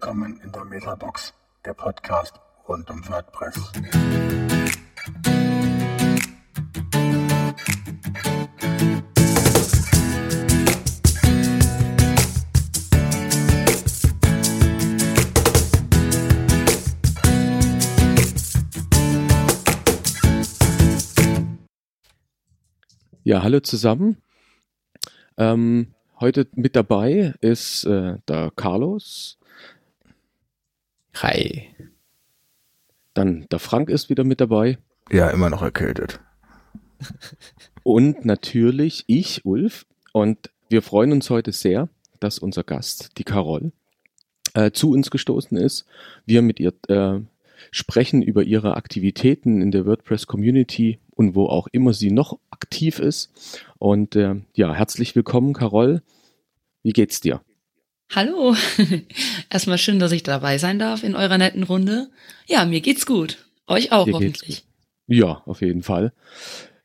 Willkommen 0.00 0.40
in 0.44 0.52
der 0.52 0.64
Metabox, 0.64 1.34
der 1.64 1.74
Podcast 1.74 2.38
rund 2.68 2.88
um 2.88 3.02
WordPress. 3.08 3.72
Ja, 23.24 23.42
hallo 23.42 23.58
zusammen. 23.58 24.22
Ähm, 25.36 25.92
heute 26.20 26.46
mit 26.54 26.76
dabei 26.76 27.34
ist 27.40 27.82
äh, 27.82 28.18
der 28.28 28.52
Carlos. 28.54 29.38
Hi. 31.22 31.68
Dann 33.12 33.46
der 33.50 33.58
Frank 33.58 33.90
ist 33.90 34.08
wieder 34.08 34.22
mit 34.22 34.40
dabei. 34.40 34.78
Ja, 35.10 35.30
immer 35.30 35.50
noch 35.50 35.62
erkältet. 35.62 36.20
Und 37.82 38.24
natürlich 38.24 39.02
ich, 39.08 39.44
Ulf. 39.44 39.84
Und 40.12 40.50
wir 40.68 40.80
freuen 40.80 41.10
uns 41.10 41.28
heute 41.28 41.50
sehr, 41.50 41.88
dass 42.20 42.38
unser 42.38 42.62
Gast, 42.62 43.18
die 43.18 43.24
Carol, 43.24 43.72
äh, 44.54 44.70
zu 44.70 44.92
uns 44.92 45.10
gestoßen 45.10 45.56
ist. 45.56 45.86
Wir 46.24 46.40
mit 46.40 46.60
ihr 46.60 46.72
äh, 46.86 47.20
sprechen 47.72 48.22
über 48.22 48.44
ihre 48.44 48.76
Aktivitäten 48.76 49.60
in 49.60 49.72
der 49.72 49.86
WordPress-Community 49.86 51.00
und 51.16 51.34
wo 51.34 51.46
auch 51.46 51.66
immer 51.72 51.94
sie 51.94 52.12
noch 52.12 52.38
aktiv 52.50 53.00
ist. 53.00 53.32
Und 53.78 54.14
äh, 54.14 54.36
ja, 54.54 54.72
herzlich 54.72 55.16
willkommen, 55.16 55.52
Carol. 55.52 56.00
Wie 56.84 56.92
geht's 56.92 57.20
dir? 57.20 57.40
Hallo. 58.14 58.54
Erstmal 59.50 59.78
schön, 59.78 59.98
dass 59.98 60.12
ich 60.12 60.22
dabei 60.22 60.58
sein 60.58 60.78
darf 60.78 61.02
in 61.02 61.14
eurer 61.14 61.36
netten 61.36 61.62
Runde. 61.62 62.08
Ja, 62.46 62.64
mir 62.64 62.80
geht's 62.80 63.04
gut. 63.04 63.38
Euch 63.66 63.92
auch 63.92 64.06
Dir 64.06 64.14
hoffentlich. 64.14 64.64
Ja, 65.06 65.42
auf 65.44 65.60
jeden 65.60 65.82
Fall. 65.82 66.12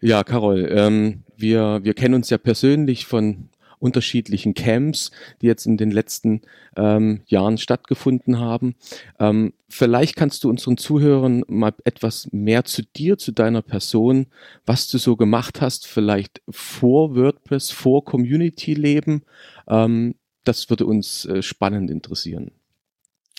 Ja, 0.01 0.23
Carol, 0.23 0.69
ähm, 0.69 1.23
wir, 1.37 1.79
wir 1.83 1.93
kennen 1.93 2.15
uns 2.15 2.29
ja 2.29 2.37
persönlich 2.37 3.05
von 3.05 3.49
unterschiedlichen 3.79 4.53
Camps, 4.53 5.11
die 5.41 5.45
jetzt 5.45 5.65
in 5.65 5.75
den 5.77 5.91
letzten 5.91 6.41
ähm, 6.77 7.21
Jahren 7.25 7.57
stattgefunden 7.57 8.39
haben. 8.39 8.75
Ähm, 9.19 9.53
vielleicht 9.69 10.15
kannst 10.15 10.43
du 10.43 10.49
unseren 10.49 10.77
Zuhörern 10.77 11.43
mal 11.47 11.73
etwas 11.83 12.29
mehr 12.31 12.63
zu 12.63 12.83
dir, 12.83 13.17
zu 13.17 13.33
deiner 13.33 13.61
Person, 13.61 14.27
was 14.65 14.87
du 14.87 14.97
so 14.97 15.17
gemacht 15.17 15.59
hast, 15.61 15.85
vielleicht 15.85 16.41
vor 16.49 17.15
WordPress, 17.15 17.71
vor 17.71 18.05
Community-Leben. 18.05 19.23
Ähm, 19.67 20.15
das 20.43 20.69
würde 20.69 20.85
uns 20.85 21.25
äh, 21.25 21.41
spannend 21.41 21.89
interessieren. 21.91 22.51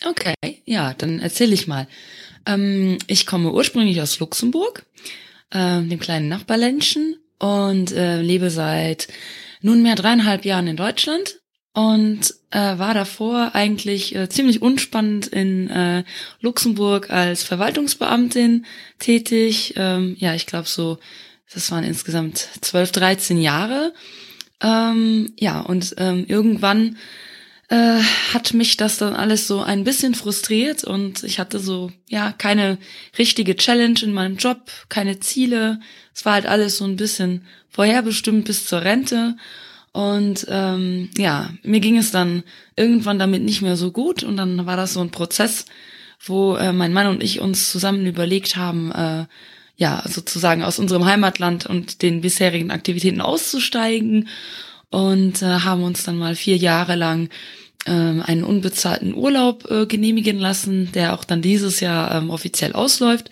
Okay, 0.05 0.35
ja, 0.65 0.95
dann 0.95 1.21
erzähle 1.21 1.55
ich 1.55 1.67
mal. 1.67 1.89
Ähm, 2.47 2.99
ich 3.07 3.27
komme 3.27 3.53
ursprünglich 3.53 4.01
aus 4.03 4.19
Luxemburg, 4.19 4.85
äh, 5.51 5.83
dem 5.83 6.01
kleinen 6.01 6.29
Nachbarländchen, 6.29 7.17
und 7.39 7.93
äh, 7.93 8.23
lebe 8.23 8.49
seit 8.49 9.09
nunmehr 9.61 9.97
dreieinhalb 9.97 10.45
Jahren 10.45 10.67
in 10.67 10.77
Deutschland 10.77 11.41
und 11.75 12.35
äh, 12.51 12.79
war 12.79 12.95
davor 12.95 13.55
eigentlich 13.55 14.15
äh, 14.15 14.29
ziemlich 14.29 14.63
unspannend 14.63 15.27
in 15.27 15.69
äh, 15.69 16.05
Luxemburg 16.41 17.11
als 17.11 17.43
Verwaltungsbeamtin 17.43 18.65
tätig. 18.99 19.75
Ähm, 19.77 20.17
ja, 20.19 20.35
ich 20.35 20.47
glaube 20.47 20.69
so, 20.69 20.99
das 21.53 21.71
waren 21.71 21.85
insgesamt 21.85 22.49
zwölf, 22.61 22.93
dreizehn 22.93 23.41
Jahre. 23.41 23.93
Ähm, 24.61 25.33
ja, 25.39 25.61
und 25.61 25.95
ähm, 25.99 26.25
irgendwann 26.27 26.97
äh, 27.69 28.01
hat 28.33 28.55
mich 28.55 28.77
das 28.77 28.99
dann 28.99 29.15
alles 29.15 29.47
so 29.47 29.63
ein 29.63 29.85
bisschen 29.85 30.15
frustriert 30.15 30.85
und 30.85 31.25
ich 31.25 31.39
hatte 31.39 31.59
so, 31.59 31.91
ja, 32.09 32.33
keine 32.33 32.79
richtige 33.19 33.57
Challenge 33.57 33.99
in 34.03 34.13
meinem 34.13 34.37
Job, 34.37 34.71
keine 34.89 35.21
Ziele. 35.21 35.81
Es 36.15 36.25
war 36.25 36.35
halt 36.35 36.47
alles 36.47 36.79
so 36.79 36.85
ein 36.85 36.97
bisschen 36.97 37.47
vorherbestimmt 37.71 38.45
bis 38.45 38.67
zur 38.67 38.83
Rente. 38.83 39.37
Und 39.93 40.47
ähm, 40.49 41.11
ja, 41.17 41.51
mir 41.63 41.81
ging 41.81 41.97
es 41.97 42.11
dann 42.11 42.43
irgendwann 42.77 43.19
damit 43.19 43.43
nicht 43.43 43.63
mehr 43.63 43.77
so 43.77 43.93
gut 43.93 44.25
und 44.25 44.37
dann 44.37 44.67
war 44.67 44.77
das 44.77 44.93
so 44.93 45.01
ein 45.01 45.13
Prozess, 45.13 45.67
wo 46.25 46.57
äh, 46.57 46.73
mein 46.73 46.93
Mann 46.93 47.07
und 47.07 47.23
ich 47.23 47.41
uns 47.41 47.71
zusammen 47.71 48.05
überlegt 48.05 48.57
haben, 48.57 48.91
äh, 48.91 49.27
ja, 49.77 50.03
sozusagen 50.07 50.63
aus 50.63 50.79
unserem 50.79 51.05
Heimatland 51.05 51.67
und 51.67 52.03
den 52.03 52.21
bisherigen 52.21 52.71
Aktivitäten 52.71 53.21
auszusteigen 53.21 54.29
und 54.91 55.43
äh, 55.43 55.47
haben 55.47 55.83
uns 55.83 56.05
dann 56.05 56.17
mal 56.17 56.37
vier 56.37 56.57
Jahre 56.57 56.95
lang 56.95 57.29
ähm, 57.87 58.23
einen 58.25 58.45
unbezahlten 58.45 59.15
Urlaub 59.15 59.71
äh, 59.71 59.87
genehmigen 59.87 60.39
lassen, 60.39 60.93
der 60.93 61.15
auch 61.15 61.25
dann 61.25 61.43
dieses 61.43 61.81
Jahr 61.81 62.15
ähm, 62.15 62.31
offiziell 62.31 62.73
ausläuft 62.73 63.31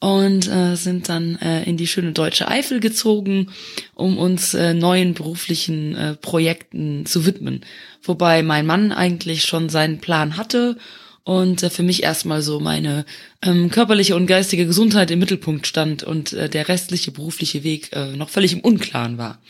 und 0.00 0.48
äh, 0.48 0.76
sind 0.76 1.08
dann 1.08 1.36
äh, 1.36 1.64
in 1.64 1.76
die 1.76 1.86
schöne 1.86 2.12
deutsche 2.12 2.48
Eifel 2.48 2.80
gezogen, 2.80 3.50
um 3.94 4.18
uns 4.18 4.54
äh, 4.54 4.74
neuen 4.74 5.14
beruflichen 5.14 5.94
äh, 5.94 6.14
Projekten 6.16 7.04
zu 7.04 7.26
widmen. 7.26 7.64
Wobei 8.02 8.42
mein 8.42 8.66
Mann 8.66 8.92
eigentlich 8.92 9.42
schon 9.42 9.68
seinen 9.68 9.98
Plan 9.98 10.36
hatte 10.36 10.76
und 11.24 11.62
äh, 11.62 11.70
für 11.70 11.82
mich 11.82 12.02
erstmal 12.02 12.42
so 12.42 12.60
meine 12.60 13.04
ähm, 13.42 13.70
körperliche 13.70 14.16
und 14.16 14.26
geistige 14.26 14.66
Gesundheit 14.66 15.10
im 15.10 15.18
Mittelpunkt 15.18 15.66
stand 15.66 16.02
und 16.02 16.32
äh, 16.32 16.48
der 16.48 16.68
restliche 16.68 17.12
berufliche 17.12 17.64
Weg 17.64 17.90
äh, 17.92 18.16
noch 18.16 18.28
völlig 18.28 18.52
im 18.52 18.60
Unklaren 18.60 19.18
war, 19.18 19.40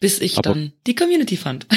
bis 0.00 0.20
ich 0.20 0.38
Aber- 0.38 0.50
dann 0.50 0.72
die 0.86 0.94
Community 0.94 1.36
fand. 1.36 1.66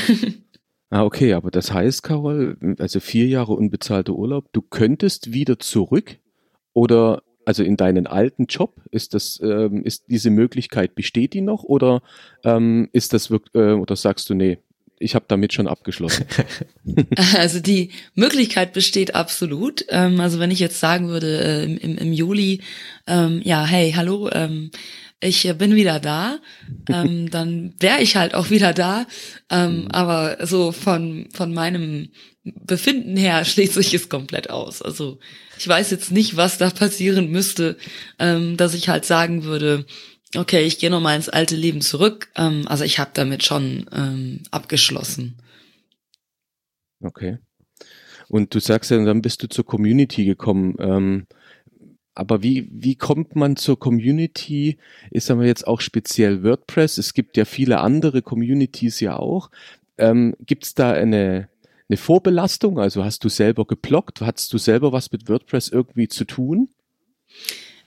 Ah, 0.93 1.05
okay, 1.05 1.31
aber 1.31 1.51
das 1.51 1.71
heißt, 1.71 2.03
Carol, 2.03 2.57
also 2.77 2.99
vier 2.99 3.25
Jahre 3.25 3.53
unbezahlter 3.53 4.11
Urlaub, 4.11 4.51
du 4.51 4.61
könntest 4.61 5.31
wieder 5.31 5.57
zurück 5.57 6.17
oder 6.73 7.23
also 7.45 7.63
in 7.63 7.77
deinen 7.77 8.07
alten 8.07 8.45
Job, 8.47 8.75
ist 8.91 9.13
das, 9.13 9.39
ähm, 9.41 9.85
ist 9.85 10.03
diese 10.09 10.29
Möglichkeit, 10.31 10.93
besteht 10.93 11.33
die 11.33 11.39
noch 11.39 11.63
oder 11.63 12.01
ähm, 12.43 12.89
ist 12.91 13.13
das 13.13 13.31
wirklich, 13.31 13.55
äh, 13.55 13.71
oder 13.71 13.95
sagst 13.95 14.29
du, 14.29 14.33
nee, 14.33 14.57
ich 15.01 15.15
habe 15.15 15.25
damit 15.27 15.53
schon 15.53 15.67
abgeschlossen? 15.67 16.25
Also 17.37 17.59
die 17.59 17.91
Möglichkeit 18.15 18.73
besteht 18.73 19.15
absolut. 19.15 19.85
Ähm, 19.89 20.19
also 20.19 20.39
wenn 20.39 20.51
ich 20.51 20.59
jetzt 20.59 20.79
sagen 20.79 21.09
würde 21.09 21.39
äh, 21.39 21.63
im, 21.63 21.77
im, 21.77 21.97
im 21.97 22.13
Juli, 22.13 22.61
ähm, 23.07 23.41
ja, 23.43 23.65
hey, 23.65 23.93
hallo, 23.95 24.29
ähm, 24.31 24.71
ich 25.19 25.43
bin 25.57 25.75
wieder 25.75 25.99
da, 25.99 26.39
ähm, 26.89 27.29
dann 27.31 27.73
wäre 27.79 28.01
ich 28.01 28.15
halt 28.15 28.33
auch 28.33 28.49
wieder 28.49 28.73
da. 28.73 29.05
Ähm, 29.49 29.87
aber 29.91 30.45
so 30.45 30.71
von, 30.71 31.29
von 31.33 31.53
meinem 31.53 32.09
Befinden 32.43 33.15
her 33.15 33.45
schließt 33.45 33.75
sich 33.75 33.93
es 33.93 34.09
komplett 34.09 34.49
aus. 34.49 34.81
Also 34.81 35.19
ich 35.57 35.67
weiß 35.67 35.91
jetzt 35.91 36.11
nicht, 36.11 36.37
was 36.37 36.57
da 36.57 36.71
passieren 36.71 37.29
müsste, 37.29 37.77
ähm, 38.17 38.57
dass 38.57 38.73
ich 38.73 38.89
halt 38.89 39.05
sagen 39.05 39.43
würde, 39.43 39.85
okay, 40.35 40.63
ich 40.63 40.79
gehe 40.79 40.89
nochmal 40.89 41.15
ins 41.15 41.29
alte 41.29 41.55
Leben 41.55 41.81
zurück. 41.81 42.29
Ähm, 42.35 42.67
also 42.67 42.83
ich 42.83 42.99
habe 42.99 43.11
damit 43.13 43.43
schon 43.43 43.89
ähm, 43.91 44.43
abgeschlossen. 44.51 45.37
Okay. 47.01 47.39
Und 48.27 48.55
du 48.55 48.59
sagst 48.59 48.91
ja, 48.91 49.03
dann 49.03 49.21
bist 49.21 49.43
du 49.43 49.49
zur 49.49 49.65
Community 49.65 50.25
gekommen. 50.25 50.75
Ähm, 50.79 51.27
aber 52.13 52.43
wie, 52.43 52.69
wie 52.71 52.95
kommt 52.95 53.35
man 53.35 53.55
zur 53.55 53.79
Community? 53.79 54.77
Ist 55.11 55.31
aber 55.31 55.45
jetzt 55.45 55.67
auch 55.67 55.81
speziell 55.81 56.43
WordPress. 56.43 56.97
Es 56.97 57.13
gibt 57.13 57.37
ja 57.37 57.45
viele 57.45 57.79
andere 57.79 58.21
Communities 58.21 58.99
ja 58.99 59.17
auch. 59.17 59.49
Ähm, 59.97 60.35
Gibt 60.45 60.65
es 60.65 60.73
da 60.73 60.91
eine, 60.91 61.49
eine 61.89 61.97
Vorbelastung? 61.97 62.79
Also 62.79 63.03
hast 63.03 63.23
du 63.23 63.29
selber 63.29 63.65
geblockt? 63.65 64.21
Hattest 64.21 64.51
du 64.53 64.57
selber 64.57 64.91
was 64.91 65.11
mit 65.11 65.29
WordPress 65.29 65.69
irgendwie 65.69 66.07
zu 66.07 66.25
tun? 66.25 66.69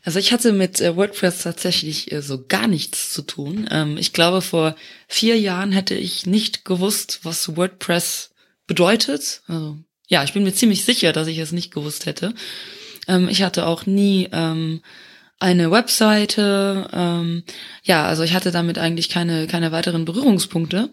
Also 0.05 0.19
ich 0.19 0.33
hatte 0.33 0.53
mit 0.53 0.81
äh, 0.81 0.97
WordPress 0.97 1.43
tatsächlich 1.43 2.13
äh, 2.13 2.21
so 2.21 2.45
gar 2.47 2.67
nichts 2.67 3.13
zu 3.13 3.23
tun. 3.23 3.67
Ähm, 3.71 3.97
ich 3.97 4.13
glaube, 4.13 4.43
vor 4.43 4.77
vier 5.09 5.39
Jahren 5.41 5.73
hätte 5.73 5.95
ich 5.95 6.27
nicht 6.27 6.65
gewusst, 6.67 7.21
was 7.23 7.57
WordPress 7.57 8.31
bedeutet. 8.67 9.43
Also, 9.49 9.79
ja, 10.07 10.23
ich 10.23 10.35
bin 10.35 10.45
mir 10.45 10.53
ziemlich 10.53 10.85
sicher, 10.85 11.13
dass 11.13 11.27
ich 11.27 11.39
es 11.39 11.53
nicht 11.53 11.73
gewusst 11.73 12.05
hätte. 12.05 12.35
Ähm, 13.09 13.29
ich 13.29 13.43
hatte 13.43 13.67
auch 13.67 13.87
nie 13.87 14.29
ähm, 14.31 14.83
eine 15.41 15.71
Webseite. 15.71 17.59
Ja, 17.83 18.07
also 18.07 18.23
ich 18.23 18.33
hatte 18.33 18.51
damit 18.51 18.79
eigentlich 18.79 19.11
keine, 19.11 19.47
keine 19.47 19.73
weiteren 19.73 20.07
Berührungspunkte. 20.07 20.91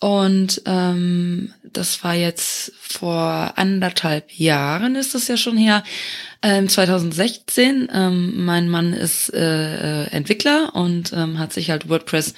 Und 0.00 0.62
ähm, 0.64 1.52
das 1.62 2.02
war 2.02 2.14
jetzt 2.14 2.72
vor 2.80 3.52
anderthalb 3.56 4.32
Jahren, 4.32 4.96
ist 4.96 5.14
das 5.14 5.28
ja 5.28 5.36
schon 5.36 5.58
her, 5.58 5.84
ähm, 6.40 6.70
2016. 6.70 7.88
Ähm, 7.92 8.44
mein 8.44 8.70
Mann 8.70 8.94
ist 8.94 9.32
äh, 9.34 10.04
äh, 10.04 10.10
Entwickler 10.10 10.74
und 10.74 11.12
ähm, 11.12 11.38
hat 11.38 11.52
sich 11.52 11.70
halt 11.70 11.90
WordPress 11.90 12.32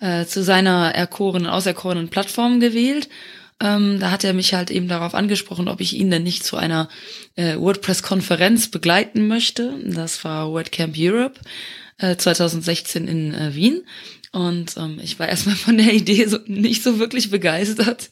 äh, 0.00 0.26
zu 0.26 0.42
seiner 0.42 0.94
erkorenen, 0.94 1.48
auserkorenen 1.48 2.10
Plattform 2.10 2.60
gewählt. 2.60 3.08
Ähm, 3.58 3.98
da 3.98 4.10
hat 4.10 4.22
er 4.22 4.34
mich 4.34 4.52
halt 4.52 4.70
eben 4.70 4.88
darauf 4.88 5.14
angesprochen, 5.14 5.68
ob 5.68 5.80
ich 5.80 5.94
ihn 5.94 6.10
denn 6.10 6.24
nicht 6.24 6.44
zu 6.44 6.58
einer 6.58 6.90
äh, 7.36 7.56
WordPress-Konferenz 7.56 8.68
begleiten 8.68 9.28
möchte. 9.28 9.72
Das 9.82 10.24
war 10.24 10.50
WordCamp 10.50 10.94
Europe 10.98 11.40
äh, 11.96 12.16
2016 12.16 13.08
in 13.08 13.32
äh, 13.32 13.54
Wien. 13.54 13.82
Und 14.32 14.76
ähm, 14.76 14.98
ich 15.02 15.18
war 15.18 15.28
erstmal 15.28 15.56
von 15.56 15.76
der 15.76 15.92
Idee 15.92 16.24
so, 16.26 16.38
nicht 16.46 16.82
so 16.82 16.98
wirklich 16.98 17.30
begeistert. 17.30 18.10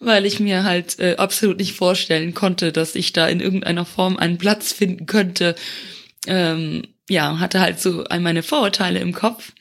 weil 0.00 0.24
ich 0.24 0.40
mir 0.40 0.64
halt 0.64 0.98
äh, 0.98 1.16
absolut 1.16 1.58
nicht 1.58 1.74
vorstellen 1.74 2.34
konnte, 2.34 2.72
dass 2.72 2.94
ich 2.94 3.12
da 3.12 3.28
in 3.28 3.40
irgendeiner 3.40 3.84
Form 3.84 4.16
einen 4.16 4.38
Platz 4.38 4.72
finden 4.72 5.06
könnte. 5.06 5.54
Ähm, 6.26 6.82
ja, 7.08 7.38
hatte 7.38 7.60
halt 7.60 7.80
so 7.80 8.04
all 8.04 8.20
meine 8.20 8.42
Vorurteile 8.42 9.00
im 9.00 9.12
Kopf 9.12 9.52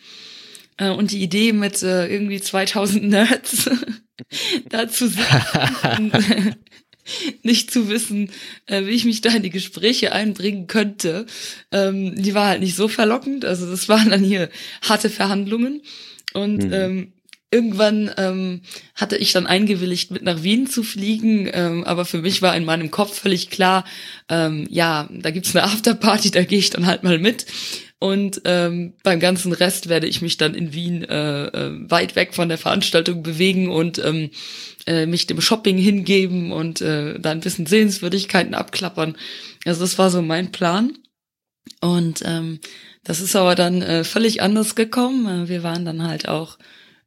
äh, 0.78 0.89
und 0.89 1.12
die 1.12 1.22
Idee 1.22 1.54
mit 1.54 1.81
äh, 1.83 2.07
irgendwie 2.07 2.39
2000 2.39 3.04
Nerds 3.04 3.69
dazu 4.69 5.12
nicht 7.44 7.71
zu 7.71 7.89
wissen, 7.89 8.30
äh, 8.65 8.86
wie 8.86 8.92
ich 8.92 9.06
mich 9.06 9.21
da 9.21 9.31
in 9.31 9.44
die 9.44 9.50
Gespräche 9.50 10.12
einbringen 10.12 10.68
könnte, 10.68 11.25
ähm, 11.71 12.15
die 12.15 12.33
war 12.33 12.48
halt 12.48 12.62
nicht 12.62 12.75
so 12.75 12.88
verlockend. 12.88 13.45
Also 13.45 13.69
das 13.69 13.89
waren 13.89 14.09
dann 14.09 14.24
hier 14.24 14.50
harte 14.81 15.09
Verhandlungen 15.09 15.81
und 16.33 16.65
mhm. 16.65 16.74
ähm, 16.74 17.13
irgendwann 17.51 18.09
ähm, 18.18 18.62
hatte 18.95 19.18
ich 19.18 19.33
dann 19.33 19.45
eingewilligt, 19.45 20.09
mit 20.09 20.24
nach 20.24 20.42
Wien 20.42 20.68
zu 20.68 20.83
fliegen, 20.83 21.50
ähm, 21.51 21.83
aber 21.83 22.06
für 22.06 22.21
mich 22.21 22.42
war 22.42 22.56
in 22.56 22.63
meinem 22.63 22.92
Kopf 22.92 23.19
völlig 23.19 23.50
klar, 23.50 23.83
ähm, 24.30 24.65
ja, 24.69 25.09
da 25.12 25.31
gibt's 25.31 25.54
eine 25.56 25.65
Afterparty, 25.65 26.31
da 26.31 26.44
gehe 26.44 26.59
ich 26.59 26.69
dann 26.69 26.86
halt 26.86 27.04
mal 27.04 27.19
mit. 27.19 27.45
Und 28.01 28.42
ähm, 28.45 28.95
beim 29.03 29.19
ganzen 29.19 29.53
Rest 29.53 29.88
werde 29.88 30.07
ich 30.07 30.24
mich 30.24 30.38
dann 30.38 30.56
in 30.56 30.74
Wien 30.74 31.03
äh, 31.03 31.45
äh, 31.45 31.88
weit 31.88 32.15
weg 32.15 32.33
von 32.33 32.50
der 32.50 32.57
Veranstaltung 32.57 33.21
bewegen 33.21 33.69
und 33.69 34.03
ähm, 34.03 34.31
äh, 34.88 35.06
mich 35.06 35.27
dem 35.27 35.39
Shopping 35.39 35.77
hingeben 35.77 36.51
und 36.51 36.81
äh, 36.81 37.19
da 37.19 37.30
ein 37.30 37.42
bisschen 37.42 37.68
Sehenswürdigkeiten 37.68 38.56
abklappern. 38.56 39.15
Also 39.65 39.81
das 39.81 40.00
war 40.00 40.09
so 40.09 40.24
mein 40.24 40.51
Plan. 40.51 40.98
Und 41.80 42.24
ähm, 42.25 42.59
das 43.03 43.21
ist 43.21 43.36
aber 43.36 43.53
dann 43.53 43.83
äh, 43.83 44.04
völlig 44.04 44.42
anders 44.42 44.74
gekommen. 44.74 45.45
Äh, 45.45 45.47
wir 45.47 45.62
waren 45.62 45.86
dann 45.86 46.01
halt 46.01 46.27
auch 46.27 46.57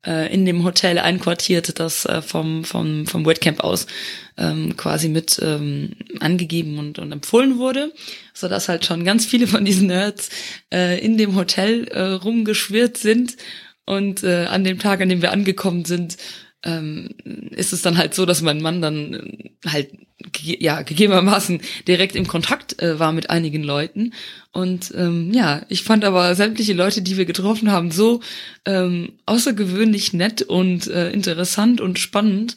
äh, 0.06 0.32
in 0.32 0.44
dem 0.44 0.64
Hotel 0.64 0.98
einquartiert, 0.98 1.78
das 1.78 2.04
äh, 2.04 2.22
vom, 2.22 2.64
vom, 2.64 3.06
vom 3.06 3.24
WordCamp 3.24 3.60
aus 3.60 3.86
ähm, 4.36 4.76
quasi 4.76 5.08
mit 5.08 5.40
ähm, 5.42 5.92
angegeben 6.20 6.78
und, 6.78 6.98
und 6.98 7.12
empfohlen 7.12 7.58
wurde, 7.58 7.92
so 8.32 8.48
dass 8.48 8.68
halt 8.68 8.84
schon 8.84 9.04
ganz 9.04 9.26
viele 9.26 9.46
von 9.46 9.64
diesen 9.64 9.88
Nerds 9.88 10.30
äh, 10.72 10.98
in 10.98 11.16
dem 11.18 11.36
Hotel 11.36 11.88
äh, 11.88 12.00
rumgeschwirrt 12.00 12.96
sind 12.96 13.36
und 13.86 14.22
äh, 14.24 14.46
an 14.46 14.64
dem 14.64 14.78
Tag, 14.78 15.00
an 15.00 15.08
dem 15.08 15.22
wir 15.22 15.32
angekommen 15.32 15.84
sind, 15.84 16.16
ähm, 16.64 17.10
ist 17.50 17.72
es 17.72 17.82
dann 17.82 17.98
halt 17.98 18.14
so, 18.14 18.26
dass 18.26 18.42
mein 18.42 18.60
Mann 18.60 18.80
dann 18.80 19.14
äh, 19.14 19.68
halt 19.68 19.90
ja 20.40 20.82
gegebenermaßen 20.82 21.60
direkt 21.86 22.16
im 22.16 22.26
Kontakt 22.26 22.80
äh, 22.82 22.98
war 22.98 23.12
mit 23.12 23.30
einigen 23.30 23.62
Leuten. 23.62 24.12
Und 24.52 24.92
ähm, 24.96 25.32
ja, 25.32 25.62
ich 25.68 25.82
fand 25.82 26.04
aber 26.04 26.34
sämtliche 26.34 26.72
Leute, 26.72 27.02
die 27.02 27.16
wir 27.16 27.26
getroffen 27.26 27.70
haben, 27.70 27.90
so 27.90 28.20
ähm, 28.64 29.12
außergewöhnlich 29.26 30.12
nett 30.12 30.42
und 30.42 30.86
äh, 30.86 31.10
interessant 31.10 31.80
und 31.80 31.98
spannend, 31.98 32.56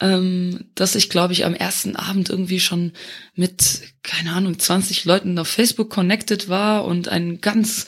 ähm, 0.00 0.66
dass 0.74 0.94
ich 0.94 1.08
glaube 1.08 1.32
ich 1.32 1.44
am 1.44 1.54
ersten 1.54 1.96
Abend 1.96 2.28
irgendwie 2.28 2.60
schon 2.60 2.92
mit 3.34 3.80
keine 4.02 4.32
Ahnung 4.32 4.58
20 4.58 5.04
Leuten 5.06 5.38
auf 5.38 5.48
Facebook 5.48 5.88
connected 5.90 6.48
war 6.48 6.84
und 6.84 7.08
einen 7.08 7.40
ganz 7.40 7.86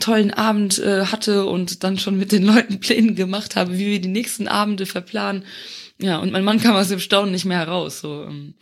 tollen 0.00 0.32
Abend 0.32 0.78
äh, 0.78 1.06
hatte 1.06 1.46
und 1.46 1.84
dann 1.84 1.98
schon 1.98 2.18
mit 2.18 2.32
den 2.32 2.44
Leuten 2.44 2.80
Pläne 2.80 3.14
gemacht 3.14 3.56
habe, 3.56 3.78
wie 3.78 3.86
wir 3.86 4.00
die 4.00 4.08
nächsten 4.08 4.48
Abende 4.48 4.86
verplanen. 4.86 5.44
Ja, 6.00 6.18
und 6.18 6.30
mein 6.30 6.44
Mann 6.44 6.60
kam 6.60 6.76
aus 6.76 6.88
dem 6.88 7.00
Staunen 7.00 7.32
nicht 7.32 7.44
mehr 7.44 7.58
heraus. 7.58 8.00
So, 8.00 8.24
ähm, 8.24 8.54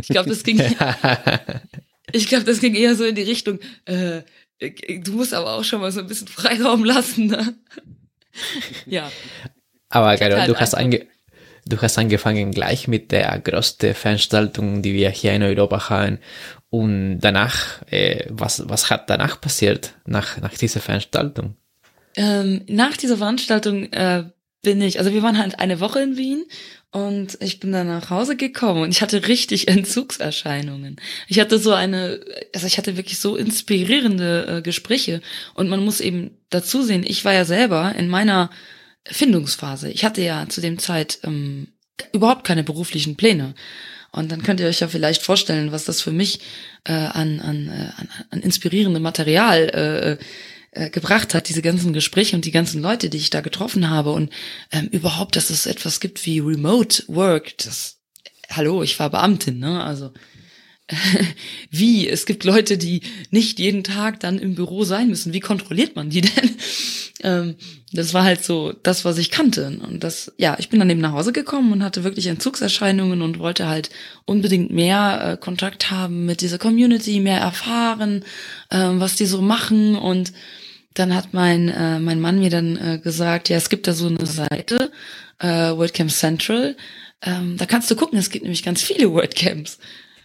ich 0.00 0.08
glaube, 0.08 0.28
das 0.28 0.42
ging. 0.42 0.60
ich 2.12 2.28
glaube, 2.28 2.44
das 2.44 2.60
ging 2.60 2.74
eher 2.74 2.94
so 2.94 3.04
in 3.04 3.14
die 3.14 3.22
Richtung. 3.22 3.60
Äh, 3.86 4.22
du 4.60 5.12
musst 5.12 5.32
aber 5.32 5.54
auch 5.54 5.64
schon 5.64 5.80
mal 5.80 5.90
so 5.90 6.00
ein 6.00 6.06
bisschen 6.06 6.28
Freiraum 6.28 6.84
lassen. 6.84 7.26
Ne? 7.26 7.54
ja. 8.86 9.10
Aber 9.88 10.16
Garo, 10.16 10.36
halt 10.36 10.50
du 10.50 10.56
hast 10.56 10.74
ange 10.74 11.06
Du 11.64 11.80
hast 11.80 11.96
angefangen 11.96 12.50
gleich 12.50 12.88
mit 12.88 13.12
der 13.12 13.38
größten 13.38 13.94
Veranstaltung, 13.94 14.82
die 14.82 14.94
wir 14.94 15.10
hier 15.10 15.32
in 15.32 15.44
Europa 15.44 15.90
haben. 15.90 16.18
Und 16.72 17.20
danach, 17.20 17.82
äh, 17.90 18.24
was, 18.30 18.66
was 18.66 18.88
hat 18.88 19.10
danach 19.10 19.38
passiert, 19.38 19.92
nach, 20.06 20.40
nach 20.40 20.54
dieser 20.54 20.80
Veranstaltung? 20.80 21.54
Ähm, 22.16 22.62
nach 22.66 22.96
dieser 22.96 23.18
Veranstaltung 23.18 23.92
äh, 23.92 24.24
bin 24.62 24.80
ich, 24.80 24.98
also 24.98 25.12
wir 25.12 25.22
waren 25.22 25.36
halt 25.36 25.58
eine 25.58 25.80
Woche 25.80 26.00
in 26.00 26.16
Wien 26.16 26.46
und 26.90 27.36
ich 27.42 27.60
bin 27.60 27.72
dann 27.72 27.88
nach 27.88 28.08
Hause 28.08 28.36
gekommen 28.36 28.84
und 28.84 28.90
ich 28.90 29.02
hatte 29.02 29.28
richtig 29.28 29.68
Entzugserscheinungen. 29.68 30.96
Ich 31.28 31.40
hatte 31.40 31.58
so 31.58 31.74
eine, 31.74 32.20
also 32.54 32.66
ich 32.66 32.78
hatte 32.78 32.96
wirklich 32.96 33.20
so 33.20 33.36
inspirierende 33.36 34.46
äh, 34.46 34.62
Gespräche 34.62 35.20
und 35.52 35.68
man 35.68 35.84
muss 35.84 36.00
eben 36.00 36.30
dazu 36.48 36.82
sehen, 36.82 37.04
ich 37.06 37.22
war 37.26 37.34
ja 37.34 37.44
selber 37.44 37.94
in 37.98 38.08
meiner 38.08 38.48
Findungsphase. 39.04 39.90
Ich 39.90 40.06
hatte 40.06 40.22
ja 40.22 40.48
zu 40.48 40.62
dem 40.62 40.78
Zeit 40.78 41.18
ähm, 41.22 41.68
überhaupt 42.14 42.44
keine 42.44 42.64
beruflichen 42.64 43.16
Pläne. 43.16 43.54
Und 44.12 44.30
dann 44.30 44.42
könnt 44.42 44.60
ihr 44.60 44.68
euch 44.68 44.80
ja 44.80 44.88
vielleicht 44.88 45.22
vorstellen, 45.22 45.72
was 45.72 45.84
das 45.84 46.02
für 46.02 46.12
mich 46.12 46.40
äh, 46.84 46.92
an, 46.92 47.40
an, 47.40 47.68
äh, 47.68 48.00
an, 48.00 48.08
an 48.30 48.40
inspirierendem 48.40 49.02
Material 49.02 50.18
äh, 50.20 50.24
äh, 50.74 50.90
gebracht 50.90 51.34
hat, 51.34 51.48
diese 51.48 51.62
ganzen 51.62 51.92
Gespräche 51.92 52.36
und 52.36 52.44
die 52.44 52.50
ganzen 52.50 52.80
Leute, 52.80 53.08
die 53.08 53.18
ich 53.18 53.30
da 53.30 53.40
getroffen 53.40 53.90
habe 53.90 54.12
und 54.12 54.30
ähm, 54.70 54.88
überhaupt, 54.88 55.36
dass 55.36 55.50
es 55.50 55.66
etwas 55.66 56.00
gibt 56.00 56.24
wie 56.26 56.40
Remote 56.40 57.04
Work. 57.08 57.56
Das, 57.58 57.98
hallo, 58.50 58.82
ich 58.82 58.98
war 58.98 59.10
Beamtin, 59.10 59.58
ne? 59.58 59.82
Also 59.82 60.12
wie? 61.70 62.08
Es 62.08 62.26
gibt 62.26 62.44
Leute, 62.44 62.78
die 62.78 63.02
nicht 63.30 63.58
jeden 63.58 63.84
Tag 63.84 64.20
dann 64.20 64.38
im 64.38 64.54
Büro 64.54 64.84
sein 64.84 65.08
müssen. 65.08 65.32
Wie 65.32 65.40
kontrolliert 65.40 65.96
man 65.96 66.10
die 66.10 66.20
denn? 66.22 66.50
ähm, 67.22 67.56
das 67.92 68.14
war 68.14 68.24
halt 68.24 68.44
so 68.44 68.72
das, 68.82 69.04
was 69.04 69.18
ich 69.18 69.30
kannte. 69.30 69.78
Und 69.86 70.02
das, 70.02 70.32
ja, 70.36 70.56
ich 70.58 70.68
bin 70.68 70.80
dann 70.80 70.90
eben 70.90 71.00
nach 71.00 71.12
Hause 71.12 71.32
gekommen 71.32 71.72
und 71.72 71.82
hatte 71.82 72.04
wirklich 72.04 72.26
Entzugserscheinungen 72.26 73.22
und 73.22 73.38
wollte 73.38 73.68
halt 73.68 73.90
unbedingt 74.24 74.70
mehr 74.70 75.32
äh, 75.32 75.36
Kontakt 75.36 75.90
haben 75.90 76.26
mit 76.26 76.40
dieser 76.40 76.58
Community, 76.58 77.20
mehr 77.20 77.40
erfahren, 77.40 78.24
äh, 78.70 78.78
was 78.78 79.16
die 79.16 79.26
so 79.26 79.42
machen. 79.42 79.96
Und 79.96 80.32
dann 80.94 81.14
hat 81.14 81.32
mein, 81.32 81.68
äh, 81.68 81.98
mein 81.98 82.20
Mann 82.20 82.38
mir 82.38 82.50
dann 82.50 82.76
äh, 82.76 82.98
gesagt, 82.98 83.48
ja, 83.48 83.56
es 83.56 83.70
gibt 83.70 83.86
da 83.86 83.92
so 83.92 84.08
eine 84.08 84.26
Seite, 84.26 84.90
äh, 85.38 85.72
WordCamp 85.76 86.10
Central. 86.10 86.76
Ähm, 87.22 87.56
da 87.56 87.66
kannst 87.66 87.90
du 87.90 87.96
gucken, 87.96 88.18
es 88.18 88.30
gibt 88.30 88.44
nämlich 88.44 88.62
ganz 88.62 88.82
viele 88.82 89.12
WordCamps. 89.12 89.78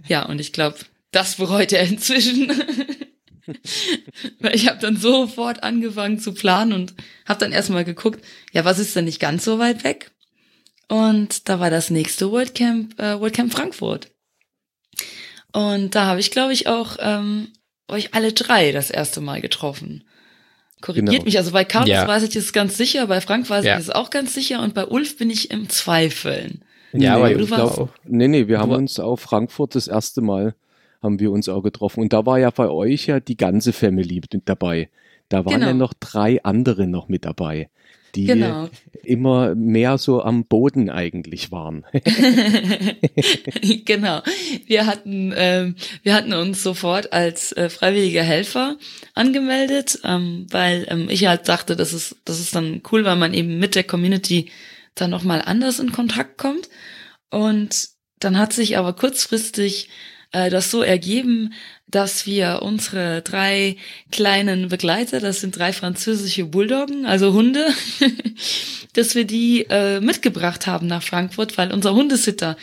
Ja, 0.08 0.26
und 0.26 0.40
ich 0.40 0.54
glaube, 0.54 0.78
das 1.12 1.36
bereut 1.36 1.74
er 1.74 1.84
inzwischen. 1.84 2.50
Weil 4.40 4.56
ich 4.56 4.68
habe 4.68 4.80
dann 4.80 4.98
sofort 4.98 5.64
angefangen 5.64 6.20
zu 6.20 6.34
planen 6.34 6.74
und 6.74 6.94
habe 7.26 7.40
dann 7.40 7.54
erstmal 7.54 7.86
geguckt, 7.86 8.24
ja, 8.52 8.66
was 8.66 8.80
ist 8.80 8.96
denn 8.96 9.06
nicht 9.06 9.20
ganz 9.20 9.46
so 9.46 9.58
weit 9.60 9.84
weg? 9.84 10.12
Und 10.90 11.50
da 11.50 11.60
war 11.60 11.70
das 11.70 11.90
nächste 11.90 12.32
WordCamp, 12.32 13.00
äh, 13.00 13.20
WordCamp 13.20 13.54
Frankfurt. 13.54 14.10
Und 15.54 15.96
da 15.96 16.06
habe 16.06 16.20
ich, 16.20 16.32
glaube 16.32 16.54
ich, 16.54 16.68
auch 16.68 16.98
ähm, 17.00 17.54
euch 17.88 18.14
alle 18.14 18.34
drei 18.34 18.72
das 18.72 18.90
erste 18.90 19.22
Mal 19.22 19.42
getroffen. 19.42 20.04
Korrigiert 20.82 21.12
genau. 21.12 21.24
mich, 21.24 21.38
also 21.38 21.52
bei 21.52 21.66
Carlos 21.66 21.90
ja. 21.90 22.08
weiß 22.08 22.24
ich 22.24 22.36
es 22.36 22.54
ganz 22.54 22.78
sicher, 22.78 23.08
bei 23.08 23.22
Frank 23.22 23.50
weiß 23.50 23.66
ja. 23.66 23.76
ich 23.76 23.84
es 23.84 23.90
auch 23.90 24.12
ganz 24.12 24.34
sicher 24.34 24.62
und 24.62 24.76
bei 24.76 24.86
Ulf 24.86 25.18
bin 25.18 25.30
ich 25.30 25.50
im 25.50 25.70
Zweifeln. 25.70 26.64
Ja, 26.94 27.00
nee, 27.00 27.08
aber 27.08 27.32
ich 27.32 27.48
glaube, 27.48 27.90
nee, 28.06 28.28
nee, 28.28 28.48
wir 28.48 28.60
haben 28.60 28.72
uns 28.72 29.00
auf 29.00 29.22
Frankfurt 29.22 29.76
das 29.76 29.88
erste 29.88 30.22
Mal 30.22 30.56
haben 31.02 31.20
wir 31.20 31.32
uns 31.32 31.50
auch 31.50 31.62
getroffen. 31.62 32.02
Und 32.02 32.14
da 32.14 32.26
war 32.26 32.40
ja 32.40 32.50
bei 32.50 32.70
euch 32.70 33.08
ja 33.08 33.20
die 33.20 33.38
ganze 33.38 33.74
Family 33.74 34.22
mit 34.22 34.42
dabei. 34.46 34.90
Da 35.30 35.46
waren 35.46 35.56
genau. 35.56 35.68
ja 35.68 35.74
noch 35.74 35.94
drei 35.94 36.44
andere 36.44 36.88
noch 36.88 37.10
mit 37.10 37.26
dabei, 37.26 37.70
die 38.16 38.26
genau. 38.26 38.70
immer 39.04 39.56
mehr 39.56 39.98
so 39.98 40.22
am 40.22 40.46
Boden 40.46 40.90
eigentlich 40.90 41.52
waren. 41.52 41.84
genau. 43.86 44.22
Wir 44.66 44.86
hatten, 44.86 45.34
ähm, 45.36 45.76
wir 46.04 46.14
hatten 46.14 46.34
uns 46.34 46.64
sofort 46.64 47.12
als 47.12 47.52
äh, 47.52 47.70
freiwillige 47.70 48.24
Helfer 48.24 48.78
angemeldet, 49.16 50.00
ähm, 50.06 50.48
weil 50.50 50.88
ähm, 50.90 51.08
ich 51.10 51.26
halt 51.28 51.50
dachte, 51.50 51.76
das 51.76 51.92
ist, 51.92 52.16
das 52.24 52.40
ist 52.40 52.56
dann 52.56 52.82
cool, 52.92 53.04
weil 53.04 53.18
man 53.18 53.34
eben 53.34 53.60
mit 53.60 53.76
der 53.76 53.84
Community 53.84 54.50
dann 55.02 55.12
nochmal 55.12 55.42
anders 55.42 55.80
in 55.80 55.92
Kontakt 55.92 56.38
kommt. 56.38 56.70
Und 57.30 57.90
dann 58.20 58.38
hat 58.38 58.54
sich 58.54 58.78
aber 58.78 58.94
kurzfristig 58.94 59.90
äh, 60.32 60.50
das 60.50 60.72
so 60.72 60.82
ergeben, 60.82 61.54
dass 61.88 62.26
wir 62.26 62.60
unsere 62.64 63.22
drei 63.22 63.78
kleinen 64.12 64.68
Begleiter, 64.68 65.20
das 65.20 65.40
sind 65.40 65.58
drei 65.58 65.72
französische 65.72 66.46
Bulldoggen, 66.46 67.06
also 67.06 67.34
Hunde, 67.34 67.68
dass 68.94 69.16
wir 69.16 69.26
die 69.26 69.66
äh, 69.70 70.02
mitgebracht 70.02 70.68
haben 70.68 70.88
nach 70.88 71.04
Frankfurt, 71.04 71.58
weil 71.58 71.72
unser 71.72 71.94
Hundesitter 71.94 72.58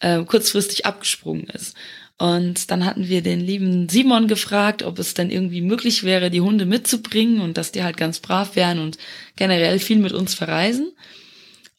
äh, 0.00 0.22
kurzfristig 0.24 0.86
abgesprungen 0.86 1.46
ist. 1.48 1.76
Und 2.16 2.70
dann 2.70 2.84
hatten 2.84 3.08
wir 3.08 3.22
den 3.22 3.40
lieben 3.40 3.88
Simon 3.88 4.28
gefragt, 4.28 4.82
ob 4.82 4.98
es 4.98 5.14
denn 5.14 5.30
irgendwie 5.30 5.62
möglich 5.62 6.02
wäre, 6.02 6.30
die 6.30 6.42
Hunde 6.42 6.66
mitzubringen 6.66 7.40
und 7.40 7.56
dass 7.56 7.72
die 7.72 7.82
halt 7.82 7.96
ganz 7.96 8.20
brav 8.20 8.56
wären 8.56 8.78
und 8.78 8.98
generell 9.36 9.78
viel 9.78 9.98
mit 9.98 10.12
uns 10.12 10.34
verreisen. 10.34 10.92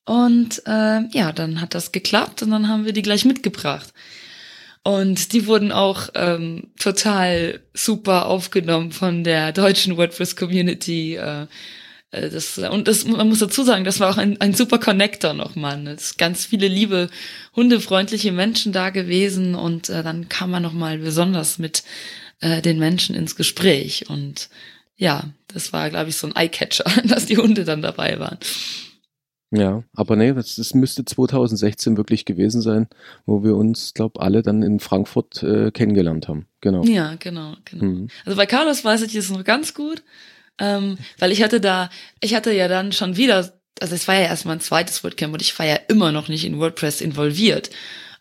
Und 0.06 0.64
äh, 0.66 1.08
ja, 1.12 1.32
dann 1.32 1.62
hat 1.62 1.76
das 1.76 1.92
geklappt 1.92 2.42
und 2.42 2.52
dann 2.52 2.68
haben 2.68 2.86
wir 2.86 2.94
die 2.94 3.04
gleich 3.04 3.26
mitgebracht. 3.26 3.94
Und 4.84 5.34
die 5.34 5.46
wurden 5.46 5.72
auch 5.72 6.10
ähm, 6.16 6.72
total 6.80 7.62
super 7.74 8.26
aufgenommen 8.26 8.92
von 8.92 9.24
der 9.24 9.52
deutschen 9.52 9.96
WordPress-Community. 9.96 11.16
Äh, 11.16 11.46
äh, 12.12 12.30
das, 12.30 12.58
und 12.58 12.88
das, 12.88 13.06
man 13.06 13.30
muss 13.30 13.40
dazu 13.40 13.64
sagen, 13.64 13.84
das 13.84 14.00
war 14.00 14.10
auch 14.10 14.18
ein, 14.18 14.40
ein 14.42 14.54
super 14.54 14.80
Connector 14.80 15.34
nochmal. 15.34 15.80
Ne? 15.80 15.92
Es 15.92 16.18
ganz 16.18 16.46
viele 16.46 16.68
liebe, 16.68 17.10
hundefreundliche 17.56 18.32
Menschen 18.32 18.72
da 18.72 18.90
gewesen 18.90 19.56
und 19.56 19.90
äh, 19.90 20.02
dann 20.04 20.30
kam 20.30 20.52
man 20.52 20.64
nochmal 20.64 20.98
besonders 20.98 21.60
mit 21.60 21.84
äh, 22.40 22.62
den 22.62 22.80
Menschen 22.80 23.16
ins 23.16 23.36
Gespräch. 23.36 24.10
Und 24.10 24.50
ja, 24.98 25.26
das 25.48 25.74
war, 25.74 25.90
glaube 25.90 26.10
ich, 26.10 26.18
so 26.18 26.28
ein 26.28 26.36
Eyecatcher, 26.36 26.86
dass 27.06 27.28
die 27.28 27.38
Hunde 27.38 27.66
dann 27.66 27.82
dabei 27.82 28.20
waren. 28.20 28.38
Ja, 29.54 29.84
aber 29.94 30.16
nee, 30.16 30.34
das, 30.34 30.56
das 30.56 30.74
müsste 30.74 31.04
2016 31.04 31.98
wirklich 31.98 32.24
gewesen 32.24 32.62
sein, 32.62 32.88
wo 33.26 33.44
wir 33.44 33.58
uns, 33.58 33.94
glaube 33.94 34.22
alle 34.22 34.44
dann 34.44 34.64
in 34.64 34.80
Frankfurt 34.80 35.44
äh, 35.44 35.72
kennengelernt 35.72 36.30
haben. 36.30 36.48
Genau. 36.62 36.84
Ja, 36.84 37.16
genau, 37.20 37.56
genau. 37.66 37.84
Mhm. 37.84 38.08
Also 38.26 38.38
bei 38.38 38.46
Carlos 38.46 38.86
weiß 38.86 39.02
ich 39.02 39.14
es 39.14 39.30
noch 39.30 39.44
ganz 39.44 39.74
gut, 39.74 40.04
ähm, 40.58 40.98
weil 41.20 41.34
ich 41.34 41.44
hatte 41.44 41.60
da, 41.60 41.90
ich 42.22 42.34
hatte 42.34 42.54
ja 42.54 42.70
dann 42.70 42.94
schon 42.94 43.18
wieder, 43.18 43.52
also 43.82 43.96
es 43.96 44.08
war 44.08 44.16
ja 44.16 44.22
erstmal 44.22 44.56
ein 44.56 44.62
zweites 44.62 45.04
WordCamp 45.04 45.34
und 45.34 45.42
ich 45.42 45.58
war 45.60 45.66
ja 45.66 45.76
immer 45.90 46.14
noch 46.14 46.30
nicht 46.30 46.46
in 46.46 46.60
WordPress 46.60 47.02
involviert. 47.02 47.72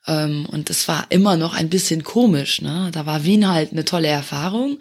Ähm, 0.08 0.46
und 0.50 0.68
es 0.68 0.88
war 0.88 1.06
immer 1.10 1.36
noch 1.36 1.54
ein 1.54 1.68
bisschen 1.68 2.02
komisch, 2.02 2.60
ne? 2.60 2.90
Da 2.92 3.06
war 3.06 3.22
Wien 3.24 3.48
halt 3.48 3.70
eine 3.70 3.84
tolle 3.84 4.08
Erfahrung. 4.08 4.80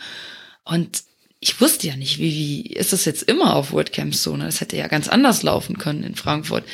Und 0.64 1.04
ich 1.40 1.62
wusste 1.62 1.88
ja 1.88 1.96
nicht, 1.96 2.20
wie, 2.20 2.34
wie 2.34 2.62
ist 2.74 2.92
das 2.92 3.06
jetzt 3.06 3.24
immer 3.24 3.56
auf 3.56 3.72
WordCamps 3.72 4.24
so, 4.24 4.36
ne? 4.36 4.46
Das 4.46 4.60
hätte 4.60 4.76
ja 4.76 4.88
ganz 4.88 5.08
anders 5.08 5.42
laufen 5.44 5.78
können 5.78 6.04
in 6.04 6.16
Frankfurt. 6.16 6.66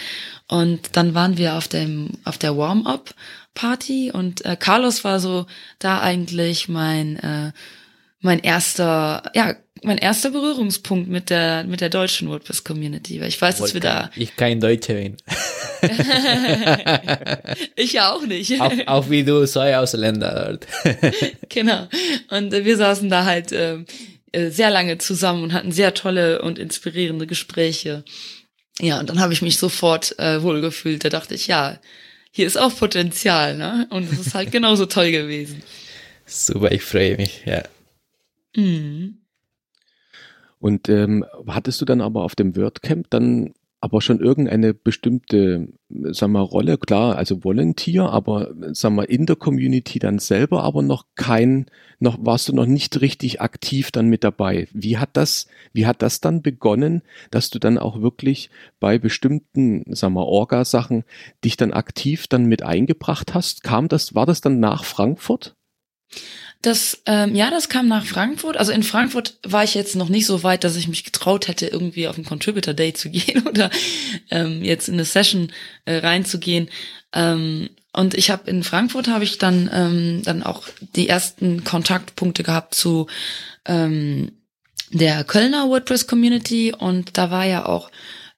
Und 0.48 0.96
dann 0.96 1.14
waren 1.14 1.38
wir 1.38 1.56
auf 1.56 1.68
dem, 1.68 2.12
auf 2.24 2.38
der 2.38 2.58
Warm-up-Party 2.58 4.12
und 4.12 4.46
äh, 4.46 4.56
Carlos 4.60 5.04
war 5.04 5.20
so 5.20 5.46
da 5.80 6.02
eigentlich 6.02 6.68
mein, 6.68 7.18
äh, 7.18 7.52
mein 8.22 8.40
erster, 8.40 9.32
ja, 9.36 9.56
mein 9.84 9.98
erster 10.00 10.32
Berührungspunkt 10.32 11.10
mit 11.10 11.30
der, 11.30 11.64
mit 11.66 11.82
der 11.82 11.90
deutschen 11.90 12.28
WordPress-Community, 12.30 13.22
weil 13.22 13.28
ich 13.28 13.40
weiß, 13.40 13.58
dass 13.58 13.74
wir 13.74 13.82
da. 13.82 14.10
Ich 14.16 14.36
kein 14.36 14.60
Deutscher 14.60 14.96
bin. 14.96 15.18
ich 17.76 17.94
ja 17.94 18.12
auch 18.12 18.26
nicht. 18.26 18.60
Auch, 18.60 18.74
auch 18.88 19.10
wie 19.10 19.24
du, 19.24 19.46
so 19.46 19.60
ein 19.60 19.76
Ausländer 19.76 20.58
genau. 21.50 21.88
Und 22.30 22.54
äh, 22.54 22.66
wir 22.66 22.78
saßen 22.78 23.10
da 23.10 23.26
halt, 23.26 23.52
äh, 23.52 23.80
sehr 24.52 24.70
lange 24.70 24.98
zusammen 24.98 25.44
und 25.44 25.54
hatten 25.54 25.72
sehr 25.72 25.94
tolle 25.94 26.42
und 26.42 26.60
inspirierende 26.60 27.28
Gespräche. 27.28 28.04
Ja, 28.80 29.00
und 29.00 29.10
dann 29.10 29.20
habe 29.20 29.34
ich 29.34 29.42
mich 29.42 29.58
sofort 29.58 30.18
äh, 30.20 30.42
wohlgefühlt. 30.42 31.04
Da 31.04 31.10
dachte 31.10 31.36
ich, 31.36 31.48
ja, 31.48 31.80
hier 32.32 32.46
ist 32.46 32.58
auch 32.58 32.76
Potenzial, 32.76 33.56
ne? 33.56 33.88
Und 33.90 34.12
es 34.12 34.20
ist 34.20 34.36
halt 34.36 34.52
genauso 34.52 34.86
toll 34.86 35.12
gewesen. 35.12 35.64
Super, 36.26 36.72
ich 36.72 36.82
freue 36.82 37.16
mich, 37.18 37.44
ja. 37.46 37.64
Mhm. 38.56 39.20
Und 40.60 40.90
ähm, 40.90 41.26
hattest 41.48 41.80
du 41.80 41.86
dann 41.86 42.02
aber 42.02 42.24
auf 42.24 42.36
dem 42.36 42.56
WordCamp 42.56 43.10
dann 43.10 43.54
aber 43.82 44.02
schon 44.02 44.20
irgendeine 44.20 44.74
bestimmte, 44.74 45.68
sagen 45.90 46.34
wir, 46.34 46.40
Rolle, 46.40 46.78
klar, 46.78 47.18
also 47.18 47.44
Volunteer, 47.44 48.10
aber 48.10 48.54
sagen 48.74 48.96
wir, 48.96 49.10
in 49.10 49.26
der 49.26 49.36
Community 49.36 50.00
dann 50.00 50.18
selber, 50.18 50.64
aber 50.64 50.82
noch 50.82 51.06
kein, 51.16 51.68
noch 52.00 52.18
warst 52.20 52.50
du 52.50 52.54
noch 52.54 52.66
nicht 52.66 53.02
richtig 53.02 53.42
aktiv 53.42 53.92
dann 53.92 54.08
mit 54.08 54.24
dabei. 54.24 54.68
Wie 54.74 54.98
hat 54.98 55.12
das, 55.14 55.48
wie 55.74 55.86
hat 55.86 56.02
das 56.02 56.20
dann 56.20 56.42
begonnen, 56.42 57.04
dass 57.30 57.50
du 57.50 57.60
dann 57.60 57.78
auch 57.78 58.02
wirklich 58.02 58.50
bei 58.80 58.98
bestimmten, 58.98 59.84
sagen 59.94 60.16
wir, 60.16 60.26
Orga-Sachen 60.26 61.04
dich 61.44 61.58
dann 61.58 61.72
aktiv 61.72 62.28
dann 62.28 62.46
mit 62.46 62.64
eingebracht 62.64 63.34
hast? 63.34 63.64
Kam 63.64 63.88
das, 63.88 64.16
war 64.16 64.26
das 64.26 64.42
dann 64.42 64.60
nach 64.60 64.84
Frankfurt? 64.84 65.56
Das, 66.66 67.04
ähm, 67.06 67.36
ja, 67.36 67.52
das 67.52 67.70
kam 67.70 67.88
nach 67.88 68.06
Frankfurt. 68.06 68.58
Also 68.58 68.72
in 68.72 68.82
Frankfurt 68.82 69.38
war 69.44 69.64
ich 69.64 69.76
jetzt 69.76 69.96
noch 69.96 70.10
nicht 70.10 70.26
so 70.26 70.42
weit, 70.42 70.64
dass 70.64 70.76
ich 70.76 70.88
mich 70.88 71.04
getraut 71.04 71.48
hätte, 71.48 71.68
irgendwie 71.68 72.08
auf 72.08 72.18
ein 72.18 72.26
Contributor 72.26 72.74
Day 72.74 72.92
zu 72.94 73.10
gehen 73.12 73.48
oder 73.48 73.70
ähm, 74.32 74.64
jetzt 74.64 74.88
in 74.88 74.96
eine 74.96 75.06
Session 75.06 75.52
äh, 75.86 75.98
reinzugehen. 75.98 76.70
Ähm, 77.14 77.70
und 77.94 78.16
ich 78.16 78.32
habe 78.32 78.50
in 78.50 78.64
Frankfurt 78.64 79.08
habe 79.08 79.24
ich 79.24 79.38
dann 79.38 79.70
ähm, 79.72 80.22
dann 80.24 80.42
auch 80.42 80.64
die 80.96 81.08
ersten 81.08 81.64
Kontaktpunkte 81.64 82.42
gehabt 82.42 82.74
zu 82.74 83.06
ähm, 83.66 84.32
der 84.90 85.24
Kölner 85.24 85.70
WordPress 85.70 86.08
Community 86.08 86.74
und 86.76 87.16
da 87.16 87.30
war 87.30 87.46
ja 87.46 87.68
auch 87.68 87.92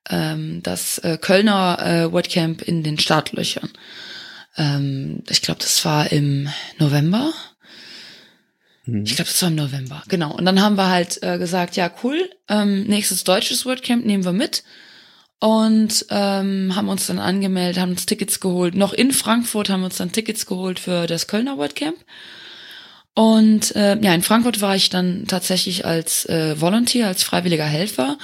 ähm, 0.09 0.61
das 0.63 0.97
äh, 0.99 1.17
Kölner 1.17 1.79
äh, 1.81 2.11
WordCamp 2.11 2.61
in 2.61 2.83
den 2.83 2.99
Startlöchern. 2.99 3.69
Ähm, 4.57 5.23
ich 5.29 5.41
glaube, 5.41 5.61
das 5.61 5.85
war 5.85 6.11
im 6.11 6.49
November. 6.77 7.31
Ich 8.87 9.15
glaube, 9.15 9.29
das 9.29 9.41
war 9.41 9.49
im 9.49 9.55
November. 9.55 10.03
Genau. 10.07 10.33
Und 10.33 10.45
dann 10.45 10.61
haben 10.61 10.77
wir 10.77 10.89
halt 10.89 11.21
äh, 11.21 11.37
gesagt, 11.37 11.75
ja, 11.75 11.91
cool, 12.03 12.29
ähm, 12.47 12.83
nächstes 12.83 13.23
deutsches 13.23 13.65
WordCamp 13.65 14.05
nehmen 14.05 14.23
wir 14.25 14.33
mit. 14.33 14.63
Und 15.39 16.05
ähm, 16.09 16.75
haben 16.75 16.89
uns 16.89 17.05
dann 17.07 17.19
angemeldet, 17.19 17.79
haben 17.79 17.91
uns 17.91 18.05
Tickets 18.07 18.39
geholt. 18.39 18.75
Noch 18.75 18.93
in 18.93 19.11
Frankfurt 19.11 19.69
haben 19.69 19.81
wir 19.81 19.85
uns 19.85 19.97
dann 19.97 20.11
Tickets 20.11 20.47
geholt 20.47 20.79
für 20.79 21.05
das 21.05 21.27
Kölner 21.27 21.57
WordCamp. 21.57 21.97
Und 23.13 23.75
äh, 23.75 23.99
ja, 23.99 24.13
in 24.13 24.21
Frankfurt 24.21 24.61
war 24.61 24.75
ich 24.75 24.89
dann 24.89 25.25
tatsächlich 25.27 25.85
als 25.85 26.25
äh, 26.25 26.59
Volunteer, 26.59 27.07
als 27.07 27.23
freiwilliger 27.23 27.65
Helfer 27.65 28.17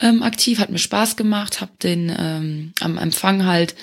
ähm, 0.00 0.22
aktiv, 0.22 0.58
hat 0.58 0.70
mir 0.70 0.78
Spaß 0.78 1.16
gemacht, 1.16 1.60
habe 1.60 1.72
den 1.82 2.14
ähm, 2.16 2.72
am 2.80 2.98
Empfang 2.98 3.46
halt 3.46 3.74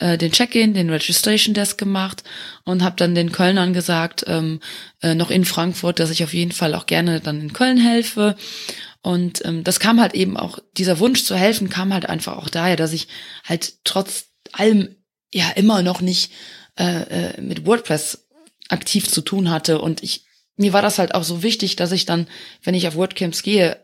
äh, 0.00 0.18
den 0.18 0.32
Check-in, 0.32 0.74
den 0.74 0.90
Registration 0.90 1.54
Desk 1.54 1.78
gemacht 1.78 2.24
und 2.64 2.82
habe 2.82 2.96
dann 2.96 3.14
den 3.14 3.32
Kölnern 3.32 3.72
gesagt, 3.72 4.24
ähm, 4.26 4.60
äh, 5.02 5.14
noch 5.14 5.30
in 5.30 5.44
Frankfurt, 5.44 6.00
dass 6.00 6.10
ich 6.10 6.24
auf 6.24 6.34
jeden 6.34 6.52
Fall 6.52 6.74
auch 6.74 6.86
gerne 6.86 7.20
dann 7.20 7.40
in 7.40 7.52
Köln 7.52 7.78
helfe. 7.78 8.36
Und 9.02 9.44
ähm, 9.44 9.64
das 9.64 9.80
kam 9.80 10.00
halt 10.00 10.14
eben 10.14 10.36
auch, 10.36 10.58
dieser 10.76 10.98
Wunsch 10.98 11.24
zu 11.24 11.36
helfen 11.36 11.70
kam 11.70 11.94
halt 11.94 12.06
einfach 12.06 12.36
auch 12.36 12.48
daher, 12.48 12.76
dass 12.76 12.92
ich 12.92 13.08
halt 13.44 13.74
trotz 13.84 14.26
allem 14.52 14.96
ja 15.32 15.50
immer 15.50 15.82
noch 15.82 16.00
nicht 16.00 16.32
äh, 16.78 17.02
äh, 17.02 17.40
mit 17.40 17.66
WordPress 17.66 18.26
aktiv 18.68 19.08
zu 19.08 19.20
tun 19.20 19.50
hatte. 19.50 19.80
Und 19.80 20.02
ich, 20.02 20.24
mir 20.56 20.72
war 20.72 20.82
das 20.82 20.98
halt 20.98 21.14
auch 21.14 21.24
so 21.24 21.42
wichtig, 21.42 21.76
dass 21.76 21.92
ich 21.92 22.06
dann, 22.06 22.26
wenn 22.62 22.74
ich 22.74 22.88
auf 22.88 22.96
WordCamps 22.96 23.42
gehe, 23.42 23.78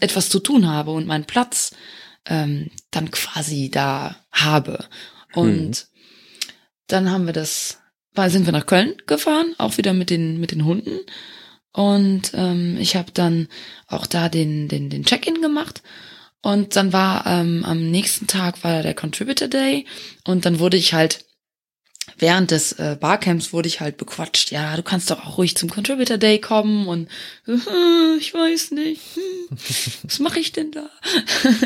etwas 0.00 0.28
zu 0.28 0.40
tun 0.40 0.68
habe 0.68 0.90
und 0.90 1.06
meinen 1.06 1.24
Platz 1.24 1.72
ähm, 2.26 2.70
dann 2.90 3.10
quasi 3.10 3.70
da 3.70 4.16
habe. 4.30 4.86
Und 5.34 5.76
hm. 5.76 6.50
dann 6.88 7.10
haben 7.10 7.26
wir 7.26 7.32
das, 7.32 7.78
sind 8.26 8.46
wir 8.46 8.52
nach 8.52 8.66
Köln 8.66 8.94
gefahren, 9.06 9.54
auch 9.58 9.76
wieder 9.78 9.92
mit 9.92 10.10
den, 10.10 10.40
mit 10.40 10.50
den 10.50 10.64
Hunden. 10.64 10.98
Und 11.72 12.32
ähm, 12.34 12.76
ich 12.78 12.96
habe 12.96 13.12
dann 13.12 13.48
auch 13.86 14.06
da 14.06 14.28
den, 14.28 14.68
den, 14.68 14.90
den 14.90 15.04
Check-in 15.04 15.40
gemacht. 15.40 15.82
Und 16.42 16.74
dann 16.76 16.92
war 16.92 17.26
ähm, 17.26 17.64
am 17.64 17.90
nächsten 17.90 18.26
Tag 18.26 18.64
war 18.64 18.82
der 18.82 18.94
Contributor 18.94 19.48
Day 19.48 19.84
und 20.24 20.46
dann 20.46 20.58
wurde 20.58 20.78
ich 20.78 20.94
halt 20.94 21.26
während 22.18 22.50
des 22.50 22.72
äh, 22.72 22.96
Barcamps 22.98 23.52
wurde 23.52 23.68
ich 23.68 23.80
halt 23.80 23.98
bequatscht. 23.98 24.50
Ja, 24.50 24.74
du 24.76 24.82
kannst 24.82 25.10
doch 25.10 25.26
auch 25.26 25.38
ruhig 25.38 25.56
zum 25.56 25.68
Contributor 25.68 26.16
Day 26.16 26.40
kommen 26.40 26.86
und 26.86 27.08
äh, 27.46 27.52
ich 28.18 28.32
weiß 28.32 28.70
nicht, 28.72 29.02
hm, 29.14 29.58
was 30.02 30.18
mache 30.18 30.40
ich 30.40 30.52
denn 30.52 30.72
da? 30.72 30.88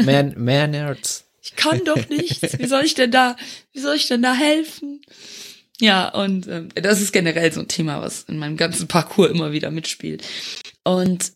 mehr, 0.02 0.24
mehr 0.36 0.66
Nerds 0.66 1.24
ich 1.44 1.56
kann 1.56 1.84
doch 1.84 2.08
nichts. 2.08 2.58
Wie 2.58 2.66
soll 2.66 2.84
ich 2.84 2.94
denn 2.94 3.10
da, 3.10 3.36
wie 3.72 3.80
soll 3.80 3.96
ich 3.96 4.08
denn 4.08 4.22
da 4.22 4.32
helfen? 4.32 5.02
Ja, 5.78 6.08
und 6.08 6.48
ähm, 6.48 6.70
das 6.74 7.02
ist 7.02 7.12
generell 7.12 7.52
so 7.52 7.60
ein 7.60 7.68
Thema, 7.68 8.00
was 8.00 8.22
in 8.22 8.38
meinem 8.38 8.56
ganzen 8.56 8.88
Parcours 8.88 9.30
immer 9.30 9.52
wieder 9.52 9.70
mitspielt. 9.70 10.24
Und 10.84 11.32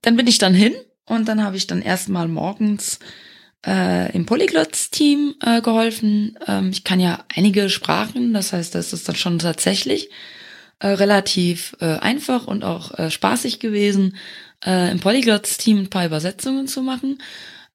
dann 0.00 0.16
bin 0.16 0.26
ich 0.26 0.38
dann 0.38 0.54
hin 0.54 0.74
und 1.04 1.28
dann 1.28 1.44
habe 1.44 1.58
ich 1.58 1.66
dann 1.66 1.82
erstmal 1.82 2.28
morgens 2.28 2.98
äh, 3.66 4.10
im 4.12 4.24
Polyglots-Team 4.24 5.34
äh, 5.44 5.60
geholfen. 5.60 6.38
Ähm, 6.46 6.70
ich 6.70 6.84
kann 6.84 6.98
ja 6.98 7.22
einige 7.36 7.68
Sprachen, 7.68 8.32
das 8.32 8.54
heißt, 8.54 8.74
das 8.74 8.94
ist 8.94 9.06
dann 9.06 9.16
schon 9.16 9.38
tatsächlich 9.38 10.08
äh, 10.78 10.88
relativ 10.88 11.76
äh, 11.80 11.98
einfach 11.98 12.46
und 12.46 12.64
auch 12.64 12.98
äh, 12.98 13.10
spaßig 13.10 13.60
gewesen, 13.60 14.16
äh, 14.64 14.90
im 14.90 15.00
Polyglots-Team 15.00 15.78
ein 15.78 15.90
paar 15.90 16.06
Übersetzungen 16.06 16.68
zu 16.68 16.80
machen. 16.80 17.20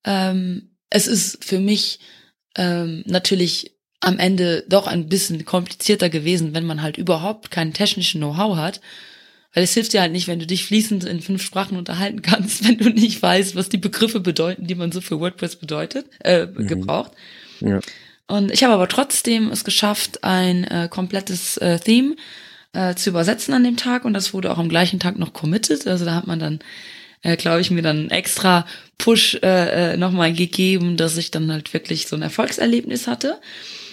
Ähm, 0.04 0.75
es 0.90 1.08
ist 1.08 1.44
für 1.44 1.60
mich 1.60 2.00
ähm, 2.56 3.04
natürlich 3.06 3.76
am 4.02 4.20
Ende 4.20 4.64
doch 4.70 4.88
ein 4.88 5.10
bisschen 5.10 5.46
komplizierter 5.46 6.10
gewesen, 6.10 6.54
wenn 6.54 6.66
man 6.66 6.82
halt 6.82 6.98
überhaupt 6.98 7.52
keinen 7.52 7.74
technischen 7.74 8.22
Know-how 8.22 8.58
hat. 8.58 8.82
Weil 9.54 9.64
es 9.64 9.74
hilft 9.74 9.94
dir 9.94 10.02
halt 10.02 10.12
nicht, 10.12 10.28
wenn 10.28 10.40
du 10.40 10.46
dich 10.46 10.66
fließend 10.66 11.06
in 11.06 11.22
fünf 11.22 11.42
Sprachen 11.42 11.78
unterhalten 11.78 12.22
kannst, 12.22 12.64
wenn 12.68 12.78
du 12.78 12.90
nicht 12.90 13.22
weißt, 13.22 13.56
was 13.56 13.70
die 13.70 13.78
Begriffe 13.78 14.20
bedeuten, 14.20 14.68
die 14.68 14.76
man 14.76 14.92
so 14.92 15.02
für 15.02 15.20
WordPress 15.20 15.56
bedeutet, 15.56 16.08
äh, 16.24 16.46
mhm. 16.46 16.68
gebraucht. 16.68 17.14
Ja. 17.62 17.80
Und 18.28 18.52
ich 18.52 18.64
habe 18.64 18.74
aber 18.74 18.88
trotzdem 18.88 19.50
es 19.52 19.64
geschafft, 19.64 20.24
ein 20.24 20.66
äh, 20.66 20.88
komplettes 20.90 21.58
äh, 21.58 21.80
Theme 21.80 22.16
äh, 22.74 22.96
zu 22.96 23.12
übersetzen 23.12 23.54
an 23.54 23.64
dem 23.64 23.78
Tag 23.78 24.04
und 24.04 24.14
das 24.14 24.34
wurde 24.34 24.52
auch 24.52 24.58
am 24.58 24.70
gleichen 24.70 25.00
Tag 25.00 25.18
noch 25.18 25.32
committed. 25.32 25.88
Also 25.88 26.06
da 26.06 26.16
hat 26.16 26.28
man 26.28 26.40
dann 26.40 26.60
äh, 27.26 27.36
glaube 27.36 27.60
ich, 27.60 27.72
mir 27.72 27.82
dann 27.82 28.10
extra 28.12 28.66
Push 28.98 29.40
äh, 29.42 29.94
äh, 29.94 29.98
nochmal 29.98 30.32
gegeben, 30.32 30.96
dass 30.96 31.18
ich 31.18 31.32
dann 31.32 31.52
halt 31.52 31.74
wirklich 31.74 32.08
so 32.08 32.16
ein 32.16 32.22
Erfolgserlebnis 32.22 33.08
hatte. 33.08 33.42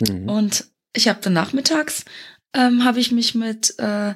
Mhm. 0.01 0.29
Und 0.29 0.67
ich 0.95 1.09
habe 1.09 1.21
dann 1.23 1.33
nachmittags 1.33 2.05
ähm, 2.55 2.85
habe 2.85 3.01
ich 3.01 3.11
mich 3.11 3.35
mit 3.35 3.79
äh, 3.79 4.13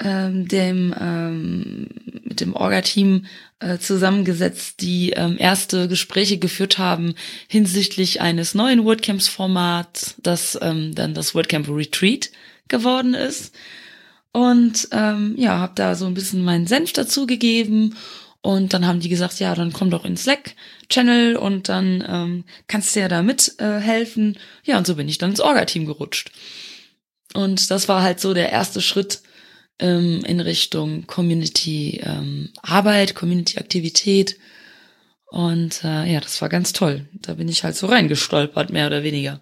ähm, 0.00 0.48
dem 0.48 0.94
ähm, 1.00 1.88
mit 2.24 2.40
dem 2.40 2.54
Orga-Team 2.54 3.26
äh, 3.60 3.78
zusammengesetzt, 3.78 4.80
die 4.80 5.10
ähm, 5.10 5.36
erste 5.38 5.86
Gespräche 5.86 6.38
geführt 6.38 6.76
haben 6.76 7.14
hinsichtlich 7.46 8.20
eines 8.20 8.54
neuen 8.54 8.84
WordCamps-Formats, 8.84 10.16
das 10.18 10.58
ähm, 10.60 10.94
dann 10.94 11.14
das 11.14 11.34
WordCamp 11.36 11.68
Retreat 11.68 12.30
geworden 12.68 13.14
ist. 13.14 13.54
Und 14.32 14.88
ähm, 14.90 15.34
ja, 15.38 15.56
habe 15.58 15.72
da 15.76 15.94
so 15.94 16.04
ein 16.04 16.14
bisschen 16.14 16.44
meinen 16.44 16.66
Senf 16.66 16.92
dazugegeben. 16.92 17.94
Und 18.46 18.74
dann 18.74 18.86
haben 18.86 19.00
die 19.00 19.08
gesagt, 19.08 19.40
ja, 19.40 19.56
dann 19.56 19.72
komm 19.72 19.90
doch 19.90 20.04
ins 20.04 20.22
Slack-Channel 20.22 21.34
und 21.34 21.68
dann 21.68 22.04
ähm, 22.08 22.44
kannst 22.68 22.94
du 22.94 23.00
ja 23.00 23.08
da 23.08 23.20
mithelfen. 23.20 24.36
Äh, 24.36 24.70
ja, 24.70 24.78
und 24.78 24.86
so 24.86 24.94
bin 24.94 25.08
ich 25.08 25.18
dann 25.18 25.30
ins 25.30 25.40
Orga-Team 25.40 25.84
gerutscht. 25.84 26.30
Und 27.34 27.72
das 27.72 27.88
war 27.88 28.02
halt 28.02 28.20
so 28.20 28.34
der 28.34 28.52
erste 28.52 28.80
Schritt 28.80 29.20
ähm, 29.80 30.22
in 30.24 30.38
Richtung 30.38 31.08
Community 31.08 32.00
ähm, 32.04 32.50
Arbeit, 32.62 33.16
Community 33.16 33.58
Aktivität. 33.58 34.38
Und 35.26 35.82
äh, 35.82 36.12
ja, 36.12 36.20
das 36.20 36.40
war 36.40 36.48
ganz 36.48 36.72
toll. 36.72 37.08
Da 37.14 37.34
bin 37.34 37.48
ich 37.48 37.64
halt 37.64 37.74
so 37.74 37.88
reingestolpert, 37.88 38.70
mehr 38.70 38.86
oder 38.86 39.02
weniger. 39.02 39.40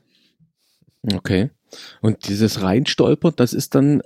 Okay. 1.12 1.50
Und 2.00 2.28
dieses 2.28 2.62
Reinstolpern, 2.62 3.32
das 3.36 3.52
ist 3.52 3.74
dann, 3.74 4.02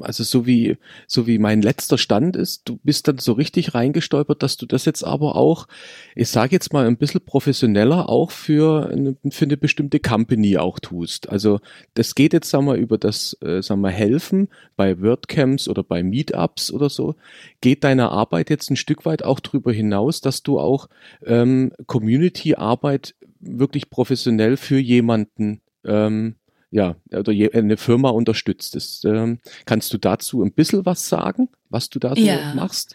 also 0.00 0.22
so 0.22 0.46
wie, 0.46 0.76
so 1.06 1.26
wie 1.26 1.38
mein 1.38 1.62
letzter 1.62 1.96
Stand 1.96 2.36
ist, 2.36 2.68
du 2.68 2.78
bist 2.82 3.08
dann 3.08 3.18
so 3.18 3.32
richtig 3.32 3.74
reingestolpert, 3.74 4.42
dass 4.42 4.58
du 4.58 4.66
das 4.66 4.84
jetzt 4.84 5.02
aber 5.02 5.36
auch, 5.36 5.66
ich 6.14 6.28
sage 6.28 6.52
jetzt 6.52 6.74
mal 6.74 6.86
ein 6.86 6.98
bisschen 6.98 7.22
professioneller 7.22 8.10
auch 8.10 8.30
für 8.30 8.90
eine, 8.90 9.16
für 9.30 9.46
eine 9.46 9.56
bestimmte 9.56 9.98
Company 9.98 10.58
auch 10.58 10.78
tust. 10.78 11.28
Also 11.30 11.60
das 11.94 12.14
geht 12.14 12.34
jetzt, 12.34 12.50
sagen 12.50 12.66
wir, 12.66 12.74
über 12.74 12.98
das, 12.98 13.36
äh, 13.40 13.62
sagen 13.62 13.80
wir, 13.80 13.90
Helfen 13.90 14.48
bei 14.76 15.00
WordCamps 15.00 15.68
oder 15.68 15.82
bei 15.82 16.02
Meetups 16.02 16.70
oder 16.70 16.90
so. 16.90 17.14
Geht 17.60 17.84
deine 17.84 18.10
Arbeit 18.10 18.50
jetzt 18.50 18.70
ein 18.70 18.76
Stück 18.76 19.06
weit 19.06 19.24
auch 19.24 19.40
darüber 19.40 19.72
hinaus, 19.72 20.20
dass 20.20 20.42
du 20.42 20.58
auch 20.60 20.88
ähm, 21.24 21.72
Community-Arbeit 21.86 23.14
wirklich 23.40 23.90
professionell 23.90 24.56
für 24.56 24.78
jemanden 24.78 25.60
ähm, 25.86 26.36
ja, 26.70 26.96
oder 27.12 27.32
eine 27.32 27.76
Firma 27.76 28.10
unterstützt. 28.10 28.74
Das, 28.74 29.02
ähm, 29.04 29.38
kannst 29.64 29.92
du 29.92 29.98
dazu 29.98 30.42
ein 30.42 30.52
bisschen 30.52 30.84
was 30.84 31.08
sagen, 31.08 31.48
was 31.70 31.90
du 31.90 31.98
da 31.98 32.14
so 32.14 32.20
ja. 32.20 32.54
machst? 32.54 32.94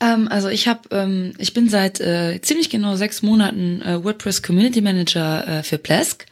Ähm, 0.00 0.28
also 0.28 0.48
ich 0.48 0.68
habe, 0.68 0.80
ähm, 0.90 1.34
ich 1.38 1.52
bin 1.52 1.68
seit 1.68 2.00
äh, 2.00 2.40
ziemlich 2.40 2.70
genau 2.70 2.96
sechs 2.96 3.22
Monaten 3.22 3.82
äh, 3.82 4.02
WordPress 4.02 4.42
Community 4.42 4.80
Manager 4.80 5.46
äh, 5.46 5.62
für 5.62 5.78
Plesk. 5.78 6.26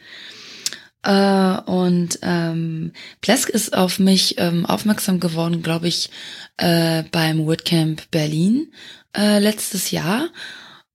Äh, 1.03 1.61
und 1.61 2.19
ähm, 2.23 2.91
Plesk 3.21 3.49
ist 3.49 3.75
auf 3.75 3.99
mich 3.99 4.35
ähm, 4.37 4.65
aufmerksam 4.65 5.19
geworden, 5.19 5.61
glaube 5.61 5.87
ich, 5.87 6.09
äh, 6.57 7.03
beim 7.11 7.45
WordCamp 7.45 8.09
Berlin 8.11 8.71
äh, 9.15 9.39
letztes 9.39 9.91
Jahr. 9.91 10.29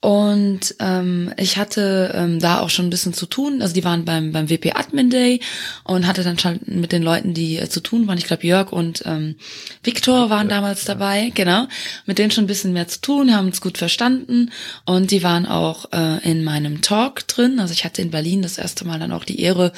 Und 0.05 0.75
ähm, 0.81 1.33
ich 1.39 1.57
hatte 1.57 2.13
ähm, 2.15 2.39
da 2.39 2.61
auch 2.61 2.69
schon 2.69 2.85
ein 2.85 2.91
bisschen 2.91 3.15
zu 3.15 3.25
tun. 3.25 3.63
Also 3.63 3.73
die 3.73 3.85
waren 3.85 4.05
beim 4.05 4.33
beim 4.33 4.51
WP 4.51 4.77
Admin 4.77 5.09
Day 5.09 5.41
und 5.83 6.07
hatte 6.07 6.23
dann 6.23 6.39
schon 6.39 6.61
mit 6.67 6.93
den 6.93 7.03
Leuten, 7.03 7.33
die 7.33 7.57
äh, 7.57 7.71
zu 7.71 7.81
tun 7.81 8.07
waren. 8.07 8.19
Ich 8.19 8.27
glaube 8.27 8.47
Jörg 8.47 8.71
und 8.71 9.03
ähm, 9.07 9.37
Viktor 9.83 10.29
waren 10.29 10.51
damals 10.51 10.85
dabei, 10.85 11.33
genau. 11.35 11.69
Mit 12.05 12.19
denen 12.19 12.31
schon 12.31 12.45
ein 12.45 12.49
bisschen 12.49 12.75
mehr 12.75 12.87
zu 12.87 13.01
tun, 13.01 13.35
haben 13.35 13.47
uns 13.47 13.63
gut 13.63 13.79
verstanden 13.79 14.51
und 14.85 15.11
die 15.11 15.23
waren 15.23 15.47
auch 15.47 15.91
äh, 15.91 16.23
in 16.31 16.45
meinem 16.45 16.83
Talk 16.83 17.27
drin. 17.27 17.59
Also 17.59 17.73
ich 17.73 17.87
hatte 17.87 18.03
in 18.03 18.11
Berlin 18.11 18.43
das 18.43 18.59
erste 18.59 18.85
Mal 18.85 18.99
dann 18.99 19.11
auch 19.11 19.25
die 19.25 19.41
Ehre, 19.41 19.73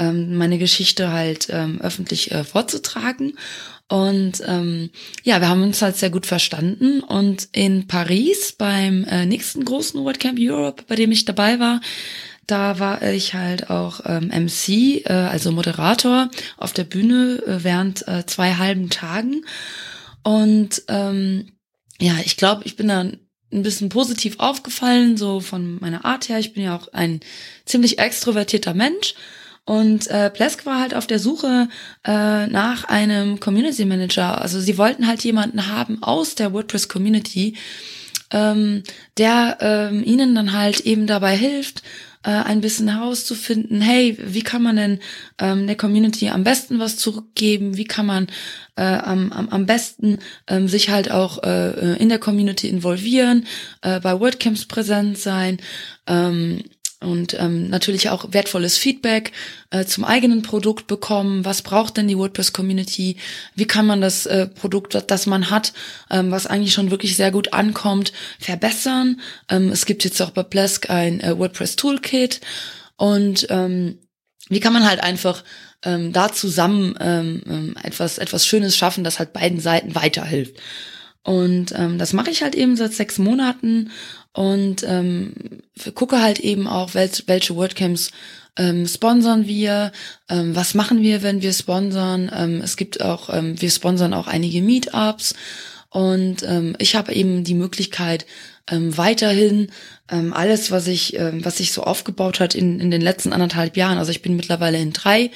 ähm, 0.00 0.36
meine 0.36 0.58
Geschichte 0.58 1.12
halt 1.12 1.46
ähm, 1.52 1.80
öffentlich 1.80 2.32
äh, 2.32 2.42
vorzutragen. 2.42 3.34
Und 3.88 4.42
ähm, 4.46 4.90
ja, 5.22 5.40
wir 5.40 5.48
haben 5.48 5.62
uns 5.62 5.80
halt 5.80 5.96
sehr 5.96 6.10
gut 6.10 6.26
verstanden. 6.26 7.00
Und 7.00 7.48
in 7.52 7.86
Paris 7.86 8.52
beim 8.52 9.04
äh, 9.04 9.24
nächsten 9.24 9.64
großen 9.64 10.02
WordCamp 10.04 10.38
Europe, 10.40 10.84
bei 10.86 10.94
dem 10.94 11.10
ich 11.10 11.24
dabei 11.24 11.58
war, 11.58 11.80
da 12.46 12.78
war 12.78 13.02
ich 13.02 13.34
halt 13.34 13.70
auch 13.70 14.00
ähm, 14.06 14.28
MC, 14.28 15.04
äh, 15.04 15.12
also 15.12 15.52
Moderator 15.52 16.30
auf 16.56 16.72
der 16.72 16.84
Bühne 16.84 17.42
äh, 17.46 17.64
während 17.64 18.06
äh, 18.08 18.24
zwei 18.26 18.54
halben 18.54 18.90
Tagen. 18.90 19.44
Und 20.22 20.82
ähm, 20.88 21.52
ja, 22.00 22.14
ich 22.24 22.36
glaube, 22.36 22.62
ich 22.64 22.76
bin 22.76 22.88
dann 22.88 23.18
ein 23.52 23.62
bisschen 23.62 23.88
positiv 23.88 24.38
aufgefallen, 24.38 25.16
so 25.16 25.40
von 25.40 25.78
meiner 25.80 26.04
Art 26.04 26.28
her. 26.28 26.38
Ich 26.38 26.52
bin 26.52 26.62
ja 26.62 26.76
auch 26.76 26.88
ein 26.92 27.20
ziemlich 27.64 27.98
extrovertierter 27.98 28.74
Mensch. 28.74 29.14
Und 29.68 30.06
äh, 30.06 30.30
Plesk 30.30 30.64
war 30.64 30.80
halt 30.80 30.94
auf 30.94 31.06
der 31.06 31.18
Suche 31.18 31.68
äh, 32.02 32.46
nach 32.46 32.84
einem 32.84 33.38
Community 33.38 33.84
Manager. 33.84 34.40
Also 34.40 34.60
sie 34.60 34.78
wollten 34.78 35.06
halt 35.06 35.22
jemanden 35.24 35.66
haben 35.66 36.02
aus 36.02 36.34
der 36.34 36.54
WordPress 36.54 36.88
Community, 36.88 37.54
ähm, 38.30 38.82
der 39.18 39.58
ähm, 39.60 40.02
ihnen 40.02 40.34
dann 40.34 40.54
halt 40.54 40.80
eben 40.80 41.06
dabei 41.06 41.36
hilft, 41.36 41.82
äh, 42.22 42.30
ein 42.30 42.62
bisschen 42.62 42.88
herauszufinden, 42.88 43.82
hey, 43.82 44.16
wie 44.18 44.42
kann 44.42 44.62
man 44.62 44.76
denn 44.76 45.00
ähm, 45.38 45.66
der 45.66 45.76
Community 45.76 46.30
am 46.30 46.44
besten 46.44 46.78
was 46.78 46.96
zurückgeben? 46.96 47.76
Wie 47.76 47.84
kann 47.84 48.06
man 48.06 48.28
äh, 48.76 48.82
am, 48.82 49.32
am, 49.32 49.50
am 49.50 49.66
besten 49.66 50.18
ähm, 50.46 50.66
sich 50.66 50.88
halt 50.88 51.10
auch 51.10 51.42
äh, 51.42 51.96
in 51.98 52.08
der 52.08 52.18
Community 52.18 52.68
involvieren, 52.68 53.46
äh, 53.82 54.00
bei 54.00 54.18
WordCamps 54.18 54.64
präsent 54.64 55.18
sein? 55.18 55.58
Ähm, 56.06 56.64
und 57.00 57.34
ähm, 57.38 57.68
natürlich 57.68 58.08
auch 58.10 58.32
wertvolles 58.32 58.76
Feedback 58.76 59.30
äh, 59.70 59.84
zum 59.84 60.04
eigenen 60.04 60.42
Produkt 60.42 60.88
bekommen. 60.88 61.44
Was 61.44 61.62
braucht 61.62 61.96
denn 61.96 62.08
die 62.08 62.18
WordPress-Community? 62.18 63.18
Wie 63.54 63.66
kann 63.66 63.86
man 63.86 64.00
das 64.00 64.26
äh, 64.26 64.48
Produkt, 64.48 65.00
das 65.06 65.26
man 65.26 65.50
hat, 65.50 65.72
ähm, 66.10 66.32
was 66.32 66.46
eigentlich 66.48 66.74
schon 66.74 66.90
wirklich 66.90 67.16
sehr 67.16 67.30
gut 67.30 67.52
ankommt, 67.52 68.12
verbessern? 68.40 69.20
Ähm, 69.48 69.70
es 69.70 69.86
gibt 69.86 70.02
jetzt 70.04 70.20
auch 70.20 70.30
bei 70.30 70.42
Plesk 70.42 70.90
ein 70.90 71.20
äh, 71.20 71.38
WordPress-Toolkit 71.38 72.40
und 72.96 73.46
ähm, 73.50 73.98
wie 74.48 74.60
kann 74.60 74.72
man 74.72 74.88
halt 74.88 75.00
einfach 75.00 75.44
ähm, 75.84 76.12
da 76.12 76.32
zusammen 76.32 76.96
ähm, 77.00 77.42
ähm 77.46 77.76
etwas 77.80 78.18
etwas 78.18 78.44
Schönes 78.44 78.76
schaffen, 78.76 79.04
das 79.04 79.20
halt 79.20 79.32
beiden 79.32 79.60
Seiten 79.60 79.94
weiterhilft. 79.94 80.56
Und 81.22 81.72
ähm, 81.76 81.98
das 81.98 82.12
mache 82.12 82.30
ich 82.30 82.42
halt 82.42 82.54
eben 82.54 82.74
seit 82.74 82.94
sechs 82.94 83.18
Monaten 83.18 83.90
und 84.38 84.84
ähm, 84.86 85.32
gucke 85.96 86.22
halt 86.22 86.38
eben 86.38 86.68
auch, 86.68 86.94
welche, 86.94 87.24
welche 87.26 87.56
WordCamps 87.56 88.12
ähm, 88.56 88.86
sponsern 88.86 89.48
wir, 89.48 89.90
ähm, 90.28 90.54
was 90.54 90.74
machen 90.74 91.02
wir, 91.02 91.24
wenn 91.24 91.42
wir 91.42 91.52
sponsern. 91.52 92.30
Ähm, 92.32 92.60
es 92.62 92.76
gibt 92.76 93.02
auch, 93.02 93.34
ähm, 93.34 93.60
wir 93.60 93.68
sponsern 93.68 94.14
auch 94.14 94.28
einige 94.28 94.62
Meetups 94.62 95.34
und 95.90 96.44
ähm, 96.44 96.76
ich 96.78 96.94
habe 96.94 97.12
eben 97.14 97.42
die 97.42 97.54
Möglichkeit, 97.54 98.26
ähm, 98.70 98.96
weiterhin 98.96 99.72
ähm, 100.08 100.32
alles, 100.32 100.70
was 100.70 100.86
ich, 100.86 101.18
ähm, 101.18 101.44
was 101.44 101.56
sich 101.56 101.72
so 101.72 101.82
aufgebaut 101.82 102.38
hat 102.38 102.54
in, 102.54 102.78
in 102.78 102.92
den 102.92 103.00
letzten 103.00 103.32
anderthalb 103.32 103.76
Jahren. 103.76 103.98
Also 103.98 104.12
ich 104.12 104.22
bin 104.22 104.36
mittlerweile 104.36 104.78
in 104.78 104.92
drei 104.92 105.32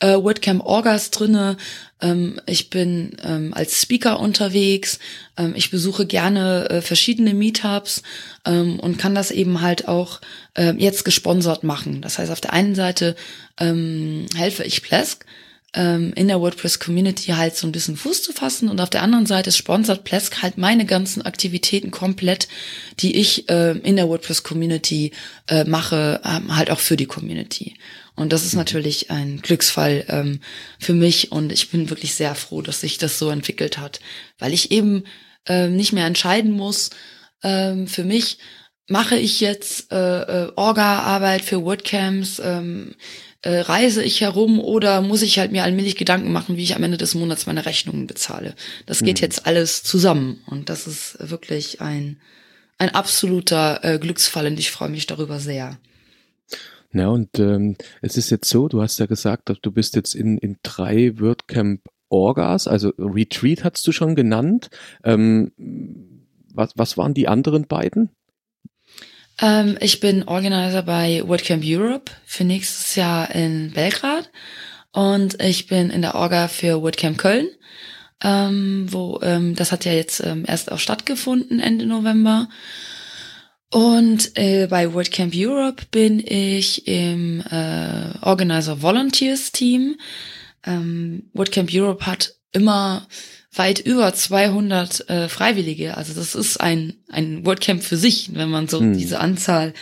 äh, 0.00 0.14
WordCamp 0.14 0.64
Orgas 0.64 1.10
drinne. 1.10 1.58
Ähm, 2.00 2.40
ich 2.46 2.70
bin 2.70 3.16
ähm, 3.22 3.54
als 3.54 3.80
Speaker 3.80 4.20
unterwegs. 4.20 4.98
Ähm, 5.36 5.54
ich 5.56 5.70
besuche 5.70 6.06
gerne 6.06 6.68
äh, 6.68 6.80
verschiedene 6.82 7.34
Meetups 7.34 8.02
ähm, 8.44 8.78
und 8.80 8.98
kann 8.98 9.14
das 9.14 9.30
eben 9.30 9.60
halt 9.60 9.88
auch 9.88 10.20
äh, 10.54 10.74
jetzt 10.76 11.04
gesponsert 11.04 11.64
machen. 11.64 12.02
Das 12.02 12.18
heißt, 12.18 12.30
auf 12.30 12.40
der 12.40 12.52
einen 12.52 12.74
Seite 12.74 13.16
ähm, 13.58 14.26
helfe 14.36 14.64
ich 14.64 14.82
Plesk 14.82 15.24
ähm, 15.76 16.12
in 16.14 16.28
der 16.28 16.40
WordPress-Community 16.40 17.32
halt 17.32 17.54
so 17.56 17.66
ein 17.66 17.72
bisschen 17.72 17.96
Fuß 17.96 18.22
zu 18.22 18.32
fassen 18.32 18.68
und 18.68 18.80
auf 18.80 18.90
der 18.90 19.02
anderen 19.02 19.26
Seite 19.26 19.52
sponsert 19.52 20.04
Plesk 20.04 20.42
halt 20.42 20.58
meine 20.58 20.86
ganzen 20.86 21.22
Aktivitäten 21.22 21.90
komplett, 21.90 22.48
die 22.98 23.16
ich 23.16 23.48
äh, 23.48 23.72
in 23.78 23.96
der 23.96 24.08
WordPress-Community 24.08 25.12
äh, 25.48 25.64
mache, 25.64 26.20
ähm, 26.24 26.56
halt 26.56 26.70
auch 26.70 26.80
für 26.80 26.96
die 26.96 27.06
Community. 27.06 27.74
Und 28.16 28.32
das 28.32 28.44
ist 28.44 28.54
mhm. 28.54 28.60
natürlich 28.60 29.10
ein 29.10 29.40
Glücksfall 29.42 30.04
ähm, 30.08 30.40
für 30.80 30.94
mich 30.94 31.30
und 31.32 31.52
ich 31.52 31.70
bin 31.70 31.90
wirklich 31.90 32.14
sehr 32.14 32.34
froh, 32.34 32.62
dass 32.62 32.80
sich 32.80 32.98
das 32.98 33.18
so 33.18 33.30
entwickelt 33.30 33.78
hat, 33.78 34.00
weil 34.38 34.52
ich 34.52 34.72
eben 34.72 35.04
ähm, 35.46 35.76
nicht 35.76 35.92
mehr 35.92 36.06
entscheiden 36.06 36.50
muss 36.50 36.90
ähm, 37.42 37.86
für 37.86 38.04
mich, 38.04 38.38
mache 38.88 39.16
ich 39.16 39.40
jetzt 39.40 39.92
äh, 39.92 40.20
äh, 40.44 40.52
Orga-Arbeit 40.56 41.42
für 41.42 41.62
WordCamps, 41.62 42.40
ähm, 42.42 42.94
äh, 43.42 43.58
reise 43.60 44.02
ich 44.02 44.20
herum 44.22 44.60
oder 44.60 45.02
muss 45.02 45.22
ich 45.22 45.38
halt 45.38 45.52
mir 45.52 45.64
allmählich 45.64 45.96
Gedanken 45.96 46.32
machen, 46.32 46.56
wie 46.56 46.62
ich 46.62 46.74
am 46.74 46.82
Ende 46.82 46.96
des 46.96 47.14
Monats 47.14 47.46
meine 47.46 47.66
Rechnungen 47.66 48.06
bezahle. 48.06 48.54
Das 48.86 49.02
geht 49.02 49.18
mhm. 49.18 49.22
jetzt 49.22 49.46
alles 49.46 49.82
zusammen 49.82 50.42
und 50.46 50.68
das 50.68 50.86
ist 50.86 51.16
wirklich 51.20 51.80
ein, 51.80 52.20
ein 52.78 52.94
absoluter 52.94 53.84
äh, 53.84 53.98
Glücksfall 53.98 54.46
und 54.46 54.58
ich 54.58 54.70
freue 54.70 54.88
mich 54.88 55.06
darüber 55.06 55.38
sehr. 55.38 55.78
Ja, 56.96 57.08
und 57.08 57.38
ähm, 57.38 57.76
es 58.00 58.16
ist 58.16 58.30
jetzt 58.30 58.48
so, 58.48 58.68
du 58.68 58.80
hast 58.80 58.98
ja 58.98 59.04
gesagt, 59.04 59.52
du 59.60 59.70
bist 59.70 59.96
jetzt 59.96 60.14
in, 60.14 60.38
in 60.38 60.56
drei 60.62 61.12
WordCamp 61.18 61.82
Orgas, 62.08 62.68
also 62.68 62.92
Retreat 62.98 63.64
hast 63.64 63.86
du 63.86 63.92
schon 63.92 64.14
genannt. 64.14 64.70
Ähm, 65.04 65.52
was, 66.54 66.72
was 66.76 66.96
waren 66.96 67.12
die 67.12 67.28
anderen 67.28 67.66
beiden? 67.66 68.10
Ähm, 69.42 69.76
ich 69.80 70.00
bin 70.00 70.22
Organizer 70.22 70.82
bei 70.82 71.22
WordCamp 71.26 71.62
Europe 71.66 72.12
für 72.24 72.44
nächstes 72.44 72.94
Jahr 72.96 73.34
in 73.34 73.72
Belgrad. 73.72 74.30
und 74.92 75.42
ich 75.42 75.66
bin 75.66 75.90
in 75.90 76.00
der 76.00 76.14
Orga 76.14 76.48
für 76.48 76.80
WordCamp 76.80 77.18
Köln, 77.18 77.48
ähm, 78.22 78.86
wo 78.88 79.20
ähm, 79.22 79.54
das 79.54 79.70
hat 79.70 79.84
ja 79.84 79.92
jetzt 79.92 80.20
ähm, 80.24 80.44
erst 80.46 80.72
auch 80.72 80.78
stattgefunden 80.78 81.60
Ende 81.60 81.84
November. 81.84 82.48
Und 83.70 84.36
äh, 84.38 84.68
bei 84.68 84.92
WordCamp 84.94 85.32
Europe 85.34 85.84
bin 85.90 86.20
ich 86.20 86.86
im 86.86 87.40
äh, 87.40 88.18
Organizer 88.22 88.80
Volunteers 88.80 89.52
Team. 89.52 89.96
Ähm, 90.64 91.30
WordCamp 91.32 91.70
Europe 91.72 92.06
hat 92.06 92.34
immer 92.52 93.08
weit 93.52 93.80
über 93.80 94.12
200 94.12 95.08
äh, 95.08 95.28
Freiwillige. 95.28 95.96
Also 95.96 96.14
das 96.14 96.34
ist 96.34 96.60
ein, 96.60 96.94
ein 97.08 97.44
WordCamp 97.44 97.82
für 97.82 97.96
sich, 97.96 98.34
wenn 98.34 98.50
man 98.50 98.68
so 98.68 98.80
hm. 98.80 98.96
diese 98.96 99.18
Anzahl 99.18 99.74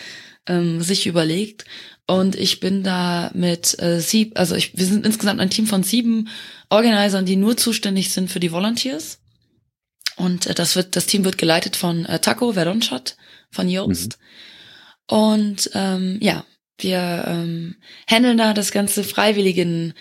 ähm, 0.47 0.81
sich 0.81 1.07
überlegt. 1.07 1.65
Und 2.07 2.37
ich 2.37 2.61
bin 2.61 2.83
da 2.83 3.31
mit 3.35 3.79
äh, 3.81 4.01
sieben, 4.01 4.37
also 4.37 4.55
ich, 4.55 4.77
wir 4.77 4.87
sind 4.87 5.07
insgesamt 5.07 5.41
ein 5.41 5.51
Team 5.51 5.67
von 5.67 5.83
sieben 5.83 6.29
Organisern, 6.69 7.25
die 7.25 7.37
nur 7.37 7.57
zuständig 7.57 8.11
sind 8.11 8.31
für 8.31 8.41
die 8.41 8.53
Volunteers. 8.53 9.19
Und 10.17 10.47
äh, 10.47 10.55
das 10.55 10.77
wird, 10.77 10.97
das 10.97 11.07
Team 11.07 11.25
wird 11.25 11.39
geleitet 11.39 11.77
von 11.77 12.07
äh, 12.07 12.19
Taco 12.19 12.53
Veronschat 12.55 13.17
von 13.55 13.69
Jobst. 13.69 14.19
Mhm. 14.19 15.17
Und 15.17 15.71
ähm, 15.75 16.19
ja, 16.21 16.45
wir 16.79 17.25
ähm, 17.27 17.77
handeln 18.07 18.39
da 18.39 18.53
das 18.53 18.73
ganze 18.73 19.05
freiwilligen 19.05 19.95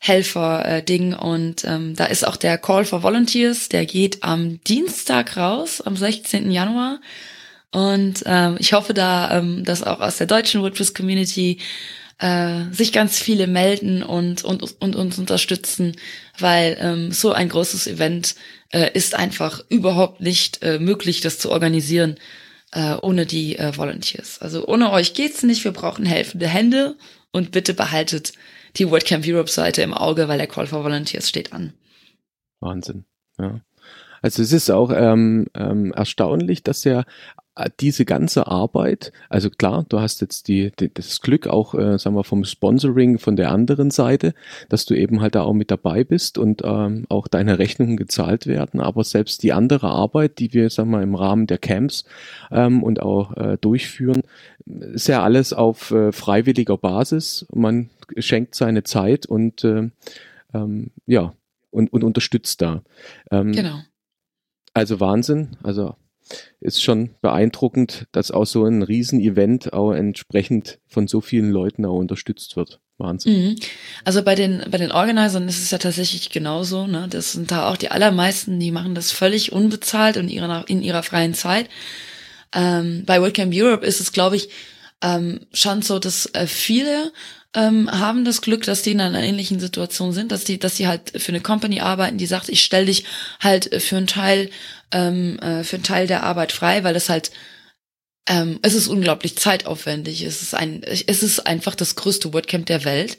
Helfer-Ding 0.00 1.12
und 1.12 1.64
ähm, 1.64 1.94
da 1.94 2.06
ist 2.06 2.26
auch 2.26 2.36
der 2.36 2.56
Call 2.56 2.86
for 2.86 3.02
Volunteers, 3.02 3.68
der 3.68 3.84
geht 3.84 4.22
am 4.22 4.62
Dienstag 4.64 5.36
raus, 5.36 5.82
am 5.82 5.94
16. 5.94 6.50
Januar. 6.50 7.00
Und 7.70 8.22
ähm, 8.26 8.56
ich 8.58 8.72
hoffe 8.72 8.94
da, 8.94 9.38
ähm, 9.38 9.64
dass 9.64 9.82
auch 9.82 10.00
aus 10.00 10.16
der 10.16 10.26
deutschen 10.26 10.62
WordPress-Community 10.62 11.58
äh, 12.18 12.64
sich 12.72 12.92
ganz 12.92 13.18
viele 13.18 13.46
melden 13.46 14.02
und, 14.02 14.42
und, 14.42 14.62
und 14.80 14.96
uns 14.96 15.18
unterstützen, 15.18 15.94
weil 16.38 16.78
ähm, 16.80 17.12
so 17.12 17.32
ein 17.32 17.48
großes 17.48 17.86
Event 17.86 18.34
äh, 18.72 18.90
ist 18.94 19.14
einfach 19.14 19.62
überhaupt 19.68 20.20
nicht 20.20 20.62
äh, 20.62 20.78
möglich, 20.78 21.20
das 21.20 21.38
zu 21.38 21.50
organisieren 21.50 22.16
äh, 22.72 22.94
ohne 23.02 23.26
die 23.26 23.58
äh, 23.58 23.76
Volunteers. 23.76 24.40
Also 24.40 24.66
ohne 24.66 24.92
euch 24.92 25.14
geht's 25.14 25.42
nicht. 25.42 25.64
Wir 25.64 25.72
brauchen 25.72 26.06
helfende 26.06 26.46
Hände 26.46 26.96
und 27.32 27.50
bitte 27.50 27.74
behaltet 27.74 28.32
die 28.76 28.90
WordCamp 28.90 29.24
Europe 29.26 29.50
Seite 29.50 29.82
im 29.82 29.94
Auge, 29.94 30.28
weil 30.28 30.38
der 30.38 30.46
Call 30.46 30.66
for 30.66 30.84
Volunteers 30.84 31.28
steht 31.28 31.52
an. 31.52 31.72
Wahnsinn. 32.60 33.04
Ja. 33.38 33.60
Also 34.22 34.42
es 34.42 34.52
ist 34.52 34.70
auch 34.70 34.90
ähm, 34.90 35.46
ähm, 35.54 35.92
erstaunlich, 35.92 36.62
dass 36.62 36.84
ja 36.84 37.04
diese 37.80 38.04
ganze 38.04 38.46
Arbeit, 38.46 39.12
also 39.28 39.50
klar, 39.50 39.84
du 39.88 40.00
hast 40.00 40.20
jetzt 40.20 40.48
die, 40.48 40.72
die 40.78 40.92
das 40.92 41.20
Glück 41.20 41.46
auch, 41.46 41.74
äh, 41.74 41.98
sagen 41.98 42.16
wir, 42.16 42.24
vom 42.24 42.44
Sponsoring 42.44 43.18
von 43.18 43.36
der 43.36 43.50
anderen 43.50 43.90
Seite, 43.90 44.34
dass 44.68 44.84
du 44.86 44.94
eben 44.94 45.20
halt 45.20 45.34
da 45.34 45.42
auch 45.42 45.52
mit 45.52 45.70
dabei 45.70 46.04
bist 46.04 46.38
und 46.38 46.62
ähm, 46.64 47.04
auch 47.08 47.28
deine 47.28 47.58
Rechnungen 47.58 47.96
gezahlt 47.96 48.46
werden, 48.46 48.80
aber 48.80 49.04
selbst 49.04 49.42
die 49.42 49.52
andere 49.52 49.88
Arbeit, 49.88 50.38
die 50.38 50.52
wir, 50.52 50.70
sagen 50.70 50.90
wir, 50.90 51.02
im 51.02 51.14
Rahmen 51.14 51.46
der 51.46 51.58
Camps 51.58 52.04
ähm, 52.50 52.82
und 52.82 53.02
auch 53.02 53.36
äh, 53.36 53.58
durchführen, 53.60 54.22
ist 54.66 55.08
ja 55.08 55.22
alles 55.22 55.52
auf 55.52 55.90
äh, 55.90 56.12
freiwilliger 56.12 56.76
Basis. 56.76 57.46
Man 57.52 57.90
schenkt 58.16 58.54
seine 58.54 58.84
Zeit 58.84 59.26
und 59.26 59.64
äh, 59.64 59.90
ähm, 60.54 60.90
ja, 61.06 61.32
und, 61.70 61.92
und 61.92 62.04
unterstützt 62.04 62.62
da. 62.62 62.82
Ähm, 63.30 63.52
genau. 63.52 63.80
Also 64.72 65.00
Wahnsinn, 65.00 65.56
also 65.62 65.96
ist 66.60 66.82
schon 66.82 67.10
beeindruckend, 67.22 68.06
dass 68.12 68.30
auch 68.30 68.46
so 68.46 68.64
ein 68.64 68.82
Riesenevent 68.82 69.72
auch 69.72 69.92
entsprechend 69.92 70.78
von 70.86 71.06
so 71.08 71.20
vielen 71.20 71.50
Leuten 71.50 71.84
auch 71.84 71.96
unterstützt 71.96 72.56
wird. 72.56 72.80
Wahnsinn. 72.98 73.32
Mhm. 73.32 73.56
Also 74.04 74.22
bei 74.22 74.34
den, 74.34 74.62
bei 74.70 74.78
den 74.78 74.92
Organisern 74.92 75.48
ist 75.48 75.62
es 75.62 75.70
ja 75.70 75.78
tatsächlich 75.78 76.30
genauso, 76.30 76.86
ne? 76.86 77.06
Das 77.10 77.32
sind 77.32 77.50
da 77.50 77.68
auch 77.68 77.76
die 77.76 77.90
allermeisten, 77.90 78.60
die 78.60 78.70
machen 78.70 78.94
das 78.94 79.10
völlig 79.10 79.52
unbezahlt 79.52 80.16
und 80.18 80.28
ihrer, 80.28 80.68
in 80.68 80.82
ihrer 80.82 81.02
freien 81.02 81.34
Zeit. 81.34 81.68
Ähm, 82.54 83.04
bei 83.06 83.20
WordCamp 83.20 83.52
Europe 83.54 83.86
ist 83.86 84.00
es, 84.00 84.12
glaube 84.12 84.36
ich, 84.36 84.50
ähm, 85.02 85.40
schon 85.52 85.82
so, 85.82 85.98
dass 85.98 86.26
äh, 86.34 86.46
viele 86.46 87.12
ähm, 87.54 87.90
haben 87.90 88.24
das 88.24 88.42
Glück, 88.42 88.64
dass 88.64 88.82
die 88.82 88.92
in 88.92 89.00
einer 89.00 89.22
ähnlichen 89.22 89.58
Situation 89.60 90.12
sind, 90.12 90.30
dass 90.32 90.44
die, 90.44 90.58
dass 90.58 90.76
sie 90.76 90.86
halt 90.86 91.20
für 91.20 91.32
eine 91.32 91.40
Company 91.40 91.80
arbeiten, 91.80 92.18
die 92.18 92.26
sagt, 92.26 92.48
ich 92.48 92.62
stelle 92.62 92.86
dich 92.86 93.04
halt 93.40 93.82
für 93.82 93.96
einen 93.96 94.06
Teil, 94.06 94.50
ähm, 94.92 95.38
äh, 95.40 95.64
für 95.64 95.76
einen 95.76 95.84
Teil 95.84 96.06
der 96.06 96.22
Arbeit 96.22 96.52
frei, 96.52 96.84
weil 96.84 96.96
es 96.96 97.08
halt 97.08 97.30
ähm, 98.28 98.60
es 98.62 98.74
ist 98.74 98.86
unglaublich 98.86 99.36
zeitaufwendig. 99.36 100.22
Es 100.22 100.42
ist 100.42 100.54
ein, 100.54 100.82
es 100.84 101.22
ist 101.22 101.46
einfach 101.46 101.74
das 101.74 101.96
größte 101.96 102.32
WordCamp 102.32 102.66
der 102.66 102.84
Welt. 102.84 103.18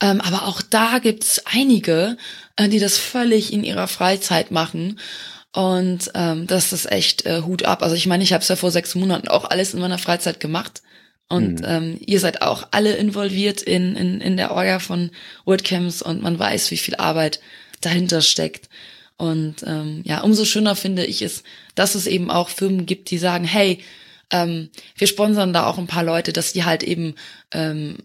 Ähm, 0.00 0.20
aber 0.20 0.46
auch 0.46 0.62
da 0.62 1.00
gibt's 1.00 1.42
einige, 1.44 2.16
äh, 2.56 2.68
die 2.68 2.78
das 2.78 2.98
völlig 2.98 3.52
in 3.52 3.64
ihrer 3.64 3.88
Freizeit 3.88 4.52
machen. 4.52 5.00
Und 5.52 6.12
ähm, 6.14 6.46
das 6.46 6.72
ist 6.72 6.90
echt 6.90 7.26
äh, 7.26 7.42
Hut 7.42 7.64
ab. 7.64 7.82
Also 7.82 7.96
ich 7.96 8.06
meine, 8.06 8.22
ich 8.22 8.32
habe 8.32 8.42
es 8.42 8.48
ja 8.48 8.54
vor 8.54 8.70
sechs 8.70 8.94
Monaten 8.94 9.28
auch 9.28 9.44
alles 9.44 9.74
in 9.74 9.80
meiner 9.80 9.98
Freizeit 9.98 10.38
gemacht. 10.38 10.82
Und 11.28 11.60
mhm. 11.60 11.66
ähm, 11.66 12.00
ihr 12.04 12.20
seid 12.20 12.42
auch 12.42 12.68
alle 12.70 12.94
involviert 12.94 13.60
in, 13.60 13.96
in, 13.96 14.20
in 14.20 14.36
der 14.36 14.52
Orga 14.52 14.78
von 14.78 15.10
WordCamps 15.44 16.00
und 16.00 16.22
man 16.22 16.38
weiß, 16.38 16.70
wie 16.70 16.78
viel 16.78 16.96
Arbeit 16.96 17.40
dahinter 17.80 18.22
steckt. 18.22 18.68
Und 19.16 19.56
ähm, 19.66 20.02
ja, 20.04 20.20
umso 20.20 20.44
schöner 20.44 20.76
finde 20.76 21.04
ich 21.04 21.22
es, 21.22 21.42
dass 21.74 21.94
es 21.94 22.06
eben 22.06 22.30
auch 22.30 22.48
Firmen 22.48 22.86
gibt, 22.86 23.10
die 23.10 23.18
sagen, 23.18 23.44
hey, 23.44 23.80
ähm, 24.30 24.70
wir 24.96 25.06
sponsern 25.06 25.52
da 25.52 25.66
auch 25.66 25.78
ein 25.78 25.86
paar 25.86 26.04
Leute, 26.04 26.32
dass 26.32 26.52
die 26.52 26.64
halt 26.64 26.82
eben 26.82 27.14
ähm, 27.52 27.96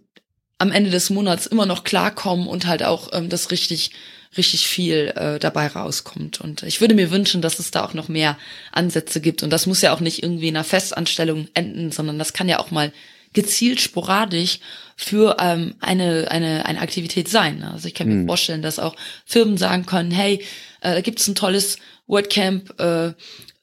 am 0.58 0.72
Ende 0.72 0.90
des 0.90 1.10
Monats 1.10 1.46
immer 1.46 1.66
noch 1.66 1.84
klarkommen 1.84 2.48
und 2.48 2.66
halt 2.66 2.84
auch 2.84 3.10
ähm, 3.14 3.30
das 3.30 3.52
richtig 3.52 3.92
richtig 4.38 4.68
viel 4.68 5.14
äh, 5.16 5.40
dabei 5.40 5.68
rauskommt. 5.68 6.42
Und 6.42 6.64
ich 6.64 6.82
würde 6.82 6.96
mir 6.96 7.12
wünschen, 7.12 7.42
dass 7.42 7.60
es 7.60 7.72
da 7.72 7.86
auch 7.86 7.94
noch 7.94 8.08
mehr 8.08 8.38
Ansätze 8.72 9.22
gibt. 9.22 9.44
Und 9.44 9.52
das 9.52 9.68
muss 9.68 9.82
ja 9.82 9.94
auch 9.94 10.00
nicht 10.00 10.24
irgendwie 10.24 10.48
in 10.48 10.56
einer 10.56 10.64
Festanstellung 10.64 11.48
enden, 11.54 11.92
sondern 11.92 12.18
das 12.18 12.34
kann 12.34 12.50
ja 12.50 12.60
auch 12.60 12.72
mal 12.72 12.92
gezielt 13.34 13.82
sporadisch 13.82 14.60
für 14.96 15.38
ähm, 15.40 15.76
eine, 15.80 16.30
eine, 16.30 16.66
eine 16.66 16.82
Aktivität 16.82 17.28
sein. 17.28 17.64
Also 17.64 17.88
ich 17.88 17.94
kann 17.94 18.08
mir 18.08 18.16
mhm. 18.16 18.28
vorstellen, 18.28 18.62
dass 18.62 18.80
auch 18.80 18.96
Firmen 19.26 19.58
sagen 19.58 19.86
können, 19.86 20.12
hey, 20.12 20.44
äh, 20.82 20.94
da 20.94 21.02
gibt's 21.02 21.28
ein 21.28 21.36
tolles 21.36 21.78
WordCamp 22.08 22.80
äh, 22.80 23.14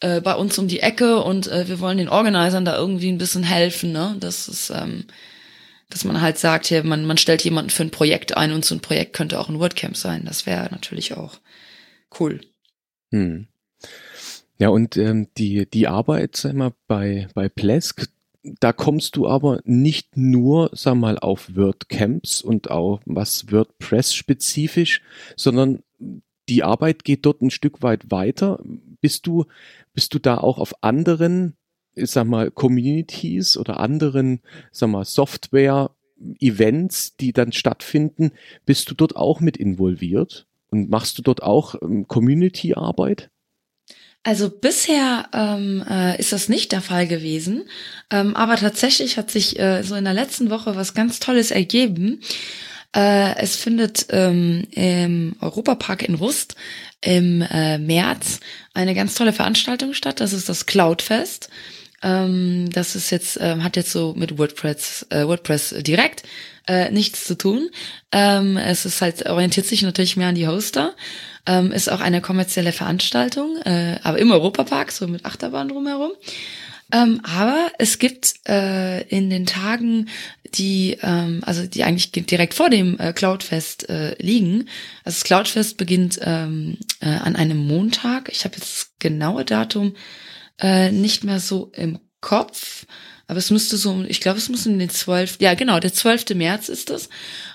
äh, 0.00 0.20
bei 0.20 0.34
uns 0.34 0.58
um 0.58 0.66
die 0.66 0.80
Ecke 0.80 1.22
und 1.22 1.46
äh, 1.46 1.68
wir 1.68 1.80
wollen 1.80 1.98
den 1.98 2.08
Organisern 2.08 2.64
da 2.64 2.76
irgendwie 2.76 3.10
ein 3.10 3.18
bisschen 3.18 3.42
helfen. 3.42 3.92
Ne? 3.92 4.16
Das 4.18 4.48
ist, 4.48 4.70
ähm, 4.70 5.04
dass 5.90 6.04
man 6.04 6.20
halt 6.20 6.38
sagt, 6.38 6.66
hier, 6.66 6.82
man, 6.84 7.04
man 7.04 7.18
stellt 7.18 7.44
jemanden 7.44 7.70
für 7.70 7.82
ein 7.82 7.90
Projekt 7.90 8.36
ein 8.36 8.52
und 8.52 8.64
so 8.64 8.74
ein 8.74 8.80
Projekt 8.80 9.12
könnte 9.12 9.38
auch 9.38 9.48
ein 9.48 9.58
WordCamp 9.58 9.96
sein. 9.96 10.24
Das 10.24 10.46
wäre 10.46 10.68
natürlich 10.70 11.14
auch 11.14 11.38
cool. 12.18 12.40
Hm. 13.12 13.46
Ja, 14.58 14.68
und 14.68 14.96
ähm, 14.96 15.28
die, 15.38 15.68
die 15.68 15.88
Arbeit, 15.88 16.36
sag 16.36 16.54
mal, 16.54 16.72
bei, 16.86 17.28
bei 17.34 17.48
Plesk, 17.48 18.08
da 18.42 18.72
kommst 18.72 19.16
du 19.16 19.28
aber 19.28 19.60
nicht 19.64 20.16
nur, 20.16 20.70
sag 20.72 20.94
mal, 20.94 21.18
auf 21.18 21.54
WordCamps 21.54 22.42
und 22.42 22.70
auch 22.70 23.00
was 23.04 23.52
WordPress-spezifisch, 23.52 25.02
sondern 25.36 25.82
die 26.48 26.62
Arbeit 26.62 27.04
geht 27.04 27.26
dort 27.26 27.42
ein 27.42 27.50
Stück 27.50 27.82
weit 27.82 28.10
weiter. 28.10 28.62
Bist 29.00 29.26
du, 29.26 29.44
bist 29.92 30.14
du 30.14 30.18
da 30.18 30.38
auch 30.38 30.58
auf 30.58 30.82
anderen, 30.82 31.56
ich 31.94 32.10
sag 32.10 32.26
mal, 32.26 32.50
Communities 32.50 33.56
oder 33.56 33.78
anderen, 33.78 34.40
sag 34.72 34.88
mal, 34.88 35.04
Software-Events, 35.04 37.16
die 37.16 37.32
dann 37.32 37.52
stattfinden, 37.52 38.32
bist 38.64 38.90
du 38.90 38.94
dort 38.94 39.16
auch 39.16 39.40
mit 39.40 39.56
involviert? 39.56 40.46
Und 40.70 40.88
machst 40.88 41.18
du 41.18 41.22
dort 41.22 41.42
auch 41.42 41.74
ähm, 41.82 42.06
Community-Arbeit? 42.06 43.30
Also 44.22 44.50
bisher 44.50 45.28
ähm, 45.32 45.82
äh, 45.88 46.18
ist 46.20 46.32
das 46.32 46.50
nicht 46.50 46.72
der 46.72 46.82
Fall 46.82 47.06
gewesen, 47.06 47.64
ähm, 48.10 48.36
aber 48.36 48.56
tatsächlich 48.56 49.16
hat 49.16 49.30
sich 49.30 49.58
äh, 49.58 49.82
so 49.82 49.94
in 49.94 50.04
der 50.04 50.12
letzten 50.12 50.50
Woche 50.50 50.76
was 50.76 50.92
ganz 50.92 51.20
Tolles 51.20 51.50
ergeben. 51.50 52.20
Äh, 52.94 53.36
es 53.36 53.56
findet 53.56 54.06
ähm, 54.10 54.66
im 54.72 55.36
Europapark 55.40 56.02
in 56.02 56.16
Rust 56.16 56.54
im 57.02 57.40
äh, 57.40 57.78
März 57.78 58.40
eine 58.74 58.94
ganz 58.94 59.14
tolle 59.14 59.32
Veranstaltung 59.32 59.94
statt. 59.94 60.20
Das 60.20 60.34
ist 60.34 60.50
das 60.50 60.66
Cloudfest. 60.66 61.48
Ähm, 62.02 62.68
das 62.72 62.96
ist 62.96 63.10
jetzt 63.10 63.38
ähm, 63.40 63.64
hat 63.64 63.76
jetzt 63.76 63.92
so 63.92 64.14
mit 64.14 64.38
WordPress 64.38 65.06
äh, 65.10 65.26
WordPress 65.26 65.76
direkt 65.78 66.24
äh, 66.70 66.90
nichts 66.92 67.24
zu 67.24 67.36
tun. 67.36 67.68
Ähm, 68.12 68.56
es 68.56 68.86
ist 68.86 69.02
halt 69.02 69.26
orientiert 69.28 69.66
sich 69.66 69.82
natürlich 69.82 70.16
mehr 70.16 70.28
an 70.28 70.36
die 70.36 70.46
Hoster. 70.46 70.94
Ähm, 71.46 71.72
ist 71.72 71.90
auch 71.90 72.00
eine 72.00 72.20
kommerzielle 72.20 72.70
Veranstaltung, 72.70 73.56
äh, 73.64 73.98
aber 74.04 74.18
im 74.18 74.30
Europapark, 74.30 74.92
so 74.92 75.08
mit 75.08 75.24
Achterbahn 75.24 75.68
drumherum. 75.68 76.12
Ähm, 76.92 77.20
aber 77.24 77.72
es 77.78 77.98
gibt 77.98 78.34
äh, 78.48 79.02
in 79.08 79.30
den 79.30 79.46
Tagen, 79.46 80.08
die 80.54 80.96
ähm, 81.02 81.40
also 81.44 81.66
die 81.66 81.82
eigentlich 81.82 82.12
direkt 82.12 82.54
vor 82.54 82.70
dem 82.70 82.98
äh, 83.00 83.12
Cloudfest 83.12 83.88
äh, 83.88 84.14
liegen. 84.22 84.68
Also 85.04 85.18
das 85.18 85.24
Cloudfest 85.24 85.76
beginnt 85.76 86.20
ähm, 86.22 86.78
äh, 87.00 87.08
an 87.08 87.34
einem 87.34 87.58
Montag. 87.58 88.28
Ich 88.30 88.44
habe 88.44 88.56
jetzt 88.56 88.76
das 88.76 88.90
genaue 89.00 89.44
Datum 89.44 89.94
äh, 90.60 90.92
nicht 90.92 91.24
mehr 91.24 91.40
so 91.40 91.72
im 91.74 91.98
Kopf. 92.20 92.86
Aber 93.30 93.38
es 93.38 93.52
müsste 93.52 93.76
so, 93.76 94.04
ich 94.08 94.20
glaube, 94.20 94.38
es 94.38 94.48
muss 94.48 94.66
in 94.66 94.80
den 94.80 94.90
12. 94.90 95.36
Ja, 95.38 95.54
genau, 95.54 95.78
der 95.78 95.92
12. 95.92 96.30
März 96.34 96.68
ist 96.68 96.90
es. 96.90 97.08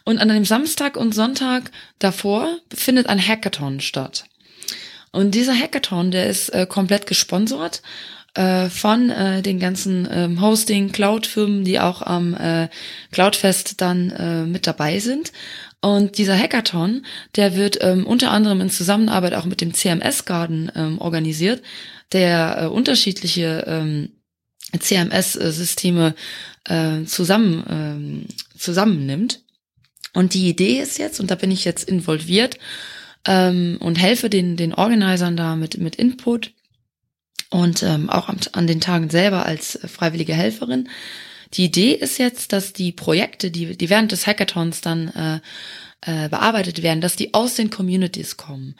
Und 0.05 0.19
an 0.19 0.29
dem 0.29 0.45
Samstag 0.45 0.95
und 0.95 1.13
Sonntag 1.13 1.69
davor 1.99 2.59
findet 2.73 3.09
ein 3.09 3.19
Hackathon 3.19 3.81
statt. 3.81 4.23
Und 5.11 5.35
dieser 5.35 5.53
Hackathon, 5.53 6.11
der 6.11 6.29
ist 6.29 6.47
äh, 6.53 6.65
komplett 6.65 7.07
gesponsert 7.07 7.81
äh, 8.35 8.69
von 8.69 9.09
äh, 9.09 9.41
den 9.41 9.59
ganzen 9.59 10.07
ähm, 10.09 10.39
Hosting 10.39 10.93
Cloud 10.93 11.27
Firmen, 11.27 11.65
die 11.65 11.81
auch 11.81 12.01
am 12.01 12.35
äh, 12.35 12.69
Cloudfest 13.11 13.81
dann 13.81 14.11
äh, 14.11 14.45
mit 14.45 14.67
dabei 14.67 14.99
sind. 14.99 15.33
Und 15.81 16.17
dieser 16.17 16.37
Hackathon, 16.37 17.05
der 17.35 17.57
wird 17.57 17.79
ähm, 17.81 18.07
unter 18.07 18.31
anderem 18.31 18.61
in 18.61 18.69
Zusammenarbeit 18.69 19.33
auch 19.33 19.43
mit 19.43 19.59
dem 19.59 19.73
CMS 19.73 20.23
Garden 20.23 20.71
ähm, 20.73 21.01
organisiert, 21.01 21.61
der 22.13 22.59
äh, 22.61 22.65
unterschiedliche 22.67 23.65
ähm, 23.67 24.11
CMS-Systeme 24.79 26.15
äh, 26.65 27.03
zusammen, 27.05 27.63
ähm, 27.69 28.25
zusammennimmt. 28.57 29.41
Und 30.13 30.33
die 30.33 30.47
Idee 30.47 30.79
ist 30.79 30.97
jetzt, 30.97 31.19
und 31.19 31.29
da 31.29 31.35
bin 31.35 31.51
ich 31.51 31.65
jetzt 31.65 31.87
involviert 31.87 32.57
ähm, 33.25 33.77
und 33.79 33.95
helfe 33.95 34.29
den, 34.29 34.55
den 34.55 34.73
Organisern 34.73 35.35
da 35.35 35.55
mit, 35.55 35.77
mit 35.77 35.95
Input 35.95 36.51
und 37.49 37.83
ähm, 37.83 38.09
auch 38.09 38.29
an, 38.29 38.39
an 38.53 38.67
den 38.67 38.81
Tagen 38.81 39.09
selber 39.09 39.45
als 39.45 39.79
freiwillige 39.85 40.33
Helferin. 40.33 40.89
Die 41.53 41.65
Idee 41.65 41.93
ist 41.93 42.17
jetzt, 42.17 42.53
dass 42.53 42.73
die 42.73 42.91
Projekte, 42.91 43.51
die, 43.51 43.77
die 43.77 43.89
während 43.89 44.11
des 44.11 44.27
Hackathons 44.27 44.81
dann 44.81 45.09
äh, 45.09 45.39
äh, 46.01 46.29
bearbeitet 46.29 46.81
werden, 46.81 47.01
dass 47.01 47.15
die 47.15 47.33
aus 47.33 47.55
den 47.55 47.69
Communities 47.69 48.37
kommen. 48.37 48.75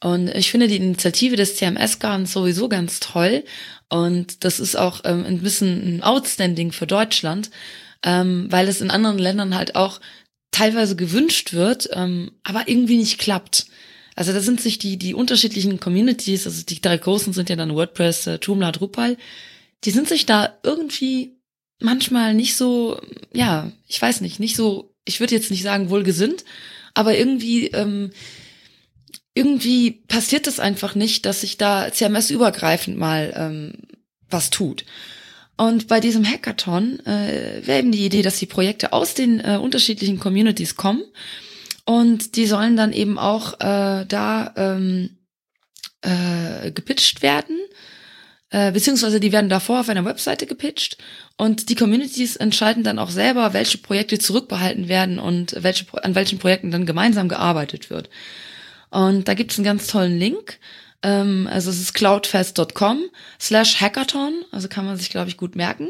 Und 0.00 0.28
ich 0.28 0.50
finde 0.50 0.68
die 0.68 0.76
Initiative 0.76 1.36
des 1.36 1.56
CMS-Gardens 1.56 2.32
sowieso 2.32 2.68
ganz 2.68 3.00
toll. 3.00 3.44
Und 3.88 4.44
das 4.44 4.60
ist 4.60 4.76
auch 4.76 5.00
ähm, 5.04 5.24
ein 5.24 5.40
bisschen 5.40 5.96
ein 5.96 6.02
Outstanding 6.02 6.72
für 6.72 6.86
Deutschland, 6.86 7.50
ähm, 8.04 8.46
weil 8.50 8.68
es 8.68 8.80
in 8.80 8.90
anderen 8.90 9.18
Ländern 9.18 9.54
halt 9.54 9.76
auch 9.76 10.00
teilweise 10.50 10.96
gewünscht 10.96 11.52
wird, 11.52 11.88
ähm, 11.92 12.32
aber 12.42 12.68
irgendwie 12.68 12.96
nicht 12.96 13.18
klappt. 13.18 13.66
Also 14.14 14.32
da 14.32 14.40
sind 14.40 14.60
sich 14.60 14.78
die, 14.78 14.96
die 14.96 15.14
unterschiedlichen 15.14 15.78
Communities, 15.80 16.46
also 16.46 16.64
die 16.64 16.80
drei 16.80 16.98
großen 16.98 17.32
sind 17.32 17.48
ja 17.48 17.56
dann 17.56 17.74
WordPress, 17.74 18.26
äh, 18.26 18.38
Joomla, 18.42 18.72
Drupal, 18.72 19.16
die 19.84 19.90
sind 19.90 20.08
sich 20.08 20.26
da 20.26 20.58
irgendwie 20.62 21.38
manchmal 21.80 22.34
nicht 22.34 22.56
so, 22.56 23.00
ja, 23.32 23.70
ich 23.86 24.02
weiß 24.02 24.20
nicht, 24.20 24.40
nicht 24.40 24.56
so, 24.56 24.92
ich 25.04 25.20
würde 25.20 25.34
jetzt 25.34 25.50
nicht 25.50 25.62
sagen 25.62 25.90
wohlgesinnt, 25.90 26.44
aber 26.94 27.16
irgendwie 27.16 27.68
ähm, 27.68 28.10
irgendwie 29.34 30.02
passiert 30.08 30.46
es 30.46 30.60
einfach 30.60 30.94
nicht, 30.94 31.26
dass 31.26 31.42
sich 31.42 31.58
da 31.58 31.92
CMS-übergreifend 31.92 32.96
mal 32.98 33.32
ähm, 33.36 33.72
was 34.30 34.50
tut. 34.50 34.84
Und 35.56 35.88
bei 35.88 36.00
diesem 36.00 36.24
Hackathon 36.24 37.00
äh, 37.00 37.66
wäre 37.66 37.80
eben 37.80 37.92
die 37.92 38.06
Idee, 38.06 38.22
dass 38.22 38.38
die 38.38 38.46
Projekte 38.46 38.92
aus 38.92 39.14
den 39.14 39.40
äh, 39.40 39.58
unterschiedlichen 39.60 40.20
Communities 40.20 40.76
kommen 40.76 41.02
und 41.84 42.36
die 42.36 42.46
sollen 42.46 42.76
dann 42.76 42.92
eben 42.92 43.18
auch 43.18 43.54
äh, 43.54 44.04
da 44.06 44.52
ähm, 44.56 45.16
äh, 46.02 46.70
gepitcht 46.70 47.22
werden, 47.22 47.58
äh, 48.50 48.72
beziehungsweise 48.72 49.20
die 49.20 49.32
werden 49.32 49.50
davor 49.50 49.80
auf 49.80 49.88
einer 49.88 50.04
Webseite 50.04 50.46
gepitcht 50.46 50.98
und 51.36 51.70
die 51.70 51.74
Communities 51.74 52.36
entscheiden 52.36 52.84
dann 52.84 52.98
auch 52.98 53.10
selber, 53.10 53.52
welche 53.52 53.78
Projekte 53.78 54.18
zurückbehalten 54.18 54.88
werden 54.88 55.18
und 55.18 55.56
welche, 55.62 55.86
an 56.04 56.14
welchen 56.14 56.38
Projekten 56.38 56.70
dann 56.70 56.86
gemeinsam 56.86 57.28
gearbeitet 57.28 57.90
wird. 57.90 58.10
Und 58.90 59.28
da 59.28 59.34
gibt 59.34 59.52
es 59.52 59.58
einen 59.58 59.64
ganz 59.64 59.86
tollen 59.86 60.18
Link. 60.18 60.58
Ähm, 61.02 61.48
also 61.50 61.70
es 61.70 61.80
ist 61.80 61.94
cloudfest.com 61.94 63.02
slash 63.40 63.80
hackathon, 63.80 64.44
also 64.50 64.68
kann 64.68 64.84
man 64.84 64.96
sich, 64.96 65.10
glaube 65.10 65.28
ich, 65.28 65.36
gut 65.36 65.54
merken. 65.54 65.88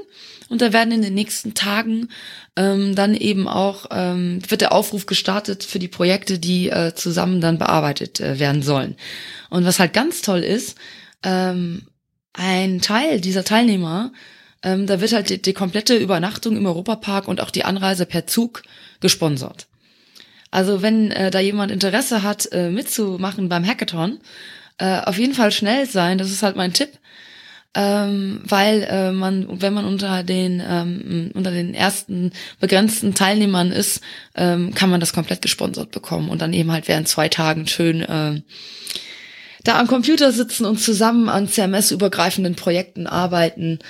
Und 0.48 0.60
da 0.60 0.72
werden 0.72 0.92
in 0.92 1.02
den 1.02 1.14
nächsten 1.14 1.54
Tagen 1.54 2.08
ähm, 2.56 2.94
dann 2.94 3.14
eben 3.14 3.48
auch, 3.48 3.86
ähm, 3.90 4.40
wird 4.48 4.60
der 4.60 4.72
Aufruf 4.72 5.06
gestartet 5.06 5.64
für 5.64 5.78
die 5.78 5.88
Projekte, 5.88 6.38
die 6.38 6.68
äh, 6.68 6.94
zusammen 6.94 7.40
dann 7.40 7.58
bearbeitet 7.58 8.20
äh, 8.20 8.38
werden 8.38 8.62
sollen. 8.62 8.96
Und 9.50 9.64
was 9.64 9.78
halt 9.78 9.92
ganz 9.92 10.22
toll 10.22 10.40
ist, 10.40 10.76
ähm, 11.22 11.86
ein 12.34 12.80
Teil 12.80 13.20
dieser 13.20 13.44
Teilnehmer, 13.44 14.12
ähm, 14.62 14.86
da 14.86 15.00
wird 15.00 15.12
halt 15.12 15.30
die, 15.30 15.40
die 15.40 15.52
komplette 15.52 15.96
Übernachtung 15.96 16.56
im 16.56 16.66
Europapark 16.66 17.28
und 17.28 17.40
auch 17.40 17.50
die 17.50 17.64
Anreise 17.64 18.06
per 18.06 18.26
Zug 18.26 18.62
gesponsert. 19.00 19.66
Also 20.50 20.82
wenn 20.82 21.10
äh, 21.10 21.30
da 21.30 21.40
jemand 21.40 21.70
Interesse 21.70 22.22
hat, 22.22 22.50
äh, 22.52 22.70
mitzumachen 22.70 23.48
beim 23.48 23.66
Hackathon, 23.66 24.18
äh, 24.78 25.00
auf 25.00 25.18
jeden 25.18 25.34
Fall 25.34 25.52
schnell 25.52 25.86
sein, 25.86 26.18
das 26.18 26.30
ist 26.30 26.42
halt 26.42 26.56
mein 26.56 26.72
Tipp. 26.72 26.90
Ähm, 27.74 28.40
weil 28.44 28.82
äh, 28.84 29.12
man, 29.12 29.60
wenn 29.60 29.74
man 29.74 29.84
unter 29.84 30.22
den 30.22 30.62
ähm, 30.66 31.30
unter 31.34 31.50
den 31.50 31.74
ersten 31.74 32.32
begrenzten 32.60 33.14
Teilnehmern 33.14 33.72
ist, 33.72 34.00
ähm, 34.34 34.72
kann 34.74 34.88
man 34.88 35.00
das 35.00 35.12
komplett 35.12 35.42
gesponsert 35.42 35.90
bekommen 35.90 36.30
und 36.30 36.40
dann 36.40 36.54
eben 36.54 36.72
halt 36.72 36.88
während 36.88 37.08
zwei 37.08 37.28
Tagen 37.28 37.66
schön 37.66 38.00
äh, 38.00 38.40
da 39.64 39.78
am 39.78 39.86
Computer 39.86 40.32
sitzen 40.32 40.64
und 40.64 40.78
zusammen 40.78 41.28
an 41.28 41.46
CMS-übergreifenden 41.46 42.54
Projekten 42.54 43.06
arbeiten 43.06 43.80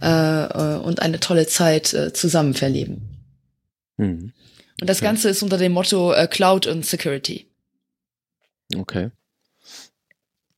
äh, 0.00 0.06
äh, 0.06 0.78
und 0.78 1.02
eine 1.02 1.20
tolle 1.20 1.46
Zeit 1.46 1.92
äh, 1.92 2.14
zusammen 2.14 2.54
verleben. 2.54 3.02
Mhm. 3.98 4.32
Und 4.80 4.90
das 4.90 4.98
okay. 4.98 5.06
Ganze 5.06 5.28
ist 5.28 5.42
unter 5.42 5.58
dem 5.58 5.72
Motto 5.72 6.12
äh, 6.12 6.26
Cloud 6.26 6.66
und 6.66 6.84
Security. 6.84 7.46
Okay. 8.76 9.10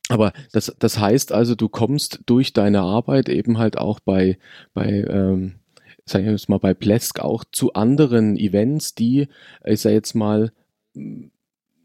Aber 0.09 0.33
das, 0.51 0.75
das 0.79 0.97
heißt 0.97 1.31
also, 1.31 1.55
du 1.55 1.69
kommst 1.69 2.21
durch 2.25 2.51
deine 2.53 2.81
Arbeit 2.81 3.29
eben 3.29 3.59
halt 3.59 3.77
auch 3.77 3.99
bei, 3.99 4.39
bei 4.73 5.05
ähm, 5.07 5.59
sagen 6.05 6.25
wir 6.25 6.31
jetzt 6.31 6.49
mal 6.49 6.57
bei 6.57 6.73
Plesk 6.73 7.19
auch 7.19 7.43
zu 7.51 7.73
anderen 7.73 8.35
Events, 8.35 8.95
die, 8.95 9.27
ich 9.63 9.81
sag 9.81 9.91
jetzt 9.91 10.15
mal, 10.15 10.51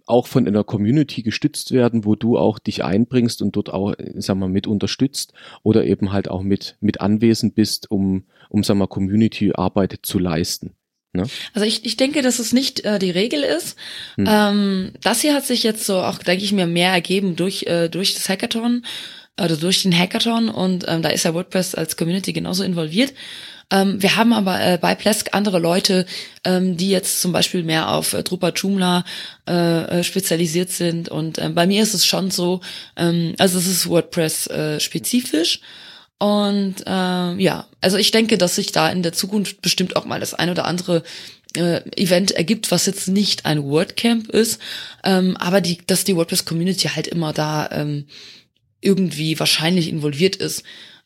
auch 0.07 0.27
von 0.27 0.47
einer 0.47 0.65
Community 0.65 1.23
gestützt 1.23 1.73
werden, 1.73 2.05
wo 2.05 2.15
du 2.15 2.37
auch 2.37 2.59
dich 2.59 2.85
einbringst 2.85 3.41
und 3.43 3.57
dort 3.57 3.71
auch, 3.73 3.95
sag 4.17 4.37
mal, 4.37 4.49
mit 4.49 4.67
unterstützt 4.67 5.33
oder 5.63 5.85
eben 5.85 6.13
halt 6.13 6.29
auch 6.29 6.43
mit, 6.43 6.77
mit 6.81 7.01
anwesend 7.01 7.55
bist, 7.55 7.91
um, 7.91 8.25
um, 8.49 8.63
sag 8.63 8.77
mal, 8.77 8.87
Community-Arbeit 8.87 10.01
zu 10.03 10.19
leisten. 10.19 10.75
Ne? 11.15 11.25
Also 11.55 11.67
ich, 11.67 11.85
ich 11.85 11.97
denke, 11.97 12.23
dass 12.23 12.39
es 12.39 12.53
nicht 12.53 12.85
äh, 12.85 12.99
die 12.99 13.11
Regel 13.11 13.43
ist. 13.43 13.77
Hm. 14.17 14.27
Ähm, 14.29 14.93
das 15.01 15.21
hier 15.21 15.35
hat 15.35 15.47
sich 15.47 15.63
jetzt 15.63 15.87
so 15.87 15.99
auch, 15.99 16.19
denke 16.19 16.45
ich 16.45 16.53
mir, 16.53 16.67
mehr 16.67 16.93
ergeben 16.93 17.37
durch, 17.37 17.65
äh, 17.65 17.89
durch 17.89 18.15
das 18.15 18.29
Hackathon, 18.29 18.85
also 19.37 19.57
durch 19.57 19.83
den 19.83 19.97
Hackathon 19.97 20.49
und 20.49 20.85
ähm, 20.89 21.03
da 21.03 21.09
ist 21.09 21.25
ja 21.25 21.35
WordPress 21.35 21.75
als 21.75 21.97
Community 21.97 22.33
genauso 22.33 22.65
involviert. 22.65 23.15
Ähm, 23.71 24.03
wir 24.03 24.17
haben 24.17 24.33
aber 24.33 24.61
äh, 24.61 24.79
bei 24.79 24.95
Plesk 24.95 25.31
andere 25.33 25.59
Leute, 25.59 26.05
ähm, 26.45 26.77
die 26.77 26.91
jetzt 26.91 27.21
zum 27.21 27.33
Beispiel 27.33 27.63
mehr 27.63 27.91
auf 27.91 28.13
äh, 28.13 28.23
Drupal 28.23 28.53
Joomla 28.55 29.05
äh, 29.49 30.01
äh, 30.01 30.05
spezialisiert 30.05 30.71
sind 30.71 31.09
und 31.09 31.39
äh, 31.39 31.49
bei 31.49 31.67
mir 31.67 31.83
ist 31.83 31.95
es 31.95 32.05
schon 32.05 32.31
so, 32.31 32.61
ähm, 32.97 33.35
also 33.39 33.59
es 33.59 33.67
ist 33.67 33.89
WordPress 33.89 34.49
äh, 34.49 34.81
spezifisch. 34.81 35.61
Und 36.19 36.77
äh, 36.87 37.35
ja, 37.35 37.67
also 37.81 37.97
ich 37.97 38.11
denke, 38.11 38.39
dass 38.39 38.57
sich 38.57 38.73
da 38.73 38.89
in 38.89 39.03
der 39.03 39.13
Zukunft 39.13 39.63
bestimmt 39.63 39.97
auch 39.97 40.05
mal 40.05 40.21
das 40.21 40.35
ein 40.35 40.51
oder 40.51 40.65
andere 40.65 41.03
äh, 41.57 41.81
Event 42.01 42.33
ergibt, 42.33 42.71
was 42.71 42.87
jetzt 42.87 43.09
nicht 43.09 43.47
ein 43.47 43.65
WordCamp 43.65 44.29
ist, 44.31 44.61
ähm, 45.03 45.37
aber 45.37 45.61
die, 45.61 45.79
dass 45.87 46.05
die 46.05 46.17
WordPress-Community 46.17 46.89
halt 46.89 47.07
immer 47.07 47.33
da 47.33 47.69
ähm, 47.71 48.07
irgendwie 48.81 49.39
wahrscheinlich 49.39 49.89
involviert 49.89 50.37
ist. 50.37 50.63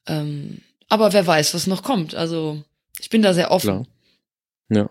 Ähm, 0.06 0.58
aber 0.88 1.12
wer 1.12 1.26
weiß, 1.26 1.54
was 1.54 1.66
noch 1.66 1.82
kommt. 1.82 2.14
Also 2.14 2.62
ich 2.98 3.10
bin 3.10 3.22
da 3.22 3.34
sehr 3.34 3.50
offen. 3.50 3.66
Klar. 3.66 3.86
Ja. 4.70 4.90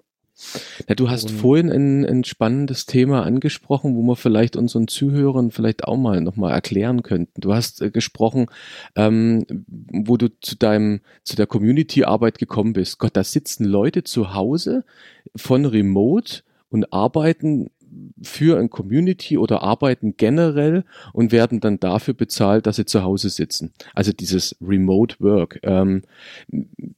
Ja, 0.87 0.95
du 0.95 1.09
hast 1.09 1.31
und 1.31 1.37
vorhin 1.37 1.71
ein, 1.71 2.05
ein 2.05 2.23
spannendes 2.23 2.85
Thema 2.85 3.23
angesprochen, 3.23 3.95
wo 3.95 4.01
wir 4.03 4.15
vielleicht 4.15 4.55
unseren 4.55 4.87
Zuhörern 4.87 5.51
vielleicht 5.51 5.85
auch 5.85 5.97
mal 5.97 6.21
nochmal 6.21 6.53
erklären 6.53 7.01
könnten. 7.03 7.41
Du 7.41 7.53
hast 7.53 7.81
äh, 7.81 7.89
gesprochen, 7.89 8.47
ähm, 8.95 9.45
wo 9.67 10.17
du 10.17 10.29
zu 10.39 10.55
deinem, 10.55 11.01
zu 11.23 11.35
der 11.35 11.47
Community-Arbeit 11.47 12.37
gekommen 12.37 12.73
bist. 12.73 12.99
Gott, 12.99 13.15
da 13.17 13.23
sitzen 13.23 13.65
Leute 13.65 14.03
zu 14.03 14.33
Hause 14.33 14.85
von 15.35 15.65
Remote 15.65 16.43
und 16.69 16.93
arbeiten 16.93 17.71
für 18.21 18.59
ein 18.59 18.69
Community 18.69 19.37
oder 19.37 19.63
arbeiten 19.63 20.15
generell 20.17 20.83
und 21.13 21.31
werden 21.31 21.59
dann 21.59 21.79
dafür 21.79 22.13
bezahlt, 22.13 22.67
dass 22.67 22.75
sie 22.75 22.85
zu 22.85 23.03
Hause 23.03 23.29
sitzen. 23.29 23.73
Also 23.93 24.11
dieses 24.11 24.55
Remote 24.61 25.15
Work. 25.19 25.59
Ähm, 25.63 26.03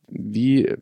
wie, 0.08 0.76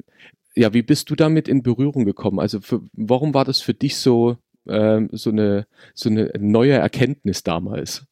ja, 0.58 0.74
wie 0.74 0.82
bist 0.82 1.10
du 1.10 1.16
damit 1.16 1.48
in 1.48 1.64
Berührung 1.64 2.06
gekommen? 2.06 2.40
Also 2.40 2.60
für, 2.62 2.82
warum 2.94 3.34
war 3.34 3.46
das 3.46 3.62
für 3.62 3.74
dich 3.74 3.98
so, 3.98 4.38
ähm, 4.68 5.10
so, 5.12 5.30
eine, 5.30 5.68
so 5.94 6.10
eine 6.10 6.32
neue 6.40 6.74
Erkenntnis 6.74 7.44
damals? 7.44 8.06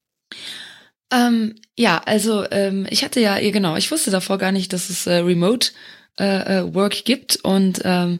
Ähm, 1.11 1.55
ja, 1.77 2.01
also 2.05 2.45
ähm, 2.51 2.87
ich 2.89 3.03
hatte 3.03 3.19
ja, 3.19 3.39
genau, 3.39 3.75
ich 3.75 3.91
wusste 3.91 4.11
davor 4.11 4.37
gar 4.37 4.51
nicht, 4.51 4.73
dass 4.73 4.89
es 4.89 5.07
äh, 5.07 5.15
Remote 5.15 5.71
äh, 6.19 6.59
äh, 6.59 6.73
Work 6.73 7.05
gibt 7.05 7.37
und 7.37 7.81
ähm, 7.83 8.19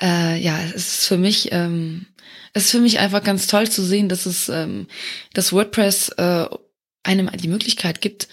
äh, 0.00 0.38
ja, 0.38 0.58
es 0.62 0.74
ist 0.74 1.06
für 1.06 1.18
mich, 1.18 1.50
ähm, 1.52 2.06
es 2.54 2.66
ist 2.66 2.70
für 2.70 2.80
mich 2.80 2.98
einfach 2.98 3.22
ganz 3.22 3.46
toll 3.46 3.68
zu 3.68 3.82
sehen, 3.82 4.08
dass 4.08 4.26
es, 4.26 4.48
ähm, 4.48 4.86
dass 5.34 5.52
WordPress 5.52 6.10
äh, 6.10 6.46
einem 7.02 7.30
die 7.36 7.48
Möglichkeit 7.48 8.00
gibt, 8.00 8.28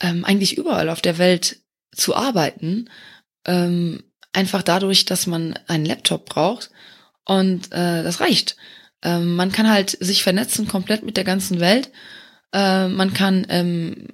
ähm, 0.00 0.24
eigentlich 0.24 0.58
überall 0.58 0.88
auf 0.88 1.00
der 1.00 1.18
Welt 1.18 1.60
zu 1.92 2.14
arbeiten 2.14 2.88
ähm, 3.46 4.02
einfach 4.34 4.62
dadurch, 4.62 5.04
dass 5.04 5.26
man 5.26 5.58
einen 5.66 5.86
Laptop 5.86 6.26
braucht 6.26 6.70
und 7.24 7.72
äh, 7.72 8.02
das 8.02 8.20
reicht. 8.20 8.56
Ähm, 9.02 9.36
man 9.36 9.52
kann 9.52 9.70
halt 9.70 9.96
sich 10.00 10.22
vernetzen 10.22 10.68
komplett 10.68 11.04
mit 11.04 11.16
der 11.16 11.24
ganzen 11.24 11.60
Welt. 11.60 11.90
Äh, 12.52 12.88
man 12.88 13.14
kann 13.14 13.46
ähm, 13.48 14.08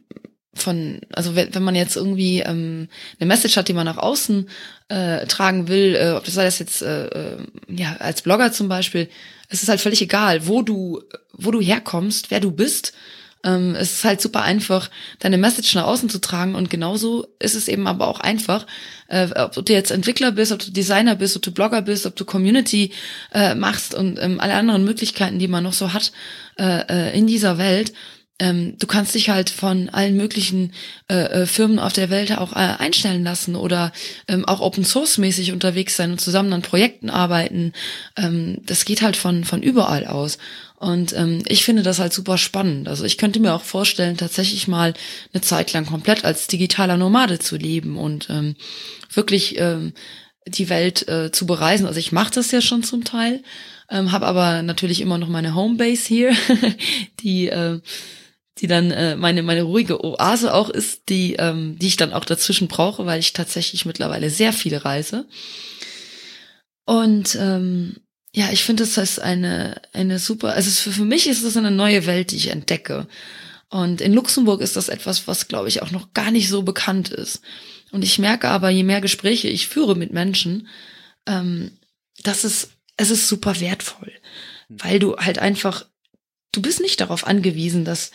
von, 0.54 1.00
also 1.12 1.36
wenn, 1.36 1.62
man 1.62 1.74
jetzt 1.74 1.96
irgendwie 1.96 2.40
ähm, 2.40 2.88
eine 3.18 3.26
Message 3.26 3.56
hat, 3.56 3.68
die 3.68 3.72
man 3.72 3.86
nach 3.86 3.98
außen 3.98 4.48
äh, 4.88 5.26
tragen 5.26 5.68
will, 5.68 5.94
äh, 5.94 6.12
ob 6.12 6.24
das 6.24 6.34
sei 6.34 6.44
das 6.44 6.58
jetzt 6.58 6.82
äh, 6.82 7.06
äh, 7.06 7.38
ja 7.68 7.96
als 7.98 8.22
Blogger 8.22 8.52
zum 8.52 8.68
Beispiel, 8.68 9.08
es 9.48 9.62
ist 9.62 9.68
halt 9.68 9.80
völlig 9.80 10.02
egal, 10.02 10.46
wo 10.46 10.62
du 10.62 11.02
wo 11.32 11.50
du 11.50 11.60
herkommst, 11.60 12.30
wer 12.30 12.40
du 12.40 12.50
bist. 12.50 12.92
Ähm, 13.42 13.74
es 13.74 13.92
ist 13.92 14.04
halt 14.04 14.20
super 14.20 14.42
einfach, 14.42 14.90
deine 15.18 15.38
Message 15.38 15.74
nach 15.74 15.84
außen 15.84 16.10
zu 16.10 16.20
tragen 16.20 16.54
und 16.54 16.68
genauso 16.68 17.26
ist 17.38 17.54
es 17.54 17.68
eben 17.68 17.86
aber 17.86 18.08
auch 18.08 18.20
einfach, 18.20 18.66
äh, 19.08 19.28
ob 19.34 19.64
du 19.64 19.72
jetzt 19.72 19.90
Entwickler 19.90 20.32
bist, 20.32 20.52
ob 20.52 20.58
du 20.58 20.70
Designer 20.70 21.16
bist, 21.16 21.36
ob 21.36 21.42
du 21.42 21.50
Blogger 21.50 21.82
bist, 21.82 22.06
ob 22.06 22.16
du 22.16 22.24
Community 22.24 22.92
äh, 23.32 23.54
machst 23.54 23.94
und 23.94 24.18
ähm, 24.20 24.40
alle 24.40 24.54
anderen 24.54 24.84
Möglichkeiten, 24.84 25.38
die 25.38 25.48
man 25.48 25.64
noch 25.64 25.72
so 25.72 25.92
hat 25.92 26.12
äh, 26.58 27.10
äh 27.10 27.18
in 27.18 27.26
dieser 27.26 27.56
Welt 27.56 27.92
ähm, 28.40 28.76
du 28.78 28.86
kannst 28.86 29.14
dich 29.14 29.28
halt 29.28 29.50
von 29.50 29.90
allen 29.90 30.16
möglichen 30.16 30.72
äh, 31.08 31.42
äh, 31.42 31.46
Firmen 31.46 31.78
auf 31.78 31.92
der 31.92 32.08
Welt 32.08 32.36
auch 32.36 32.52
äh, 32.52 32.74
einstellen 32.78 33.22
lassen 33.22 33.54
oder 33.54 33.92
ähm, 34.26 34.46
auch 34.46 34.60
Open 34.60 34.84
Source 34.84 35.18
mäßig 35.18 35.52
unterwegs 35.52 35.96
sein 35.96 36.12
und 36.12 36.20
zusammen 36.20 36.52
an 36.54 36.62
Projekten 36.62 37.10
arbeiten. 37.10 37.74
Ähm, 38.16 38.58
das 38.64 38.86
geht 38.86 39.02
halt 39.02 39.16
von 39.16 39.44
von 39.44 39.62
überall 39.62 40.06
aus. 40.06 40.38
Und 40.80 41.12
ähm, 41.12 41.42
ich 41.46 41.62
finde 41.62 41.82
das 41.82 41.98
halt 41.98 42.14
super 42.14 42.38
spannend. 42.38 42.88
Also 42.88 43.04
ich 43.04 43.18
könnte 43.18 43.38
mir 43.38 43.52
auch 43.52 43.64
vorstellen, 43.64 44.16
tatsächlich 44.16 44.66
mal 44.66 44.94
eine 45.30 45.42
Zeit 45.42 45.74
lang 45.74 45.84
komplett 45.84 46.24
als 46.24 46.46
digitaler 46.46 46.96
Nomade 46.96 47.38
zu 47.38 47.58
leben 47.58 47.98
und 47.98 48.28
ähm, 48.30 48.56
wirklich 49.12 49.58
ähm, 49.58 49.92
die 50.46 50.70
Welt 50.70 51.06
äh, 51.06 51.30
zu 51.32 51.44
bereisen. 51.44 51.86
Also 51.86 51.98
ich 51.98 52.12
mache 52.12 52.32
das 52.32 52.50
ja 52.50 52.62
schon 52.62 52.82
zum 52.82 53.04
Teil, 53.04 53.42
ähm, 53.90 54.10
habe 54.10 54.26
aber 54.26 54.62
natürlich 54.62 55.02
immer 55.02 55.18
noch 55.18 55.28
meine 55.28 55.54
Homebase 55.54 56.08
hier, 56.08 56.32
die 57.20 57.48
äh, 57.48 57.80
die 58.56 58.66
dann 58.66 58.90
äh, 58.90 59.16
meine 59.16 59.42
meine 59.42 59.64
ruhige 59.64 60.02
Oase 60.02 60.54
auch 60.54 60.70
ist, 60.70 61.10
die 61.10 61.34
ähm, 61.34 61.78
die 61.78 61.88
ich 61.88 61.98
dann 61.98 62.14
auch 62.14 62.24
dazwischen 62.24 62.68
brauche, 62.68 63.04
weil 63.04 63.20
ich 63.20 63.34
tatsächlich 63.34 63.84
mittlerweile 63.84 64.30
sehr 64.30 64.54
viel 64.54 64.78
reise. 64.78 65.28
Und 66.86 67.36
ähm, 67.38 67.96
ja, 68.32 68.50
ich 68.52 68.62
finde, 68.64 68.84
das 68.84 68.96
ist 68.96 69.20
eine 69.20 69.80
eine 69.92 70.18
super. 70.18 70.54
Also 70.54 70.70
für, 70.70 70.92
für 70.92 71.04
mich 71.04 71.26
ist 71.26 71.44
das 71.44 71.56
eine 71.56 71.70
neue 71.70 72.06
Welt, 72.06 72.30
die 72.30 72.36
ich 72.36 72.48
entdecke. 72.48 73.08
Und 73.68 74.00
in 74.00 74.12
Luxemburg 74.12 74.60
ist 74.60 74.76
das 74.76 74.88
etwas, 74.88 75.26
was 75.26 75.48
glaube 75.48 75.68
ich 75.68 75.82
auch 75.82 75.90
noch 75.90 76.12
gar 76.12 76.30
nicht 76.30 76.48
so 76.48 76.62
bekannt 76.62 77.08
ist. 77.10 77.40
Und 77.92 78.02
ich 78.02 78.18
merke 78.18 78.48
aber, 78.48 78.70
je 78.70 78.84
mehr 78.84 79.00
Gespräche 79.00 79.48
ich 79.48 79.68
führe 79.68 79.96
mit 79.96 80.12
Menschen, 80.12 80.68
ähm, 81.26 81.72
das 82.22 82.44
ist 82.44 82.70
es 82.96 83.10
ist 83.10 83.28
super 83.28 83.58
wertvoll, 83.60 84.12
weil 84.68 84.98
du 84.98 85.16
halt 85.16 85.38
einfach 85.38 85.86
du 86.52 86.62
bist 86.62 86.80
nicht 86.80 87.00
darauf 87.00 87.26
angewiesen, 87.26 87.84
dass 87.84 88.10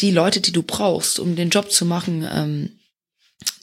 die 0.00 0.10
Leute, 0.10 0.40
die 0.40 0.52
du 0.52 0.62
brauchst, 0.62 1.18
um 1.18 1.36
den 1.36 1.50
Job 1.50 1.70
zu 1.70 1.84
machen, 1.84 2.26
ähm, 2.30 2.79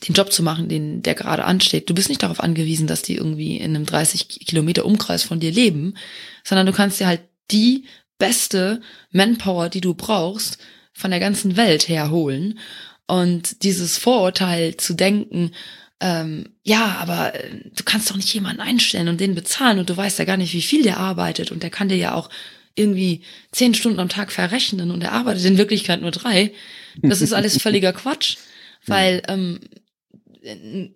den 0.07 0.13
Job 0.13 0.31
zu 0.31 0.43
machen, 0.43 0.69
den 0.69 1.01
der 1.01 1.15
gerade 1.15 1.45
ansteht. 1.45 1.89
Du 1.89 1.93
bist 1.93 2.09
nicht 2.09 2.23
darauf 2.23 2.39
angewiesen, 2.39 2.87
dass 2.87 3.01
die 3.01 3.15
irgendwie 3.15 3.57
in 3.57 3.75
einem 3.75 3.85
30 3.85 4.27
Kilometer 4.27 4.85
Umkreis 4.85 5.23
von 5.23 5.39
dir 5.39 5.51
leben, 5.51 5.95
sondern 6.43 6.65
du 6.65 6.73
kannst 6.73 6.99
dir 6.99 7.07
halt 7.07 7.21
die 7.51 7.85
beste 8.17 8.81
Manpower, 9.11 9.69
die 9.69 9.81
du 9.81 9.93
brauchst, 9.93 10.57
von 10.93 11.11
der 11.11 11.19
ganzen 11.19 11.57
Welt 11.57 11.87
herholen. 11.87 12.59
Und 13.07 13.63
dieses 13.63 13.97
Vorurteil 13.97 14.77
zu 14.77 14.93
denken, 14.93 15.51
ähm, 15.99 16.49
ja, 16.63 16.97
aber 16.99 17.33
äh, 17.35 17.61
du 17.75 17.83
kannst 17.83 18.09
doch 18.09 18.15
nicht 18.15 18.33
jemanden 18.33 18.61
einstellen 18.61 19.07
und 19.07 19.19
den 19.19 19.33
bezahlen 19.33 19.79
und 19.79 19.89
du 19.89 19.97
weißt 19.97 20.19
ja 20.19 20.25
gar 20.25 20.37
nicht, 20.37 20.53
wie 20.53 20.61
viel 20.61 20.83
der 20.83 20.97
arbeitet 20.97 21.51
und 21.51 21.63
der 21.63 21.69
kann 21.69 21.89
dir 21.89 21.97
ja 21.97 22.13
auch 22.13 22.29
irgendwie 22.75 23.21
zehn 23.51 23.73
Stunden 23.73 23.99
am 23.99 24.09
Tag 24.09 24.31
verrechnen 24.31 24.91
und 24.91 25.03
er 25.03 25.13
arbeitet 25.13 25.45
in 25.45 25.57
Wirklichkeit 25.57 26.01
nur 26.01 26.11
drei. 26.11 26.53
Das 27.01 27.21
ist 27.21 27.33
alles 27.33 27.59
völliger 27.61 27.93
Quatsch, 27.93 28.37
weil 28.85 29.21
ähm, 29.27 29.59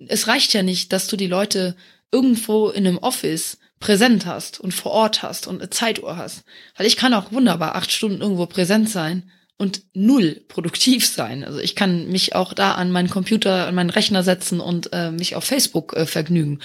es 0.08 0.28
reicht 0.28 0.54
ja 0.54 0.64
nicht, 0.64 0.94
dass 0.94 1.08
du 1.08 1.18
die 1.18 1.28
Leute 1.28 1.76
irgendwo 2.12 2.70
in 2.70 2.88
einem 2.88 2.98
Office 2.98 3.58
präsent 3.80 4.26
hast 4.26 4.60
und 4.60 4.74
vor 4.74 4.92
Ort 4.92 5.24
hast 5.24 5.48
und 5.48 5.60
eine 5.60 5.70
Zeituhr 5.70 6.16
hast. 6.18 6.44
Weil 6.78 6.86
ich 6.86 6.98
kann 6.98 7.14
auch 7.14 7.32
wunderbar 7.32 7.76
acht 7.76 7.92
Stunden 7.92 8.22
irgendwo 8.22 8.46
präsent 8.46 8.90
sein 8.90 9.30
und 9.58 9.84
null 9.94 10.42
produktiv 10.48 11.06
sein. 11.06 11.44
Also 11.44 11.60
ich 11.60 11.76
kann 11.76 12.08
mich 12.10 12.36
auch 12.36 12.54
da 12.54 12.74
an 12.74 12.92
meinen 12.92 13.10
Computer, 13.10 13.68
an 13.68 13.76
meinen 13.76 13.90
Rechner 13.90 14.24
setzen 14.24 14.60
und 14.60 14.94
äh, 14.94 15.12
mich 15.12 15.36
auf 15.36 15.44
Facebook 15.44 15.94
äh, 15.94 16.06
vergnügen. 16.06 16.60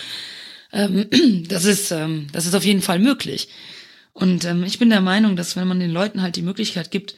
Ähm, 0.72 1.07
das 1.48 1.64
ist, 1.64 1.90
ähm, 1.90 2.29
das 2.33 2.46
ist 2.46 2.55
auf 2.55 2.64
jeden 2.64 2.83
Fall 2.83 2.98
möglich. 2.98 3.48
Und 4.12 4.44
ähm, 4.44 4.64
ich 4.64 4.79
bin 4.79 4.88
der 4.90 5.02
Meinung, 5.02 5.37
dass 5.37 5.57
wenn 5.57 5.68
man 5.68 5.81
den 5.81 5.90
Leuten 5.90 6.22
halt 6.22 6.37
die 6.37 6.42
Möglichkeit 6.42 6.90
gibt, 6.90 7.16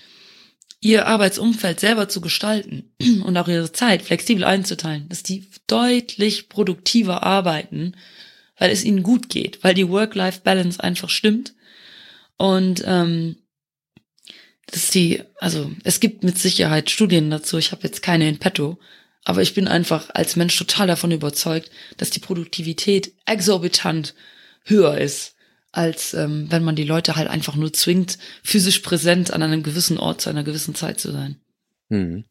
ihr 0.81 1.07
Arbeitsumfeld 1.07 1.81
selber 1.81 2.09
zu 2.09 2.21
gestalten 2.21 2.93
und 3.25 3.37
auch 3.37 3.49
ihre 3.49 3.73
Zeit 3.73 4.03
flexibel 4.03 4.45
einzuteilen, 4.45 5.09
dass 5.09 5.23
die 5.23 5.49
deutlich 5.67 6.49
produktiver 6.49 7.23
arbeiten, 7.23 7.97
weil 8.59 8.71
es 8.71 8.85
ihnen 8.85 9.03
gut 9.03 9.29
geht, 9.29 9.62
weil 9.62 9.75
die 9.75 9.88
Work-Life-Balance 9.88 10.83
einfach 10.83 11.11
stimmt. 11.11 11.55
Und 12.37 12.83
ähm, 12.87 13.37
dass 14.67 14.91
die, 14.91 15.23
also 15.38 15.71
es 15.85 15.99
gibt 16.01 16.23
mit 16.23 16.38
Sicherheit 16.38 16.91
Studien 16.91 17.31
dazu, 17.31 17.59
ich 17.59 17.73
habe 17.73 17.85
jetzt 17.85 18.03
keine 18.03 18.29
in 18.29 18.38
petto, 18.38 18.79
aber 19.25 19.43
ich 19.43 19.55
bin 19.55 19.67
einfach 19.67 20.11
als 20.14 20.37
Mensch 20.37 20.57
total 20.57 20.87
davon 20.87 21.11
überzeugt, 21.11 21.71
dass 21.97 22.11
die 22.11 22.21
Produktivität 22.21 23.12
exorbitant 23.27 24.14
höher 24.64 24.99
ist 24.99 25.35
als 25.72 26.14
ähm, 26.14 26.46
wenn 26.50 26.64
man 26.64 26.76
die 26.76 26.85
Leute 26.85 27.16
halt 27.16 27.28
einfach 27.28 27.57
nur 27.57 27.72
zwingt, 27.72 28.18
physisch 28.42 28.81
präsent 28.81 29.33
an 29.33 29.42
einem 29.42 29.62
gewissen 29.62 29.98
Ort 29.98 30.20
zu 30.20 30.31
einer 30.31 30.44
gewissen 30.44 30.74
Zeit 30.74 30.98
zu 31.00 31.12
sein. 31.12 31.37
Hm. 31.90 32.24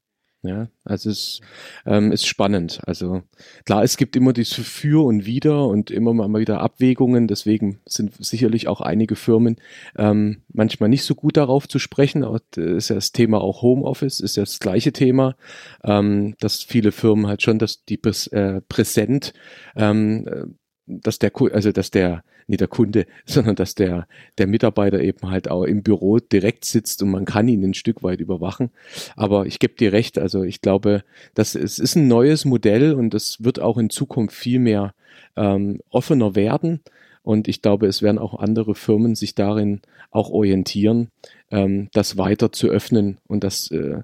Ja, 0.43 0.69
also 0.85 1.09
es 1.09 1.41
ähm, 1.85 2.11
ist 2.11 2.27
spannend. 2.27 2.79
Also 2.85 3.23
klar, 3.65 3.83
es 3.83 3.97
gibt 3.97 4.15
immer 4.15 4.33
dieses 4.33 4.53
Für 4.53 5.03
und 5.05 5.25
Wider 5.25 5.67
und 5.67 5.89
immer 5.89 6.13
mal 6.13 6.39
wieder 6.39 6.61
Abwägungen. 6.61 7.27
Deswegen 7.27 7.79
sind 7.85 8.13
sicherlich 8.23 8.67
auch 8.67 8.79
einige 8.79 9.15
Firmen 9.15 9.57
ähm, 9.97 10.43
manchmal 10.47 10.89
nicht 10.89 11.03
so 11.03 11.15
gut 11.15 11.37
darauf 11.37 11.67
zu 11.67 11.79
sprechen. 11.79 12.23
Aber 12.23 12.39
ist 12.55 12.89
ja 12.89 12.95
das 12.95 13.11
Thema 13.11 13.41
auch 13.41 13.63
Homeoffice, 13.63 14.19
ist 14.19 14.37
ja 14.37 14.43
das 14.43 14.59
gleiche 14.59 14.93
Thema, 14.93 15.35
ähm, 15.83 16.35
dass 16.39 16.61
viele 16.63 16.91
Firmen 16.91 17.27
halt 17.27 17.41
schon, 17.41 17.57
dass 17.57 17.83
die 17.83 17.97
Präs 17.97 18.27
äh, 18.27 18.61
präsent 18.61 19.33
ähm, 19.75 20.27
äh, 20.27 20.45
dass 20.87 21.19
der, 21.19 21.31
also 21.51 21.71
dass 21.71 21.91
der, 21.91 22.23
nicht 22.47 22.61
der 22.61 22.67
Kunde, 22.67 23.05
sondern 23.25 23.55
dass 23.55 23.75
der, 23.75 24.07
der 24.37 24.47
Mitarbeiter 24.47 24.99
eben 24.99 25.29
halt 25.29 25.49
auch 25.49 25.63
im 25.63 25.83
Büro 25.83 26.19
direkt 26.19 26.65
sitzt 26.65 27.03
und 27.03 27.11
man 27.11 27.25
kann 27.25 27.47
ihn 27.47 27.63
ein 27.63 27.73
Stück 27.73 28.03
weit 28.03 28.19
überwachen. 28.19 28.71
Aber 29.15 29.45
ich 29.45 29.59
gebe 29.59 29.75
dir 29.75 29.93
recht, 29.93 30.17
also 30.17 30.43
ich 30.43 30.61
glaube, 30.61 31.03
das 31.33 31.55
es 31.55 31.77
ist 31.79 31.95
ein 31.95 32.07
neues 32.07 32.45
Modell 32.45 32.93
und 32.93 33.13
das 33.13 33.43
wird 33.43 33.59
auch 33.59 33.77
in 33.77 33.89
Zukunft 33.89 34.35
viel 34.35 34.59
mehr 34.59 34.93
ähm, 35.35 35.81
offener 35.89 36.35
werden. 36.35 36.81
Und 37.23 37.49
ich 37.49 37.61
glaube, 37.61 37.87
es 37.87 38.01
werden 38.01 38.19
auch 38.19 38.39
andere 38.39 38.73
Firmen 38.73 39.15
sich 39.15 39.35
darin 39.35 39.81
auch 40.11 40.29
orientieren, 40.29 41.09
ähm, 41.51 41.89
das 41.91 42.17
weiter 42.17 42.53
zu 42.53 42.69
öffnen 42.69 43.17
und 43.27 43.43
dass, 43.43 43.69
äh, 43.69 44.03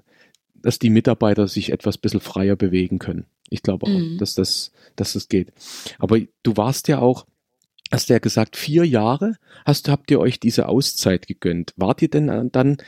dass 0.64 0.78
die 0.78 0.88
Mitarbeiter 0.88 1.46
sich 1.46 1.70
etwas 1.70 1.98
bisschen 1.98 2.20
freier 2.20 2.56
bewegen 2.56 2.98
können. 2.98 3.26
Ich 3.50 3.62
glaube 3.62 3.86
auch, 3.86 3.90
mhm. 3.90 4.16
dass, 4.18 4.34
das, 4.34 4.72
dass 4.96 5.12
das 5.12 5.28
geht. 5.28 5.52
Aber 5.98 6.18
du 6.42 6.56
warst 6.56 6.88
ja 6.88 7.00
auch, 7.00 7.26
hast 7.92 8.08
du 8.08 8.14
ja 8.14 8.18
gesagt, 8.18 8.56
vier 8.56 8.84
Jahre 8.84 9.36
hast, 9.66 9.90
habt 9.90 10.10
ihr 10.10 10.18
euch 10.18 10.40
diese 10.40 10.66
Auszeit 10.68 11.26
gegönnt. 11.26 11.74
Wart 11.76 12.00
ihr 12.00 12.08
denn 12.08 12.48
dann, 12.50 12.78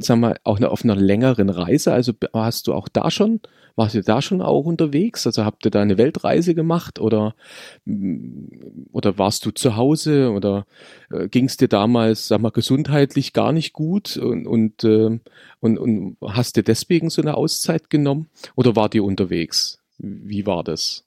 sagen 0.00 0.20
wir, 0.20 0.36
auch 0.44 0.60
auf 0.60 0.84
einer 0.84 0.96
längeren 0.96 1.50
Reise? 1.50 1.92
Also 1.92 2.12
hast 2.32 2.66
du 2.66 2.74
auch 2.74 2.88
da 2.88 3.10
schon 3.10 3.40
warst 3.78 3.94
du 3.94 4.02
da 4.02 4.20
schon 4.20 4.42
auch 4.42 4.64
unterwegs? 4.64 5.24
Also 5.24 5.44
habt 5.44 5.64
ihr 5.64 5.70
da 5.70 5.80
eine 5.80 5.98
Weltreise 5.98 6.54
gemacht 6.56 6.98
oder, 6.98 7.36
mm, 7.84 8.88
oder 8.92 9.18
warst 9.18 9.46
du 9.46 9.52
zu 9.52 9.76
Hause 9.76 10.32
oder 10.32 10.66
äh, 11.12 11.28
ging 11.28 11.44
es 11.44 11.56
dir 11.56 11.68
damals, 11.68 12.26
sag 12.26 12.40
mal, 12.40 12.50
gesundheitlich 12.50 13.32
gar 13.32 13.52
nicht 13.52 13.72
gut 13.72 14.16
und, 14.16 14.48
und, 14.48 14.82
äh, 14.82 15.20
und, 15.60 15.78
und 15.78 16.16
hast 16.22 16.56
dir 16.56 16.64
deswegen 16.64 17.08
so 17.08 17.22
eine 17.22 17.36
Auszeit 17.36 17.88
genommen 17.88 18.26
oder 18.56 18.74
wart 18.74 18.96
ihr 18.96 19.04
unterwegs? 19.04 19.78
Wie 19.98 20.44
war 20.44 20.64
das? 20.64 21.04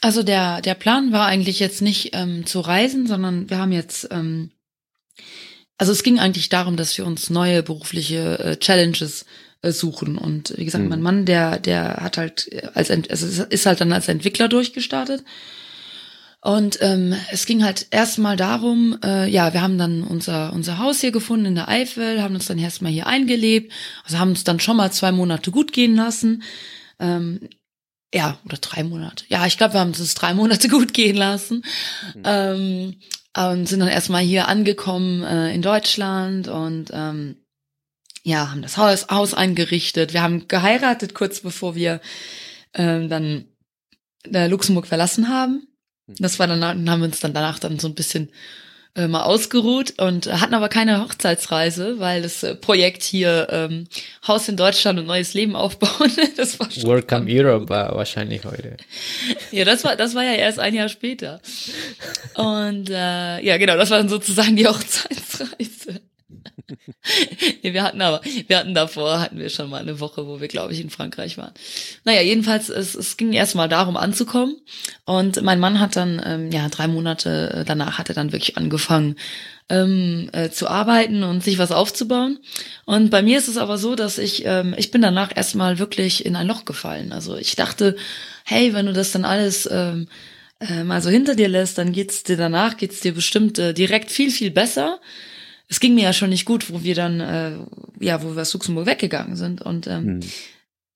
Also 0.00 0.22
der, 0.22 0.62
der 0.62 0.74
Plan 0.74 1.10
war 1.10 1.26
eigentlich 1.26 1.58
jetzt 1.58 1.82
nicht 1.82 2.10
ähm, 2.14 2.46
zu 2.46 2.60
reisen, 2.60 3.08
sondern 3.08 3.50
wir 3.50 3.58
haben 3.58 3.72
jetzt, 3.72 4.08
ähm, 4.12 4.52
also 5.78 5.92
es 5.92 6.02
ging 6.02 6.18
eigentlich 6.18 6.48
darum, 6.48 6.76
dass 6.76 6.96
wir 6.96 7.06
uns 7.06 7.30
neue 7.30 7.62
berufliche 7.62 8.38
äh, 8.38 8.56
Challenges 8.56 9.26
äh, 9.62 9.72
suchen. 9.72 10.18
Und 10.18 10.54
wie 10.56 10.64
gesagt, 10.64 10.84
mhm. 10.84 10.90
mein 10.90 11.02
Mann, 11.02 11.24
der, 11.24 11.58
der 11.58 11.98
hat 12.02 12.16
halt 12.16 12.50
als 12.74 12.90
also 12.90 13.44
ist 13.44 13.66
halt 13.66 13.80
dann 13.80 13.92
als 13.92 14.08
Entwickler 14.08 14.48
durchgestartet. 14.48 15.24
Und 16.40 16.78
ähm, 16.80 17.14
es 17.32 17.44
ging 17.44 17.64
halt 17.64 17.88
erstmal 17.90 18.36
darum, 18.36 18.96
äh, 19.02 19.28
ja, 19.28 19.52
wir 19.52 19.62
haben 19.62 19.78
dann 19.78 20.04
unser, 20.04 20.52
unser 20.52 20.78
Haus 20.78 21.00
hier 21.00 21.10
gefunden 21.10 21.46
in 21.46 21.54
der 21.56 21.68
Eifel, 21.68 22.22
haben 22.22 22.36
uns 22.36 22.46
dann 22.46 22.58
erstmal 22.58 22.92
hier 22.92 23.08
eingelebt, 23.08 23.72
also 24.04 24.18
haben 24.18 24.30
uns 24.30 24.44
dann 24.44 24.60
schon 24.60 24.76
mal 24.76 24.92
zwei 24.92 25.10
Monate 25.10 25.50
gut 25.50 25.72
gehen 25.72 25.96
lassen. 25.96 26.44
Ähm, 27.00 27.48
ja, 28.14 28.38
oder 28.44 28.58
drei 28.58 28.84
Monate. 28.84 29.24
Ja, 29.28 29.44
ich 29.46 29.58
glaube, 29.58 29.74
wir 29.74 29.80
haben 29.80 29.90
es 29.90 30.14
drei 30.14 30.34
Monate 30.34 30.68
gut 30.70 30.94
gehen 30.94 31.16
lassen. 31.16 31.64
Mhm. 32.14 32.22
Ähm, 32.24 32.94
und 33.36 33.66
sind 33.66 33.80
dann 33.80 33.88
erstmal 33.88 34.22
hier 34.22 34.48
angekommen 34.48 35.22
äh, 35.22 35.54
in 35.54 35.62
Deutschland 35.62 36.48
und 36.48 36.90
ähm, 36.92 37.36
ja, 38.22 38.50
haben 38.50 38.62
das 38.62 38.76
Haus, 38.76 39.08
Haus 39.08 39.34
eingerichtet. 39.34 40.12
Wir 40.12 40.22
haben 40.22 40.48
geheiratet 40.48 41.14
kurz 41.14 41.40
bevor 41.40 41.74
wir 41.74 42.00
ähm, 42.74 43.08
dann 43.08 43.44
äh, 44.32 44.48
Luxemburg 44.48 44.86
verlassen 44.86 45.28
haben. 45.28 45.68
Mhm. 46.06 46.14
Das 46.18 46.38
war 46.38 46.46
dann 46.46 46.62
haben 46.64 47.00
wir 47.00 47.06
uns 47.06 47.20
dann 47.20 47.34
danach 47.34 47.58
dann 47.58 47.78
so 47.78 47.88
ein 47.88 47.94
bisschen 47.94 48.30
äh, 48.96 49.08
mal 49.08 49.24
ausgeruht 49.24 49.94
und 49.98 50.26
hatten 50.26 50.54
aber 50.54 50.68
keine 50.68 51.02
Hochzeitsreise, 51.02 51.98
weil 51.98 52.22
das 52.22 52.42
äh, 52.42 52.54
Projekt 52.54 53.02
hier 53.02 53.48
ähm, 53.50 53.86
Haus 54.26 54.48
in 54.48 54.56
Deutschland 54.56 54.98
und 54.98 55.06
neues 55.06 55.34
Leben 55.34 55.54
aufbauen, 55.54 56.10
das 56.36 56.58
war 56.58 56.70
schon 56.70 56.84
Welcome 56.84 57.26
Europe 57.28 57.68
war 57.68 57.94
wahrscheinlich 57.94 58.44
heute. 58.44 58.76
ja, 59.52 59.64
das 59.64 59.84
war 59.84 59.96
das 59.96 60.14
war 60.14 60.24
ja 60.24 60.32
erst 60.32 60.58
ein 60.58 60.74
Jahr 60.74 60.88
später. 60.88 61.40
Und 62.34 62.90
äh, 62.90 63.44
ja, 63.44 63.56
genau, 63.58 63.76
das 63.76 63.90
war 63.90 63.98
dann 63.98 64.08
sozusagen 64.08 64.56
die 64.56 64.66
Hochzeitsreise. 64.66 66.00
wir 67.62 67.82
hatten 67.82 68.00
aber, 68.00 68.20
wir 68.46 68.58
hatten 68.58 68.74
davor, 68.74 69.20
hatten 69.20 69.38
wir 69.38 69.50
schon 69.50 69.70
mal 69.70 69.80
eine 69.80 70.00
Woche, 70.00 70.26
wo 70.26 70.40
wir, 70.40 70.48
glaube 70.48 70.72
ich, 70.72 70.80
in 70.80 70.90
Frankreich 70.90 71.38
waren. 71.38 71.52
Naja, 72.04 72.22
jedenfalls, 72.22 72.68
es, 72.68 72.94
es 72.94 73.16
ging 73.16 73.32
erstmal 73.32 73.68
darum 73.68 73.96
anzukommen. 73.96 74.56
Und 75.04 75.42
mein 75.42 75.60
Mann 75.60 75.80
hat 75.80 75.96
dann, 75.96 76.20
ähm, 76.24 76.50
ja, 76.50 76.68
drei 76.68 76.88
Monate 76.88 77.52
äh, 77.54 77.64
danach 77.64 77.98
hat 77.98 78.08
er 78.08 78.14
dann 78.14 78.32
wirklich 78.32 78.56
angefangen 78.56 79.16
ähm, 79.68 80.28
äh, 80.32 80.50
zu 80.50 80.68
arbeiten 80.68 81.22
und 81.22 81.42
sich 81.42 81.58
was 81.58 81.72
aufzubauen. 81.72 82.38
Und 82.84 83.10
bei 83.10 83.22
mir 83.22 83.38
ist 83.38 83.48
es 83.48 83.56
aber 83.56 83.78
so, 83.78 83.94
dass 83.94 84.18
ich, 84.18 84.44
ähm, 84.44 84.74
ich 84.76 84.90
bin 84.90 85.02
danach 85.02 85.34
erstmal 85.34 85.78
wirklich 85.78 86.24
in 86.26 86.36
ein 86.36 86.46
Loch 86.46 86.64
gefallen. 86.64 87.12
Also 87.12 87.36
ich 87.36 87.56
dachte, 87.56 87.96
hey, 88.44 88.74
wenn 88.74 88.86
du 88.86 88.92
das 88.92 89.12
dann 89.12 89.24
alles 89.24 89.68
ähm, 89.70 90.08
äh, 90.60 90.84
mal 90.84 91.02
so 91.02 91.10
hinter 91.10 91.34
dir 91.34 91.48
lässt, 91.48 91.78
dann 91.78 91.92
geht's 91.92 92.22
dir 92.22 92.36
danach, 92.36 92.76
geht's 92.76 93.00
dir 93.00 93.12
bestimmt 93.12 93.58
äh, 93.58 93.74
direkt 93.74 94.10
viel, 94.10 94.30
viel 94.30 94.50
besser 94.50 95.00
es 95.68 95.80
ging 95.80 95.94
mir 95.94 96.04
ja 96.04 96.12
schon 96.12 96.30
nicht 96.30 96.44
gut, 96.44 96.70
wo 96.70 96.82
wir 96.82 96.94
dann, 96.94 97.20
äh, 97.20 97.58
ja, 98.00 98.22
wo 98.22 98.34
wir 98.34 98.42
aus 98.42 98.54
Luxemburg 98.54 98.86
weggegangen 98.86 99.36
sind. 99.36 99.62
Und 99.62 99.86
ähm, 99.86 100.04
hm. 100.04 100.20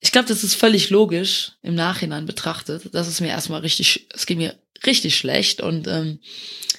ich 0.00 0.12
glaube, 0.12 0.28
das 0.28 0.44
ist 0.44 0.54
völlig 0.54 0.90
logisch 0.90 1.52
im 1.62 1.74
Nachhinein 1.74 2.26
betrachtet. 2.26 2.90
Das 2.92 3.08
ist 3.08 3.20
mir 3.20 3.28
erstmal 3.28 3.60
richtig, 3.60 4.06
es 4.14 4.26
ging 4.26 4.38
mir 4.38 4.54
richtig 4.86 5.16
schlecht 5.16 5.60
und 5.60 5.88
ähm, 5.88 6.20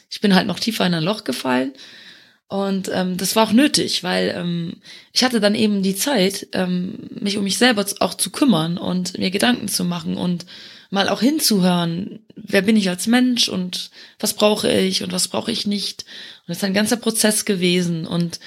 ich 0.09 0.21
bin 0.21 0.35
halt 0.35 0.47
noch 0.47 0.59
tiefer 0.59 0.85
in 0.85 0.93
ein 0.93 1.03
Loch 1.03 1.23
gefallen. 1.23 1.73
Und 2.47 2.89
ähm, 2.93 3.15
das 3.15 3.37
war 3.37 3.47
auch 3.47 3.53
nötig, 3.53 4.03
weil 4.03 4.33
ähm, 4.35 4.81
ich 5.13 5.23
hatte 5.23 5.39
dann 5.39 5.55
eben 5.55 5.83
die 5.83 5.95
Zeit, 5.95 6.47
ähm, 6.51 7.09
mich 7.09 7.37
um 7.37 7.45
mich 7.45 7.57
selber 7.57 7.85
auch 7.99 8.13
zu 8.13 8.29
kümmern 8.29 8.77
und 8.77 9.17
mir 9.17 9.31
Gedanken 9.31 9.69
zu 9.69 9.85
machen 9.85 10.17
und 10.17 10.45
mal 10.91 11.09
auch 11.09 11.21
hinzuhören, 11.21 12.19
wer 12.35 12.61
bin 12.61 12.77
ich 12.77 12.89
als 12.89 13.07
Mensch 13.07 13.49
und 13.49 13.89
was 14.19 14.35
brauche 14.35 14.71
ich 14.71 15.03
und 15.03 15.11
was 15.11 15.29
brauche 15.29 15.51
ich 15.51 15.65
nicht. 15.65 16.03
Und 16.41 16.49
das 16.49 16.57
ist 16.57 16.63
ein 16.63 16.73
ganzer 16.73 16.97
Prozess 16.97 17.45
gewesen. 17.45 18.05
Und 18.05 18.39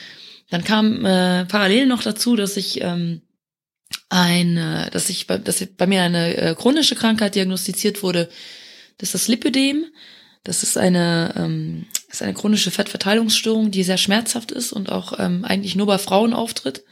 dann 0.51 0.63
kam 0.63 1.05
äh, 1.05 1.47
parallel 1.47 1.87
noch 1.87 2.03
dazu, 2.03 2.37
dass 2.37 2.57
ich 2.57 2.83
ähm, 2.83 3.23
eine, 4.11 4.91
dass 4.93 5.09
ich 5.09 5.27
bei, 5.27 5.39
dass 5.39 5.65
bei 5.67 5.87
mir 5.87 6.03
eine 6.03 6.37
äh, 6.37 6.55
chronische 6.55 6.95
Krankheit 6.95 7.35
diagnostiziert 7.35 8.03
wurde. 8.03 8.29
Das 8.99 9.09
ist 9.09 9.15
das 9.15 9.29
Lipödem. 9.29 9.87
Das 10.45 10.63
ist 10.63 10.77
eine, 10.77 11.33
ähm, 11.37 11.87
ist 12.11 12.23
eine 12.23 12.35
chronische 12.35 12.71
Fettverteilungsstörung, 12.71 13.71
die 13.71 13.83
sehr 13.83 13.97
schmerzhaft 13.97 14.53
ist 14.53 14.73
und 14.75 14.93
auch 14.93 15.19
ähm, 15.19 15.47
eigentlich 15.47 15.77
nur 15.77 15.87
bei 15.87 15.97
Frauen 15.97 16.35
auftritt. 16.35 16.85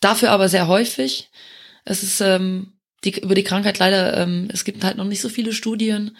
Dafür 0.00 0.30
aber 0.30 0.50
sehr 0.50 0.68
häufig. 0.68 1.30
Es 1.86 2.02
ist 2.02 2.20
ähm, 2.20 2.73
die, 3.04 3.20
über 3.20 3.34
die 3.34 3.44
Krankheit 3.44 3.78
leider, 3.78 4.16
ähm, 4.16 4.48
es 4.52 4.64
gibt 4.64 4.84
halt 4.84 4.96
noch 4.96 5.04
nicht 5.04 5.20
so 5.20 5.28
viele 5.28 5.52
Studien 5.52 6.16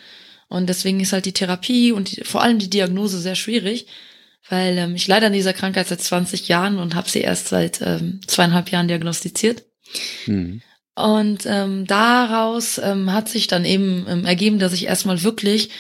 und 0.49 0.69
deswegen 0.69 1.01
ist 1.01 1.13
halt 1.13 1.27
die 1.27 1.33
Therapie 1.33 1.93
und 1.93 2.17
die, 2.17 2.25
vor 2.25 2.43
allem 2.43 2.59
die 2.59 2.71
Diagnose 2.71 3.19
sehr 3.19 3.35
schwierig, 3.35 3.87
weil 4.49 4.77
ähm, 4.79 4.95
ich 4.95 5.07
leider 5.09 5.29
an 5.29 5.33
dieser 5.33 5.53
Krankheit 5.53 5.89
seit 5.89 6.01
20 6.01 6.49
Jahren 6.49 6.79
und 6.79 6.95
habe 6.95 7.09
sie 7.09 7.21
erst 7.21 7.49
seit 7.49 7.81
ähm, 7.81 8.21
zweieinhalb 8.27 8.71
Jahren 8.71 8.89
diagnostiziert. 8.89 9.65
Mhm. 10.27 10.61
Und 10.95 11.45
ähm, 11.47 11.87
daraus 11.87 12.79
ähm, 12.79 13.13
hat 13.13 13.29
sich 13.29 13.49
dann 13.49 13.65
eben 13.65 14.07
ähm, 14.09 14.25
ergeben, 14.27 14.59
dass 14.59 14.73
ich 14.73 14.87
erstmal 14.87 15.23
wirklich 15.23 15.71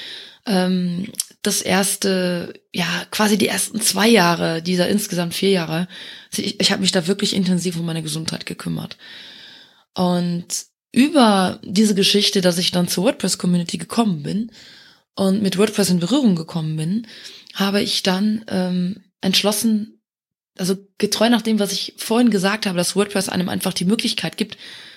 ähm, 0.47 1.07
das 1.43 1.63
erste, 1.63 2.55
ja, 2.73 2.87
quasi 3.11 3.39
die 3.39 3.49
ersten 3.49 3.81
zwei 3.81 4.09
Jahre 4.09 4.63
dieser 4.63 4.89
insgesamt 4.89 5.35
vier 5.35 5.51
Jahre, 5.51 5.89
ich, 6.37 6.59
ich 6.61 6.73
habe 6.73 6.81
mich 6.81 6.91
da 6.91 7.07
wirklich 7.07 7.35
intensiv 7.37 7.77
um 7.77 7.87
meine 7.87 8.03
Gesundheit 8.03 8.47
gekümmert. 8.47 8.97
Und 9.95 10.47
über 10.95 11.59
diese 11.65 11.95
Geschichte, 11.95 12.41
dass 12.41 12.59
ich 12.59 12.71
dann 12.71 12.89
zur 12.89 13.05
WordPress-Community 13.05 13.79
gekommen 13.79 14.23
bin 14.23 14.51
und 15.17 15.43
mit 15.43 15.59
WordPress 15.59 15.91
in 15.91 16.01
Berührung 16.01 16.37
gekommen 16.37 16.77
bin, 16.77 17.07
habe 17.55 17.83
ich 17.83 18.03
dann 18.03 18.45
ähm, 18.49 19.03
entschlossen, 19.21 20.01
also 20.57 20.77
getreu 20.99 21.29
nach 21.31 21.43
dem, 21.43 21.59
was 21.59 21.73
ich 21.73 21.95
vorhin 21.97 22.31
gesagt 22.31 22.67
habe, 22.67 22.77
dass 22.77 22.95
WordPress 22.95 23.29
einem 23.29 23.49
einfach 23.49 23.73
die 23.73 23.85
Möglichkeit 23.85 24.37
gibt, 24.37 24.57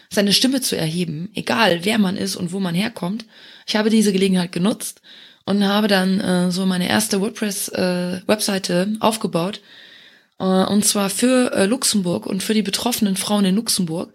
seine 0.10 0.34
Stimme 0.34 0.62
zu 0.62 0.78
erheben, 0.78 1.30
egal 1.34 1.84
wer 1.84 1.98
man 1.98 2.16
ist 2.16 2.36
und 2.36 2.52
wo 2.52 2.60
man 2.60 2.76
herkommt. 2.76 3.26
Ich 3.66 3.76
habe 3.76 3.90
diese 3.90 4.14
Gelegenheit 4.14 4.52
genutzt 4.52 5.02
und 5.46 5.66
habe 5.66 5.88
dann 5.88 6.20
äh, 6.20 6.52
so 6.52 6.66
meine 6.66 6.88
erste 6.88 7.22
WordPress-Webseite 7.22 8.94
äh, 8.94 8.98
aufgebaut. 9.00 9.62
Äh, 10.40 10.44
und 10.44 10.86
zwar 10.86 11.10
für 11.10 11.52
äh, 11.54 11.66
Luxemburg 11.66 12.28
und 12.28 12.44
für 12.44 12.54
die 12.54 12.62
betroffenen 12.62 13.18
Frauen 13.18 13.46
in 13.46 13.56
Luxemburg 13.56 14.14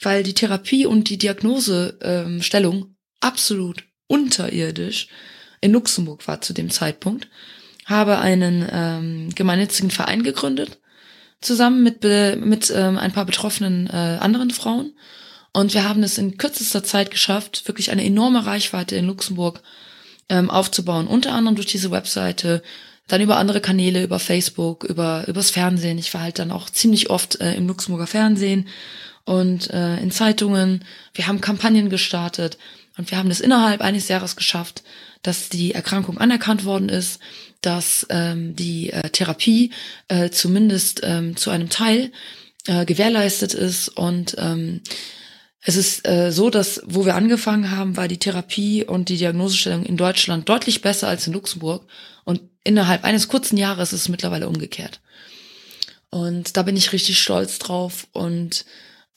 weil 0.00 0.22
die 0.22 0.34
Therapie 0.34 0.86
und 0.86 1.08
die 1.08 1.18
Diagnosestellung 1.18 2.76
ähm, 2.76 2.96
absolut 3.20 3.84
unterirdisch. 4.06 5.08
In 5.60 5.72
Luxemburg 5.72 6.26
war 6.26 6.40
zu 6.40 6.52
dem 6.52 6.70
Zeitpunkt, 6.70 7.28
habe 7.84 8.18
einen 8.18 8.66
ähm, 8.70 9.34
gemeinnützigen 9.34 9.90
Verein 9.90 10.22
gegründet, 10.22 10.78
zusammen 11.40 11.82
mit, 11.82 12.02
mit 12.02 12.72
ähm, 12.74 12.98
ein 12.98 13.12
paar 13.12 13.26
betroffenen 13.26 13.86
äh, 13.88 14.18
anderen 14.20 14.50
Frauen. 14.50 14.94
Und 15.52 15.74
wir 15.74 15.88
haben 15.88 16.02
es 16.02 16.16
in 16.16 16.38
kürzester 16.38 16.84
Zeit 16.84 17.10
geschafft, 17.10 17.66
wirklich 17.66 17.90
eine 17.90 18.04
enorme 18.04 18.46
Reichweite 18.46 18.96
in 18.96 19.06
Luxemburg 19.06 19.62
ähm, 20.28 20.48
aufzubauen, 20.48 21.08
unter 21.08 21.32
anderem 21.32 21.56
durch 21.56 21.66
diese 21.66 21.90
Webseite, 21.90 22.62
dann 23.08 23.20
über 23.20 23.36
andere 23.36 23.60
Kanäle, 23.60 24.04
über 24.04 24.20
Facebook, 24.20 24.84
über 24.84 25.26
übers 25.26 25.50
Fernsehen. 25.50 25.98
Ich 25.98 26.14
war 26.14 26.22
halt 26.22 26.38
dann 26.38 26.52
auch 26.52 26.70
ziemlich 26.70 27.10
oft 27.10 27.40
äh, 27.40 27.54
im 27.54 27.66
Luxemburger 27.66 28.06
Fernsehen 28.06 28.68
und 29.24 29.70
äh, 29.70 29.96
in 29.98 30.10
Zeitungen. 30.10 30.84
Wir 31.14 31.26
haben 31.26 31.40
Kampagnen 31.40 31.90
gestartet 31.90 32.58
und 32.96 33.10
wir 33.10 33.18
haben 33.18 33.30
es 33.30 33.40
innerhalb 33.40 33.80
eines 33.80 34.08
Jahres 34.08 34.36
geschafft, 34.36 34.82
dass 35.22 35.48
die 35.48 35.72
Erkrankung 35.72 36.18
anerkannt 36.18 36.64
worden 36.64 36.88
ist, 36.88 37.20
dass 37.60 38.06
ähm, 38.10 38.56
die 38.56 38.90
äh, 38.90 39.10
Therapie 39.10 39.70
äh, 40.08 40.30
zumindest 40.30 41.00
ähm, 41.02 41.36
zu 41.36 41.50
einem 41.50 41.68
Teil 41.68 42.10
äh, 42.66 42.84
gewährleistet 42.84 43.54
ist 43.54 43.88
und 43.88 44.36
ähm, 44.38 44.80
es 45.62 45.76
ist 45.76 46.08
äh, 46.08 46.32
so, 46.32 46.48
dass 46.48 46.80
wo 46.86 47.04
wir 47.04 47.14
angefangen 47.14 47.70
haben, 47.70 47.96
war 47.96 48.08
die 48.08 48.18
Therapie 48.18 48.84
und 48.84 49.10
die 49.10 49.18
Diagnosestellung 49.18 49.84
in 49.84 49.96
Deutschland 49.96 50.48
deutlich 50.48 50.80
besser 50.80 51.08
als 51.08 51.26
in 51.26 51.34
Luxemburg 51.34 51.86
und 52.24 52.40
innerhalb 52.64 53.04
eines 53.04 53.28
kurzen 53.28 53.58
Jahres 53.58 53.92
ist 53.92 54.02
es 54.02 54.08
mittlerweile 54.08 54.48
umgekehrt. 54.48 55.00
Und 56.08 56.56
da 56.56 56.62
bin 56.62 56.76
ich 56.76 56.92
richtig 56.92 57.18
stolz 57.18 57.58
drauf 57.58 58.06
und 58.12 58.64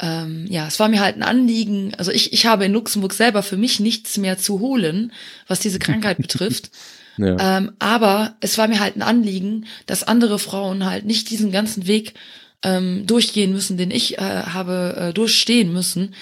ähm, 0.03 0.45
ja, 0.49 0.67
es 0.67 0.79
war 0.81 0.89
mir 0.89 0.99
halt 0.99 1.15
ein 1.15 1.23
Anliegen. 1.23 1.95
Also 1.97 2.11
ich, 2.11 2.33
ich 2.33 2.45
habe 2.45 2.65
in 2.65 2.73
Luxemburg 2.73 3.13
selber 3.13 3.41
für 3.41 3.55
mich 3.55 3.79
nichts 3.79 4.17
mehr 4.17 4.37
zu 4.37 4.59
holen, 4.59 5.13
was 5.47 5.61
diese 5.61 5.79
Krankheit 5.79 6.17
betrifft. 6.17 6.69
Ja. 7.15 7.57
Ähm, 7.57 7.73
aber 7.77 8.37
es 8.39 8.57
war 8.57 8.67
mir 8.67 8.79
halt 8.79 8.95
ein 8.95 9.03
Anliegen, 9.03 9.67
dass 9.85 10.01
andere 10.01 10.39
Frauen 10.39 10.83
halt 10.83 11.05
nicht 11.05 11.29
diesen 11.29 11.51
ganzen 11.51 11.85
Weg 11.85 12.15
ähm, 12.63 13.05
durchgehen 13.05 13.53
müssen, 13.53 13.77
den 13.77 13.91
ich 13.91 14.17
äh, 14.17 14.21
habe 14.21 14.95
äh, 14.97 15.13
durchstehen 15.13 15.71
müssen. 15.71 16.15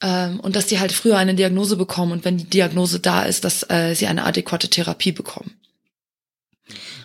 Ähm, 0.00 0.40
und 0.40 0.56
dass 0.56 0.68
die 0.68 0.80
halt 0.80 0.92
früher 0.92 1.18
eine 1.18 1.34
Diagnose 1.34 1.76
bekommen 1.76 2.12
und 2.12 2.24
wenn 2.24 2.38
die 2.38 2.48
Diagnose 2.48 2.98
da 2.98 3.24
ist, 3.24 3.44
dass 3.44 3.68
äh, 3.68 3.92
sie 3.92 4.06
eine 4.06 4.24
adäquate 4.24 4.70
Therapie 4.70 5.12
bekommen. 5.12 5.52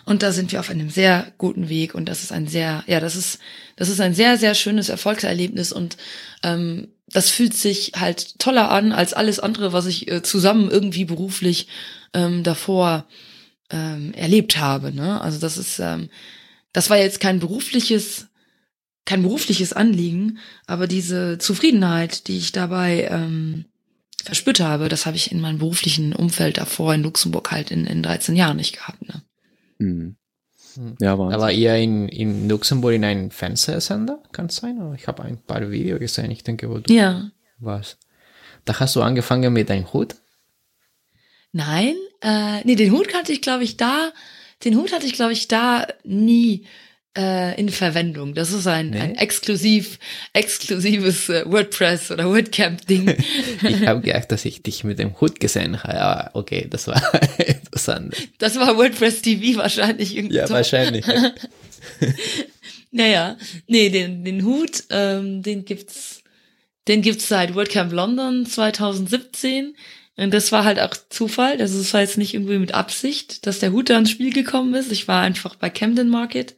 Und 0.04 0.22
da 0.22 0.32
sind 0.32 0.52
wir 0.52 0.60
auf 0.60 0.70
einem 0.70 0.90
sehr 0.90 1.32
guten 1.38 1.68
Weg 1.68 1.94
und 1.94 2.08
das 2.08 2.22
ist 2.22 2.32
ein 2.32 2.48
sehr, 2.48 2.82
ja, 2.86 2.98
das 2.98 3.14
ist, 3.14 3.38
das 3.76 3.88
ist 3.88 4.00
ein 4.00 4.14
sehr, 4.14 4.36
sehr 4.36 4.54
schönes 4.54 4.88
Erfolgserlebnis 4.88 5.72
und 5.72 5.96
ähm, 6.42 6.88
das 7.08 7.30
fühlt 7.30 7.54
sich 7.54 7.92
halt 7.96 8.38
toller 8.38 8.70
an 8.70 8.92
als 8.92 9.12
alles 9.12 9.38
andere, 9.38 9.72
was 9.72 9.86
ich 9.86 10.10
äh, 10.10 10.22
zusammen 10.22 10.70
irgendwie 10.70 11.04
beruflich 11.04 11.68
ähm, 12.14 12.42
davor 12.42 13.06
ähm, 13.70 14.12
erlebt 14.14 14.58
habe. 14.58 14.92
Ne? 14.92 15.20
Also 15.20 15.38
das 15.38 15.56
ist, 15.56 15.78
ähm, 15.78 16.08
das 16.72 16.90
war 16.90 16.98
jetzt 16.98 17.20
kein 17.20 17.38
berufliches, 17.38 18.26
kein 19.04 19.22
berufliches 19.22 19.72
Anliegen, 19.72 20.38
aber 20.66 20.86
diese 20.86 21.38
Zufriedenheit, 21.38 22.28
die 22.28 22.38
ich 22.38 22.52
dabei 22.52 23.08
ähm, 23.10 23.66
verspürt 24.24 24.60
habe, 24.60 24.88
das 24.88 25.06
habe 25.06 25.16
ich 25.16 25.32
in 25.32 25.40
meinem 25.40 25.58
beruflichen 25.58 26.14
Umfeld 26.14 26.58
davor 26.58 26.94
in 26.94 27.02
Luxemburg 27.02 27.50
halt 27.50 27.70
in, 27.70 27.86
in 27.86 28.02
13 28.02 28.36
Jahren 28.36 28.56
nicht 28.56 28.74
gehabt. 28.74 29.06
Ne? 29.08 29.22
Mhm. 29.82 30.16
Hm. 30.74 30.96
Ja, 31.00 31.18
Wahnsinn. 31.18 31.34
Aber 31.34 31.52
ihr 31.52 31.76
in, 31.76 32.08
in 32.08 32.48
Luxemburg 32.48 32.94
in 32.94 33.04
einem 33.04 33.30
Fernsehsender, 33.30 34.22
kann 34.32 34.46
es 34.46 34.56
sein? 34.56 34.80
Ich 34.96 35.06
habe 35.06 35.22
ein 35.22 35.38
paar 35.38 35.70
Videos 35.70 36.00
gesehen, 36.00 36.30
ich 36.30 36.44
denke, 36.44 36.70
wo 36.70 36.78
du 36.78 36.92
ja. 36.92 37.30
warst. 37.58 37.98
Da 38.64 38.78
hast 38.78 38.96
du 38.96 39.02
angefangen 39.02 39.52
mit 39.52 39.68
deinem 39.68 39.92
Hut? 39.92 40.14
Nein, 41.52 41.96
äh, 42.22 42.62
nee, 42.64 42.76
den 42.76 42.92
Hut 42.92 43.08
kannte 43.08 43.32
ich, 43.32 43.42
glaube 43.42 43.64
ich, 43.64 43.76
da, 43.76 44.12
den 44.64 44.76
Hut 44.76 44.92
hatte 44.92 45.06
ich, 45.06 45.12
glaube 45.12 45.32
ich, 45.32 45.48
da 45.48 45.86
nie 46.04 46.64
äh, 47.16 47.58
in 47.60 47.68
Verwendung. 47.68 48.34
Das 48.34 48.52
ist 48.52 48.66
ein, 48.66 48.90
nee. 48.90 49.00
ein 49.00 49.16
exklusiv, 49.16 49.98
exklusives 50.32 51.28
äh, 51.28 51.44
WordPress 51.44 52.10
oder 52.10 52.30
WordCamp-Ding. 52.30 53.16
ich 53.68 53.86
habe 53.86 54.00
gedacht, 54.00 54.32
dass 54.32 54.44
ich 54.44 54.62
dich 54.62 54.84
mit 54.84 54.98
dem 54.98 55.20
Hut 55.20 55.40
gesehen 55.40 55.82
habe. 55.82 55.94
Ja, 55.94 56.30
okay, 56.32 56.66
das 56.70 56.86
war 56.86 57.02
interessant. 57.72 58.28
Das 58.38 58.56
war 58.56 58.76
WordPress 58.76 59.22
TV 59.22 59.58
wahrscheinlich 59.58 60.16
irgendwie. 60.16 60.36
Ja, 60.36 60.48
wahrscheinlich. 60.50 61.04
naja, 62.90 63.36
nee, 63.66 63.88
den, 63.88 64.24
den 64.24 64.44
Hut, 64.44 64.84
ähm, 64.90 65.42
den 65.42 65.64
gibt's, 65.64 66.22
den 66.88 67.02
gibt's 67.02 67.28
seit 67.28 67.54
WordCamp 67.54 67.92
London 67.92 68.46
2017. 68.46 69.74
Und 70.16 70.34
das 70.34 70.52
war 70.52 70.64
halt 70.64 70.78
auch 70.78 70.94
Zufall. 71.08 71.60
Also 71.60 71.80
es 71.80 71.94
war 71.94 72.02
jetzt 72.02 72.18
nicht 72.18 72.34
irgendwie 72.34 72.58
mit 72.58 72.74
Absicht, 72.74 73.46
dass 73.46 73.60
der 73.60 73.72
Hut 73.72 73.88
da 73.88 73.98
ins 73.98 74.10
Spiel 74.10 74.32
gekommen 74.32 74.74
ist. 74.74 74.92
Ich 74.92 75.08
war 75.08 75.22
einfach 75.22 75.54
bei 75.56 75.70
Camden 75.70 76.10
Market. 76.10 76.54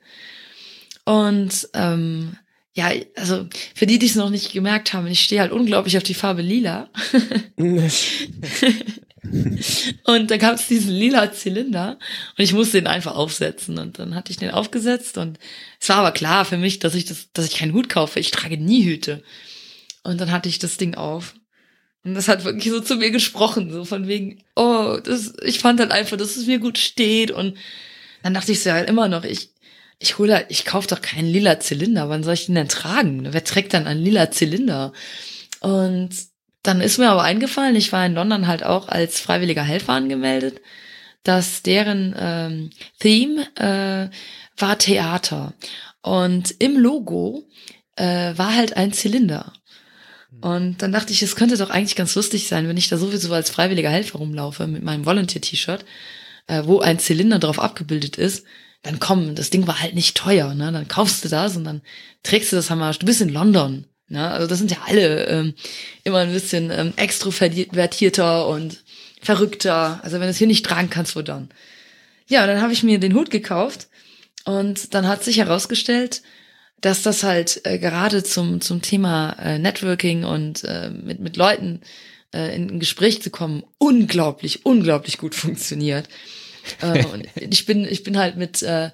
Und 1.04 1.68
ähm, 1.74 2.36
ja, 2.72 2.90
also 3.14 3.46
für 3.76 3.86
die, 3.86 4.00
die 4.00 4.06
es 4.06 4.16
noch 4.16 4.30
nicht 4.30 4.52
gemerkt 4.52 4.92
haben, 4.92 5.06
ich 5.06 5.20
stehe 5.20 5.40
halt 5.40 5.52
unglaublich 5.52 5.96
auf 5.96 6.02
die 6.02 6.14
Farbe 6.14 6.42
lila. 6.42 6.90
und 10.04 10.30
dann 10.30 10.38
gab 10.38 10.56
es 10.56 10.68
diesen 10.68 10.92
lila 10.92 11.32
Zylinder 11.32 11.98
und 12.36 12.44
ich 12.44 12.52
musste 12.52 12.78
den 12.78 12.86
einfach 12.86 13.14
aufsetzen 13.14 13.78
und 13.78 13.98
dann 13.98 14.14
hatte 14.14 14.30
ich 14.30 14.36
den 14.36 14.50
aufgesetzt 14.50 15.18
und 15.18 15.38
es 15.80 15.88
war 15.88 15.96
aber 15.96 16.12
klar 16.12 16.44
für 16.44 16.58
mich, 16.58 16.78
dass 16.78 16.94
ich 16.94 17.04
das, 17.04 17.28
dass 17.32 17.46
ich 17.46 17.56
keinen 17.56 17.72
Hut 17.72 17.88
kaufe. 17.88 18.20
Ich 18.20 18.30
trage 18.30 18.58
nie 18.58 18.84
Hüte. 18.84 19.22
Und 20.02 20.20
dann 20.20 20.30
hatte 20.30 20.50
ich 20.50 20.58
das 20.58 20.76
Ding 20.76 20.94
auf 20.96 21.34
und 22.04 22.14
das 22.14 22.28
hat 22.28 22.44
wirklich 22.44 22.70
so 22.70 22.80
zu 22.80 22.96
mir 22.96 23.10
gesprochen, 23.10 23.72
so 23.72 23.84
von 23.84 24.06
wegen, 24.06 24.42
oh, 24.54 24.98
das, 25.02 25.32
ich 25.42 25.58
fand 25.60 25.80
halt 25.80 25.90
einfach, 25.90 26.18
dass 26.18 26.36
es 26.36 26.46
mir 26.46 26.58
gut 26.58 26.76
steht. 26.76 27.30
Und 27.30 27.56
dann 28.22 28.34
dachte 28.34 28.52
ich 28.52 28.62
so 28.62 28.68
ja 28.68 28.76
halt 28.76 28.90
immer 28.90 29.08
noch, 29.08 29.24
ich, 29.24 29.50
ich 29.98 30.18
hole 30.18 30.44
ich 30.50 30.66
kaufe 30.66 30.88
doch 30.88 31.00
keinen 31.00 31.28
lila 31.28 31.60
Zylinder. 31.60 32.10
Wann 32.10 32.22
soll 32.22 32.34
ich 32.34 32.46
den 32.46 32.56
denn 32.56 32.68
tragen? 32.68 33.32
Wer 33.32 33.42
trägt 33.42 33.72
dann 33.72 33.86
einen 33.86 34.04
lila 34.04 34.30
Zylinder? 34.30 34.92
Und 35.60 36.10
dann 36.64 36.80
ist 36.80 36.98
mir 36.98 37.10
aber 37.10 37.22
eingefallen, 37.22 37.76
ich 37.76 37.92
war 37.92 38.04
in 38.04 38.14
London 38.14 38.46
halt 38.46 38.64
auch 38.64 38.88
als 38.88 39.20
freiwilliger 39.20 39.62
Helfer 39.62 39.92
angemeldet, 39.92 40.60
dass 41.22 41.62
deren 41.62 42.14
ähm, 42.18 42.70
Theme 42.98 43.46
äh, 43.56 44.10
war 44.60 44.78
Theater. 44.78 45.52
Und 46.02 46.54
im 46.58 46.78
Logo 46.78 47.46
äh, 47.96 48.36
war 48.36 48.54
halt 48.54 48.76
ein 48.76 48.92
Zylinder. 48.92 49.52
Und 50.40 50.82
dann 50.82 50.92
dachte 50.92 51.12
ich, 51.12 51.22
es 51.22 51.36
könnte 51.36 51.56
doch 51.58 51.70
eigentlich 51.70 51.96
ganz 51.96 52.14
lustig 52.14 52.48
sein, 52.48 52.66
wenn 52.66 52.76
ich 52.76 52.88
da 52.88 52.96
sowieso 52.96 53.32
als 53.32 53.50
freiwilliger 53.50 53.90
Helfer 53.90 54.18
rumlaufe 54.18 54.66
mit 54.66 54.82
meinem 54.82 55.06
Volunteer-T-Shirt, 55.06 55.84
äh, 56.46 56.62
wo 56.64 56.80
ein 56.80 56.98
Zylinder 56.98 57.38
drauf 57.38 57.58
abgebildet 57.58 58.16
ist. 58.16 58.44
Dann 58.82 59.00
komm, 59.00 59.34
das 59.34 59.50
Ding 59.50 59.66
war 59.66 59.80
halt 59.80 59.94
nicht 59.94 60.16
teuer, 60.16 60.54
ne? 60.54 60.72
Dann 60.72 60.88
kaufst 60.88 61.24
du 61.24 61.28
das 61.28 61.56
und 61.56 61.64
dann 61.64 61.82
trägst 62.22 62.52
du 62.52 62.56
das 62.56 62.70
Hammer. 62.70 62.92
Du 62.92 63.06
bist 63.06 63.20
in 63.20 63.30
London, 63.30 63.86
ne? 64.08 64.30
Also 64.30 64.46
das 64.46 64.58
sind 64.58 64.70
ja 64.70 64.78
alle 64.86 65.26
ähm, 65.26 65.54
immer 66.04 66.18
ein 66.18 66.32
bisschen 66.32 66.70
ähm, 66.70 66.92
extrovertierter 66.96 68.46
und 68.48 68.82
verrückter. 69.20 70.00
Also 70.02 70.14
wenn 70.14 70.22
du 70.22 70.30
es 70.30 70.38
hier 70.38 70.46
nicht 70.46 70.64
tragen 70.64 70.90
kannst, 70.90 71.16
wo 71.16 71.22
dann? 71.22 71.48
Ja, 72.26 72.46
dann 72.46 72.60
habe 72.60 72.72
ich 72.72 72.82
mir 72.82 72.98
den 72.98 73.14
Hut 73.14 73.30
gekauft 73.30 73.88
und 74.44 74.94
dann 74.94 75.08
hat 75.08 75.24
sich 75.24 75.38
herausgestellt, 75.38 76.22
dass 76.80 77.02
das 77.02 77.22
halt 77.22 77.62
äh, 77.64 77.78
gerade 77.78 78.22
zum, 78.22 78.60
zum 78.60 78.82
Thema 78.82 79.36
äh, 79.38 79.58
Networking 79.58 80.24
und 80.24 80.64
äh, 80.64 80.90
mit, 80.90 81.20
mit 81.20 81.36
Leuten 81.36 81.80
äh, 82.34 82.54
in 82.54 82.68
ein 82.68 82.80
Gespräch 82.80 83.22
zu 83.22 83.30
kommen, 83.30 83.64
unglaublich, 83.78 84.66
unglaublich 84.66 85.18
gut 85.18 85.34
funktioniert. 85.34 86.08
äh, 86.82 87.04
und 87.12 87.26
ich 87.36 87.64
bin, 87.64 87.86
ich 87.86 88.02
bin 88.02 88.18
halt 88.18 88.36
mit, 88.36 88.62
äh, 88.62 88.90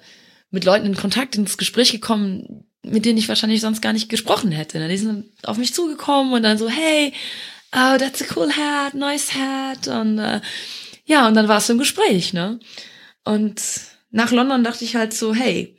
mit 0.51 0.63
Leuten 0.63 0.85
in 0.85 0.95
Kontakt 0.95 1.35
ins 1.35 1.57
Gespräch 1.57 1.91
gekommen, 1.91 2.65
mit 2.83 3.05
denen 3.05 3.17
ich 3.17 3.29
wahrscheinlich 3.29 3.61
sonst 3.61 3.81
gar 3.81 3.93
nicht 3.93 4.09
gesprochen 4.09 4.51
hätte. 4.51 4.79
Ne? 4.79 4.87
Die 4.87 4.97
sind 4.97 5.25
auf 5.43 5.57
mich 5.57 5.73
zugekommen 5.73 6.33
und 6.33 6.43
dann 6.43 6.57
so, 6.57 6.69
hey, 6.69 7.13
oh, 7.73 7.97
that's 7.97 8.21
a 8.21 8.25
cool 8.35 8.51
hat, 8.51 8.93
nice 8.93 9.33
hat. 9.33 9.87
Und 9.87 10.19
äh, 10.19 10.41
ja, 11.05 11.27
und 11.27 11.35
dann 11.35 11.47
war 11.47 11.57
es 11.57 11.67
so 11.67 11.73
ein 11.73 11.79
Gespräch, 11.79 12.33
ne? 12.33 12.59
Und 13.23 13.61
nach 14.09 14.31
London 14.31 14.63
dachte 14.63 14.83
ich 14.83 14.95
halt 14.95 15.13
so, 15.13 15.33
hey, 15.33 15.77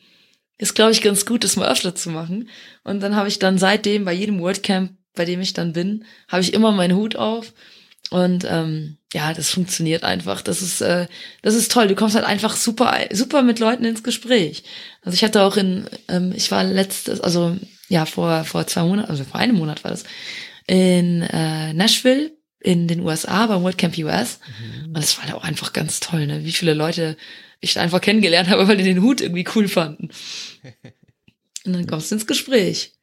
ist, 0.58 0.74
glaube 0.74 0.92
ich, 0.92 1.02
ganz 1.02 1.26
gut, 1.26 1.44
das 1.44 1.56
mal 1.56 1.70
öfter 1.70 1.94
zu 1.94 2.10
machen. 2.10 2.48
Und 2.84 3.00
dann 3.00 3.16
habe 3.16 3.28
ich 3.28 3.38
dann 3.38 3.58
seitdem 3.58 4.04
bei 4.04 4.12
jedem 4.12 4.40
WordCamp, 4.40 4.92
bei 5.14 5.24
dem 5.24 5.40
ich 5.40 5.54
dann 5.54 5.72
bin, 5.72 6.04
habe 6.28 6.42
ich 6.42 6.54
immer 6.54 6.70
meinen 6.70 6.96
Hut 6.96 7.16
auf. 7.16 7.52
Und 8.10 8.46
ähm, 8.48 8.98
ja, 9.12 9.34
das 9.34 9.50
funktioniert 9.50 10.04
einfach. 10.04 10.40
Das 10.42 10.62
ist, 10.62 10.80
äh, 10.80 11.06
das 11.42 11.54
ist 11.54 11.70
toll. 11.70 11.86
Du 11.86 11.94
kommst 11.94 12.14
halt 12.14 12.24
einfach 12.24 12.56
super, 12.56 12.98
super 13.12 13.42
mit 13.42 13.58
Leuten 13.58 13.84
ins 13.84 14.02
Gespräch. 14.02 14.64
Also 15.02 15.14
ich 15.14 15.24
hatte 15.24 15.42
auch 15.42 15.56
in, 15.56 15.86
ähm, 16.08 16.32
ich 16.34 16.50
war 16.50 16.64
letztes, 16.64 17.20
also 17.20 17.56
ja, 17.88 18.06
vor, 18.06 18.44
vor 18.44 18.66
zwei 18.66 18.84
Monaten, 18.84 19.10
also 19.10 19.24
vor 19.24 19.38
einem 19.38 19.56
Monat 19.56 19.84
war 19.84 19.90
das, 19.90 20.04
in 20.66 21.22
äh, 21.22 21.74
Nashville 21.74 22.32
in 22.60 22.88
den 22.88 23.00
USA 23.00 23.46
beim 23.46 23.62
WordCamp 23.62 23.98
US. 23.98 24.38
Mhm. 24.46 24.86
Und 24.86 24.98
das 24.98 25.18
war 25.18 25.26
da 25.26 25.34
auch 25.34 25.44
einfach 25.44 25.72
ganz 25.72 26.00
toll, 26.00 26.26
ne? 26.26 26.44
Wie 26.44 26.52
viele 26.52 26.74
Leute 26.74 27.16
ich 27.60 27.78
einfach 27.78 28.00
kennengelernt 28.00 28.48
habe, 28.50 28.66
weil 28.68 28.76
die 28.76 28.84
den 28.84 29.02
Hut 29.02 29.20
irgendwie 29.20 29.46
cool 29.54 29.68
fanden. 29.68 30.08
Und 31.64 31.74
dann 31.74 31.86
kommst 31.86 32.10
du 32.10 32.16
ins 32.16 32.26
Gespräch. 32.26 32.94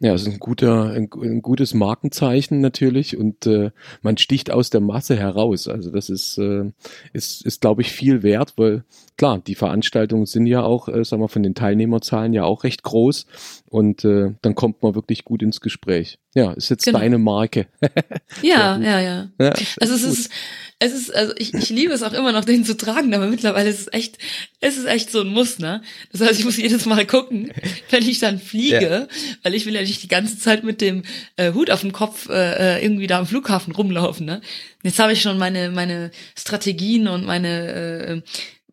Ja, 0.00 0.14
es 0.14 0.22
ist 0.22 0.32
ein 0.32 0.38
guter, 0.38 0.90
ein, 0.90 1.08
ein, 1.12 1.42
gutes 1.42 1.74
Markenzeichen 1.74 2.60
natürlich 2.60 3.16
und 3.16 3.46
äh, 3.46 3.72
man 4.00 4.16
sticht 4.16 4.48
aus 4.48 4.70
der 4.70 4.80
Masse 4.80 5.16
heraus. 5.16 5.66
Also 5.66 5.90
das 5.90 6.08
ist, 6.08 6.38
äh, 6.38 6.70
ist, 7.12 7.44
ist 7.44 7.60
glaube 7.60 7.82
ich, 7.82 7.90
viel 7.90 8.22
wert, 8.22 8.54
weil 8.56 8.84
klar, 9.16 9.40
die 9.40 9.56
Veranstaltungen 9.56 10.26
sind 10.26 10.46
ja 10.46 10.62
auch, 10.62 10.88
äh, 10.88 11.04
sagen 11.04 11.20
wir, 11.20 11.28
von 11.28 11.42
den 11.42 11.56
Teilnehmerzahlen 11.56 12.32
ja 12.32 12.44
auch 12.44 12.62
recht 12.62 12.84
groß 12.84 13.26
und 13.68 14.04
äh, 14.04 14.34
dann 14.40 14.54
kommt 14.54 14.84
man 14.84 14.94
wirklich 14.94 15.24
gut 15.24 15.42
ins 15.42 15.60
Gespräch. 15.60 16.20
Ja, 16.38 16.52
ist 16.52 16.68
jetzt 16.68 16.84
genau. 16.84 17.00
deine 17.00 17.18
Marke. 17.18 17.66
ja, 18.42 18.78
ja, 18.78 19.00
ja, 19.00 19.28
ja. 19.40 19.52
Also 19.80 19.94
es 19.94 20.04
ist, 20.04 20.30
es 20.78 20.92
ist, 20.92 21.12
also 21.12 21.34
ich, 21.36 21.52
ich 21.52 21.68
liebe 21.68 21.92
es 21.92 22.04
auch 22.04 22.12
immer 22.12 22.30
noch, 22.30 22.44
den 22.44 22.64
zu 22.64 22.76
tragen, 22.76 23.12
aber 23.12 23.26
mittlerweile 23.26 23.68
ist 23.68 23.80
es 23.80 23.92
echt, 23.92 24.18
es 24.60 24.76
ist 24.76 24.86
echt 24.86 25.10
so 25.10 25.22
ein 25.22 25.26
Muss, 25.26 25.58
ne? 25.58 25.82
Das 26.12 26.20
heißt, 26.20 26.38
ich 26.38 26.44
muss 26.44 26.56
jedes 26.56 26.86
Mal 26.86 27.04
gucken, 27.06 27.50
wenn 27.90 28.08
ich 28.08 28.20
dann 28.20 28.38
fliege, 28.38 29.08
ja. 29.08 29.08
weil 29.42 29.54
ich 29.54 29.66
will 29.66 29.74
ja 29.74 29.80
nicht 29.80 30.00
die 30.00 30.08
ganze 30.08 30.38
Zeit 30.38 30.62
mit 30.62 30.80
dem 30.80 31.02
äh, 31.34 31.54
Hut 31.54 31.72
auf 31.72 31.80
dem 31.80 31.90
Kopf 31.90 32.28
äh, 32.28 32.76
äh 32.76 32.84
irgendwie 32.84 33.08
da 33.08 33.18
am 33.18 33.26
Flughafen 33.26 33.74
rumlaufen, 33.74 34.24
ne? 34.24 34.40
Jetzt 34.84 35.00
habe 35.00 35.12
ich 35.12 35.20
schon 35.20 35.38
meine, 35.38 35.70
meine 35.70 36.12
Strategien 36.38 37.08
und 37.08 37.26
meine 37.26 37.72
äh, 37.72 38.22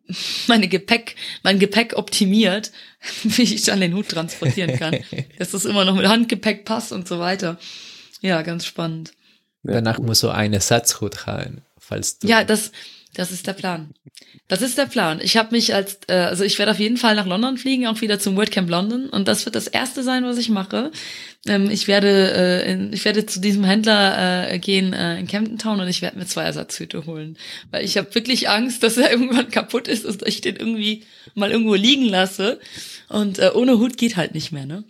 meine 0.46 0.68
Gepäck, 0.68 1.16
mein 1.42 1.58
Gepäck 1.58 1.96
optimiert, 1.96 2.72
wie 3.22 3.42
ich 3.42 3.62
dann 3.62 3.80
den 3.80 3.94
Hut 3.94 4.08
transportieren 4.08 4.78
kann. 4.78 4.98
dass 5.38 5.52
das 5.52 5.64
immer 5.64 5.84
noch 5.84 5.94
mit 5.94 6.06
Handgepäck 6.06 6.64
passt 6.64 6.92
und 6.92 7.06
so 7.08 7.18
weiter. 7.18 7.58
Ja, 8.20 8.42
ganz 8.42 8.66
spannend. 8.66 9.12
Danach 9.62 9.98
muss 9.98 10.20
so 10.20 10.30
eine 10.30 10.60
Satzhut 10.60 11.26
rein 11.26 11.62
falls 11.86 12.18
du. 12.18 12.26
Ja, 12.26 12.44
das, 12.44 12.72
das 13.16 13.32
ist 13.32 13.46
der 13.46 13.54
Plan. 13.54 13.94
Das 14.46 14.60
ist 14.60 14.76
der 14.76 14.84
Plan. 14.84 15.20
Ich 15.22 15.36
habe 15.38 15.54
mich 15.54 15.74
als, 15.74 15.98
äh, 16.06 16.12
also 16.12 16.44
ich 16.44 16.58
werde 16.58 16.72
auf 16.72 16.78
jeden 16.78 16.98
Fall 16.98 17.14
nach 17.14 17.26
London 17.26 17.56
fliegen, 17.56 17.86
auch 17.86 18.02
wieder 18.02 18.18
zum 18.18 18.36
WordCamp 18.36 18.68
London. 18.68 19.08
Und 19.08 19.26
das 19.26 19.46
wird 19.46 19.56
das 19.56 19.66
erste 19.66 20.02
sein, 20.02 20.24
was 20.24 20.36
ich 20.36 20.50
mache. 20.50 20.92
Ähm, 21.46 21.70
ich 21.70 21.88
werde, 21.88 22.32
äh, 22.32 22.72
in, 22.72 22.92
ich 22.92 23.04
werde 23.06 23.24
zu 23.24 23.40
diesem 23.40 23.64
Händler 23.64 24.52
äh, 24.52 24.58
gehen 24.58 24.92
äh, 24.92 25.18
in 25.18 25.26
Camden 25.26 25.58
Town 25.58 25.80
und 25.80 25.88
ich 25.88 26.02
werde 26.02 26.18
mir 26.18 26.26
zwei 26.26 26.44
Ersatzhüte 26.44 27.06
holen, 27.06 27.38
weil 27.70 27.84
ich 27.84 27.96
habe 27.96 28.14
wirklich 28.14 28.50
Angst, 28.50 28.82
dass 28.82 28.98
er 28.98 29.10
irgendwann 29.12 29.50
kaputt 29.50 29.88
ist 29.88 30.04
und 30.04 30.26
ich 30.26 30.42
den 30.42 30.56
irgendwie 30.56 31.04
mal 31.34 31.50
irgendwo 31.50 31.74
liegen 31.74 32.04
lasse. 32.04 32.60
Und 33.08 33.38
äh, 33.38 33.50
ohne 33.54 33.78
Hut 33.78 33.96
geht 33.96 34.16
halt 34.16 34.34
nicht 34.34 34.52
mehr, 34.52 34.66
ne? 34.66 34.84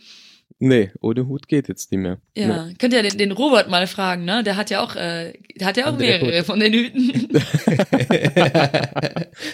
Nee, 0.59 0.91
ohne 1.01 1.27
Hut 1.27 1.49
geht 1.49 1.69
jetzt 1.69 1.93
nicht 1.93 2.01
mehr. 2.01 2.19
Ja, 2.35 2.65
nee. 2.65 2.75
könnt 2.79 2.95
ihr 2.95 3.03
den, 3.03 3.19
den 3.19 3.33
Robert 3.33 3.69
mal 3.69 3.87
fragen, 3.87 4.25
ne? 4.25 4.43
Der 4.43 4.57
hat 4.57 4.71
ja 4.71 4.83
auch, 4.83 4.97
äh, 4.97 5.35
der 5.55 5.67
hat 5.67 5.77
ja 5.77 5.85
auch 5.85 5.93
Andere 5.93 6.09
mehrere 6.09 6.39
Hut. 6.39 6.47
von 6.47 6.59
den 6.61 6.73
Hüten. 6.73 7.23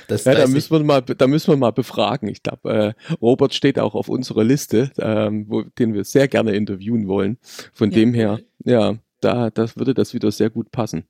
das 0.07 0.25
ja, 0.25 0.35
da 0.35 0.47
müssen 0.47 0.71
wir 0.71 0.85
mal, 0.85 1.03
da 1.03 1.27
müssen 1.27 1.53
wir 1.53 1.57
mal 1.57 1.73
befragen. 1.73 2.29
Ich 2.29 2.45
glaube, 2.45 2.95
äh, 3.11 3.15
Robert 3.21 3.53
steht 3.53 3.81
auch 3.81 3.97
auf 3.97 4.09
unserer 4.09 4.45
Liste, 4.45 4.93
ähm, 4.99 5.47
wo, 5.49 5.63
den 5.63 5.93
wir 5.93 6.05
sehr 6.05 6.29
gerne 6.29 6.53
interviewen 6.53 7.09
wollen. 7.09 7.37
Von 7.73 7.91
ja, 7.91 7.97
dem 7.97 8.15
her, 8.15 8.39
ja, 8.65 8.95
da 9.25 9.51
das 9.51 9.77
würde 9.77 9.95
das 9.95 10.15
wieder 10.15 10.31
sehr 10.31 10.51
gut 10.51 10.71
passen. 10.71 11.05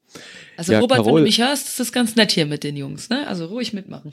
Also 0.56 0.72
ja, 0.72 0.80
Robert, 0.80 0.98
Carol, 0.98 1.12
wenn 1.12 1.16
du 1.18 1.22
mich 1.24 1.40
hörst, 1.40 1.68
ist 1.68 1.80
das 1.80 1.92
ganz 1.92 2.16
nett 2.16 2.32
hier 2.32 2.46
mit 2.46 2.64
den 2.64 2.76
Jungs, 2.76 3.08
ne? 3.10 3.26
Also 3.26 3.46
ruhig 3.46 3.72
mitmachen. 3.72 4.12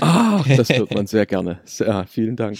Ah, 0.00 0.44
das 0.56 0.68
hört 0.68 0.94
man 0.94 1.06
sehr 1.06 1.26
gerne. 1.26 1.60
Ja, 1.78 2.04
vielen 2.04 2.36
Dank. 2.36 2.58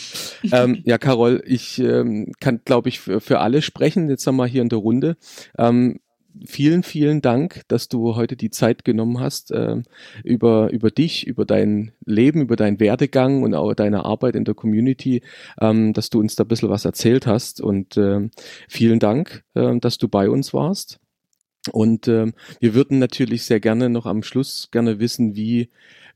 ähm, 0.53 0.83
ja, 0.85 0.99
Carol, 0.99 1.43
ich 1.47 1.79
ähm, 1.79 2.33
kann, 2.41 2.61
glaube 2.65 2.89
ich, 2.89 3.01
für, 3.01 3.21
für 3.21 3.41
alle 3.41 3.63
sprechen. 3.63 4.09
Jetzt 4.09 4.27
haben 4.27 4.37
wir 4.37 4.47
hier 4.47 4.63
in 4.63 4.69
der 4.69 4.79
Runde. 4.79 5.17
Ähm, 5.59 6.01
vielen, 6.45 6.83
vielen 6.83 7.23
Dank, 7.23 7.63
dass 7.69 7.89
du 7.89 8.17
heute 8.17 8.37
die 8.37 8.51
Zeit 8.51 8.85
genommen 8.85 9.21
hast, 9.21 9.51
äh, 9.51 9.83
über, 10.25 10.71
über 10.71 10.91
dich, 10.91 11.27
über 11.27 11.45
dein 11.45 11.93
Leben, 12.05 12.43
über 12.43 12.57
deinen 12.57 12.81
Werdegang 12.81 13.43
und 13.43 13.55
auch 13.55 13.75
deine 13.75 14.05
Arbeit 14.05 14.37
in 14.37 14.45
der 14.45 14.55
Community, 14.55 15.23
ähm, 15.61 15.93
dass 15.93 16.11
du 16.11 16.21
uns 16.21 16.37
da 16.37 16.45
ein 16.45 16.49
bisschen 16.49 16.71
was 16.71 16.85
erzählt 16.85 17.27
hast. 17.27 17.61
Und 17.61 17.97
äh, 17.97 18.29
vielen 18.69 18.99
Dank, 18.99 19.45
äh, 19.55 19.79
dass 19.79 19.99
du 19.99 20.09
bei 20.09 20.29
uns 20.29 20.53
warst. 20.53 21.01
Und 21.73 22.09
ähm, 22.09 22.35
wir 22.61 22.75
würden 22.75 22.99
natürlich 22.99 23.45
sehr 23.45 23.61
gerne 23.61 23.89
noch 23.89 24.07
am 24.07 24.23
Schluss 24.23 24.69
gerne 24.71 25.01
wissen, 25.01 25.35
wie, 25.35 25.71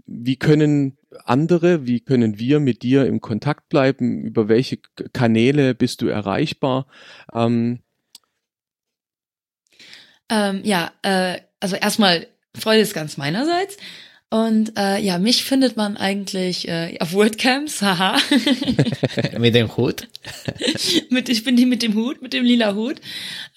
wie 0.07 0.37
können 0.37 0.97
andere, 1.25 1.87
wie 1.87 2.01
können 2.01 2.39
wir 2.39 2.61
mit 2.61 2.83
dir 2.83 3.07
im 3.07 3.21
Kontakt 3.21 3.69
bleiben, 3.69 4.23
über 4.23 4.49
welche 4.49 4.79
Kanäle 5.13 5.75
bist 5.75 6.03
du 6.03 6.07
erreichbar? 6.07 6.87
Ähm, 7.35 7.81
ähm, 10.31 10.63
ja, 10.65 10.93
äh, 11.03 11.39
also 11.61 11.77
erstmal 11.77 12.27
Freude 12.59 12.81
ist 12.81 12.95
ganz 12.95 13.17
meinerseits. 13.17 13.77
Und 14.33 14.79
äh, 14.79 15.01
ja, 15.01 15.19
mich 15.19 15.43
findet 15.43 15.77
man 15.77 15.97
eigentlich 15.97 16.69
äh, 16.69 16.97
auf 17.01 17.13
WordCamps, 17.13 17.83
haha. 17.83 18.17
mit 19.39 19.57
dem 19.57 19.77
Hut. 19.77 20.07
mit, 21.11 21.29
ich 21.29 21.43
bin 21.43 21.57
die 21.57 21.67
mit 21.67 21.83
dem 21.83 21.95
Hut, 21.95 22.23
mit 22.23 22.33
dem 22.33 22.45
lila 22.45 22.77
Hut. 22.77 23.01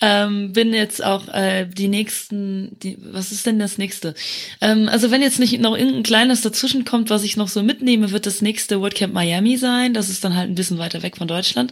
Ähm, 0.01 0.51
bin 0.51 0.73
jetzt 0.73 1.03
auch 1.03 1.27
äh, 1.27 1.67
die 1.67 1.89
nächsten, 1.89 2.75
die, 2.79 2.97
was 2.99 3.31
ist 3.31 3.45
denn 3.45 3.59
das 3.59 3.77
nächste? 3.77 4.15
Ähm, 4.61 4.89
also 4.89 5.11
wenn 5.11 5.21
jetzt 5.21 5.39
nicht 5.39 5.59
noch 5.59 5.77
irgendein 5.77 6.01
kleines 6.01 6.41
dazwischen 6.41 6.85
kommt, 6.85 7.11
was 7.11 7.23
ich 7.23 7.37
noch 7.37 7.49
so 7.49 7.61
mitnehme, 7.61 8.09
wird 8.09 8.25
das 8.25 8.41
nächste 8.41 8.81
WordCamp 8.81 9.13
Miami 9.13 9.57
sein. 9.57 9.93
Das 9.93 10.09
ist 10.09 10.23
dann 10.23 10.35
halt 10.35 10.49
ein 10.49 10.55
bisschen 10.55 10.79
weiter 10.79 11.03
weg 11.03 11.17
von 11.17 11.27
Deutschland. 11.27 11.71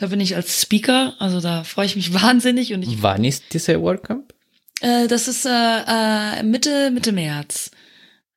Da 0.00 0.06
bin 0.06 0.20
ich 0.20 0.34
als 0.34 0.62
Speaker, 0.62 1.14
also 1.18 1.42
da 1.42 1.62
freue 1.62 1.84
ich 1.84 1.94
mich 1.94 2.14
wahnsinnig. 2.22 2.72
Und 2.72 2.82
ich, 2.82 3.02
Wann 3.02 3.22
ist 3.22 3.52
diese 3.52 3.82
WordCamp? 3.82 4.32
Äh, 4.80 5.08
das 5.08 5.28
ist 5.28 5.44
äh, 5.44 5.50
äh, 5.50 6.42
Mitte, 6.42 6.90
Mitte 6.90 7.12
März. 7.12 7.70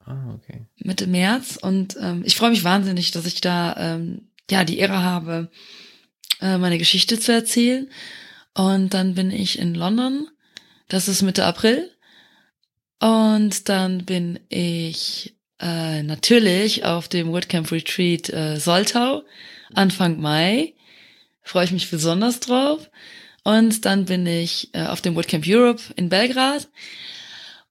Ah, 0.06 0.34
okay. 0.34 0.66
Mitte 0.76 1.08
März 1.08 1.58
und 1.62 1.96
ähm, 2.02 2.24
ich 2.26 2.36
freue 2.36 2.50
mich 2.50 2.66
wahnsinnig, 2.66 3.12
dass 3.12 3.26
ich 3.26 3.40
da 3.40 3.78
ähm, 3.78 4.28
ja 4.52 4.66
die 4.66 4.78
Ehre 4.78 5.02
habe, 5.04 5.50
äh, 6.42 6.58
meine 6.58 6.78
Geschichte 6.78 7.18
zu 7.18 7.32
erzählen. 7.32 7.90
Und 8.54 8.94
dann 8.94 9.16
bin 9.16 9.32
ich 9.32 9.58
in 9.58 9.74
London, 9.74 10.28
das 10.90 11.08
ist 11.08 11.22
Mitte 11.22 11.46
April. 11.46 11.90
Und 13.00 13.70
dann 13.70 14.04
bin 14.04 14.38
ich 14.50 15.38
äh, 15.62 16.04
natürlich 16.04 16.84
auf 16.84 17.08
dem 17.08 17.32
WordCamp 17.32 17.72
Retreat 17.72 18.30
äh, 18.32 18.60
Soltau 18.60 19.24
Anfang 19.74 20.20
Mai. 20.20 20.74
Freue 21.44 21.66
ich 21.66 21.72
mich 21.72 21.92
besonders 21.92 22.40
drauf. 22.40 22.90
Und 23.44 23.86
dann 23.86 24.06
bin 24.06 24.26
ich 24.26 24.70
äh, 24.74 24.86
auf 24.86 25.02
dem 25.02 25.16
WordCamp 25.16 25.46
Europe 25.48 25.82
in 25.96 26.10
Belgrad. 26.10 26.70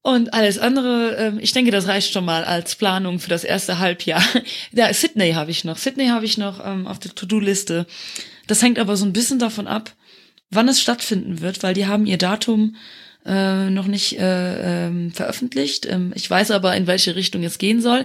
Und 0.02 0.34
alles 0.34 0.58
andere, 0.58 1.16
ähm, 1.16 1.38
ich 1.40 1.52
denke, 1.52 1.70
das 1.70 1.86
reicht 1.86 2.12
schon 2.12 2.24
mal 2.24 2.44
als 2.44 2.74
Planung 2.74 3.20
für 3.20 3.30
das 3.30 3.44
erste 3.44 3.78
Halbjahr. 3.78 4.22
Ja, 4.72 4.92
Sydney 4.92 5.32
habe 5.32 5.50
ich 5.50 5.64
noch. 5.64 5.78
Sydney 5.78 6.08
habe 6.08 6.24
ich 6.24 6.38
noch 6.38 6.64
ähm, 6.64 6.86
auf 6.86 6.98
der 6.98 7.14
To-Do-Liste. 7.14 7.86
Das 8.48 8.62
hängt 8.62 8.78
aber 8.78 8.96
so 8.96 9.04
ein 9.04 9.12
bisschen 9.12 9.38
davon 9.38 9.68
ab, 9.68 9.92
wann 10.50 10.68
es 10.68 10.80
stattfinden 10.80 11.40
wird, 11.40 11.62
weil 11.62 11.74
die 11.74 11.86
haben 11.86 12.06
ihr 12.06 12.18
Datum 12.18 12.76
äh, 13.24 13.70
noch 13.70 13.86
nicht 13.86 14.18
äh, 14.18 14.86
ähm, 14.86 15.12
veröffentlicht. 15.12 15.86
Ähm, 15.86 16.12
ich 16.16 16.28
weiß 16.28 16.50
aber, 16.50 16.74
in 16.74 16.88
welche 16.88 17.14
Richtung 17.14 17.44
es 17.44 17.58
gehen 17.58 17.80
soll. 17.80 18.04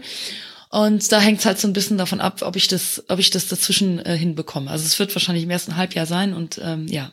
Und 0.69 1.11
da 1.11 1.19
hängt 1.19 1.39
es 1.39 1.45
halt 1.45 1.59
so 1.59 1.67
ein 1.67 1.73
bisschen 1.73 1.97
davon 1.97 2.19
ab, 2.19 2.41
ob 2.41 2.55
ich 2.55 2.67
das, 2.67 3.03
ob 3.07 3.19
ich 3.19 3.29
das 3.29 3.47
dazwischen 3.47 3.99
äh, 3.99 4.17
hinbekomme. 4.17 4.69
Also 4.69 4.85
es 4.85 4.99
wird 4.99 5.15
wahrscheinlich 5.15 5.45
im 5.45 5.49
ersten 5.49 5.77
Halbjahr 5.77 6.05
sein 6.05 6.33
und 6.33 6.59
ähm, 6.63 6.87
ja. 6.87 7.11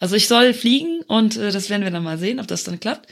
Also 0.00 0.16
ich 0.16 0.28
soll 0.28 0.54
fliegen 0.54 1.02
und 1.06 1.36
äh, 1.36 1.52
das 1.52 1.70
werden 1.70 1.84
wir 1.84 1.90
dann 1.90 2.02
mal 2.02 2.18
sehen, 2.18 2.40
ob 2.40 2.46
das 2.46 2.64
dann 2.64 2.80
klappt. 2.80 3.06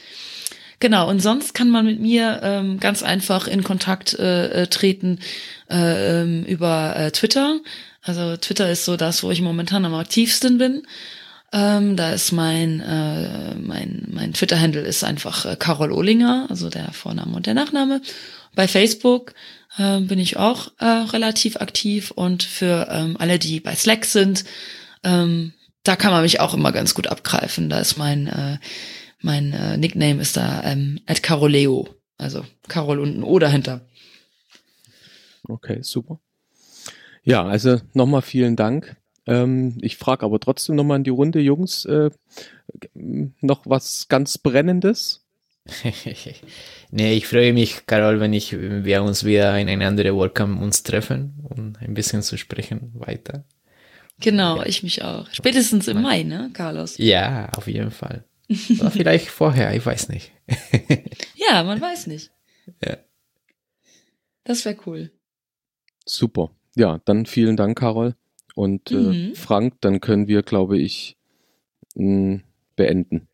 Genau, 0.79 1.09
und 1.09 1.19
sonst 1.19 1.53
kann 1.53 1.69
man 1.69 1.85
mit 1.85 1.99
mir 1.99 2.39
ähm, 2.41 2.79
ganz 2.79 3.03
einfach 3.03 3.47
in 3.47 3.63
Kontakt 3.63 4.17
äh, 4.17 4.63
äh, 4.63 4.67
treten 4.67 5.19
äh, 5.69 6.21
ähm, 6.21 6.45
über 6.45 6.95
äh, 6.95 7.11
Twitter. 7.11 7.59
Also 8.01 8.37
Twitter 8.37 8.71
ist 8.71 8.85
so 8.85 8.95
das, 8.95 9.21
wo 9.23 9.29
ich 9.29 9.41
momentan 9.41 9.85
am 9.85 9.93
aktivsten 9.93 10.57
bin. 10.57 10.83
Ähm, 11.51 11.95
da 11.95 12.11
ist 12.11 12.31
mein 12.31 12.79
äh, 12.79 13.55
mein 13.55 14.07
mein 14.11 14.33
Twitter-Handle 14.33 14.81
ist 14.81 15.03
einfach 15.03 15.45
äh, 15.45 15.55
Carol 15.57 15.91
Ohlinger, 15.91 16.47
also 16.49 16.69
der 16.69 16.93
Vorname 16.93 17.35
und 17.35 17.45
der 17.45 17.55
Nachname. 17.55 18.01
Bei 18.55 18.67
Facebook 18.67 19.33
äh, 19.79 20.01
bin 20.01 20.19
ich 20.19 20.37
auch 20.37 20.71
äh, 20.77 20.85
relativ 20.85 21.57
aktiv 21.57 22.11
und 22.11 22.43
für 22.43 22.87
ähm, 22.91 23.15
alle, 23.17 23.39
die 23.39 23.59
bei 23.59 23.73
Slack 23.73 24.05
sind, 24.05 24.45
ähm, 25.03 25.53
da 25.83 25.95
kann 25.95 26.11
man 26.11 26.21
mich 26.21 26.39
auch 26.39 26.53
immer 26.53 26.71
ganz 26.71 26.93
gut 26.93 27.07
abgreifen. 27.07 27.69
Da 27.69 27.79
ist 27.79 27.97
mein 27.97 28.27
äh, 28.27 28.57
mein 29.21 29.53
äh, 29.53 29.77
Nickname 29.77 30.21
ist 30.21 30.37
da 30.37 30.63
ähm, 30.63 30.99
at 31.05 31.23
Caroleo. 31.23 31.87
Also 32.17 32.45
Carol 32.67 32.99
und 32.99 33.17
ein 33.17 33.23
O 33.23 33.39
dahinter. 33.39 33.81
Okay, 35.47 35.79
super. 35.81 36.19
Ja, 37.23 37.45
also 37.45 37.79
nochmal 37.93 38.21
vielen 38.21 38.55
Dank. 38.55 38.97
Ähm, 39.25 39.77
ich 39.81 39.97
frage 39.97 40.25
aber 40.25 40.39
trotzdem 40.39 40.75
nochmal 40.75 40.97
in 40.97 41.03
die 41.03 41.09
Runde, 41.09 41.39
Jungs, 41.39 41.85
äh, 41.85 42.09
noch 42.93 43.65
was 43.65 44.07
ganz 44.07 44.37
Brennendes? 44.37 45.25
nee, 46.91 47.13
ich 47.13 47.27
freue 47.27 47.53
mich, 47.53 47.85
Carol, 47.85 48.19
wenn 48.19 48.33
ich, 48.33 48.53
wir 48.53 49.03
uns 49.03 49.23
wieder 49.23 49.57
in 49.59 49.69
eine 49.69 49.87
andere 49.87 50.17
Welcome 50.17 50.59
uns 50.61 50.83
treffen, 50.83 51.33
um 51.43 51.73
ein 51.79 51.93
bisschen 51.93 52.21
zu 52.21 52.37
sprechen 52.37 52.91
weiter. 52.95 53.45
Genau, 54.19 54.57
ja. 54.57 54.65
ich 54.65 54.83
mich 54.83 55.03
auch. 55.03 55.27
Spätestens 55.31 55.87
im 55.87 56.01
Mai, 56.01 56.23
ne, 56.23 56.49
Carlos? 56.53 56.97
Ja, 56.97 57.49
auf 57.55 57.67
jeden 57.67 57.91
Fall. 57.91 58.25
Oder 58.79 58.91
vielleicht 58.91 59.27
vorher, 59.29 59.73
ich 59.75 59.85
weiß 59.85 60.09
nicht. 60.09 60.31
ja, 61.35 61.63
man 61.63 61.79
weiß 61.79 62.07
nicht. 62.07 62.31
Ja. 62.83 62.97
Das 64.43 64.65
wäre 64.65 64.77
cool. 64.85 65.11
Super. 66.05 66.51
Ja, 66.75 66.99
dann 67.05 67.25
vielen 67.25 67.55
Dank, 67.55 67.77
Carol. 67.77 68.15
Und 68.55 68.91
äh, 68.91 68.95
mhm. 68.95 69.35
Frank, 69.35 69.75
dann 69.81 70.01
können 70.01 70.27
wir, 70.27 70.43
glaube 70.43 70.77
ich, 70.77 71.17
beenden. 71.95 73.28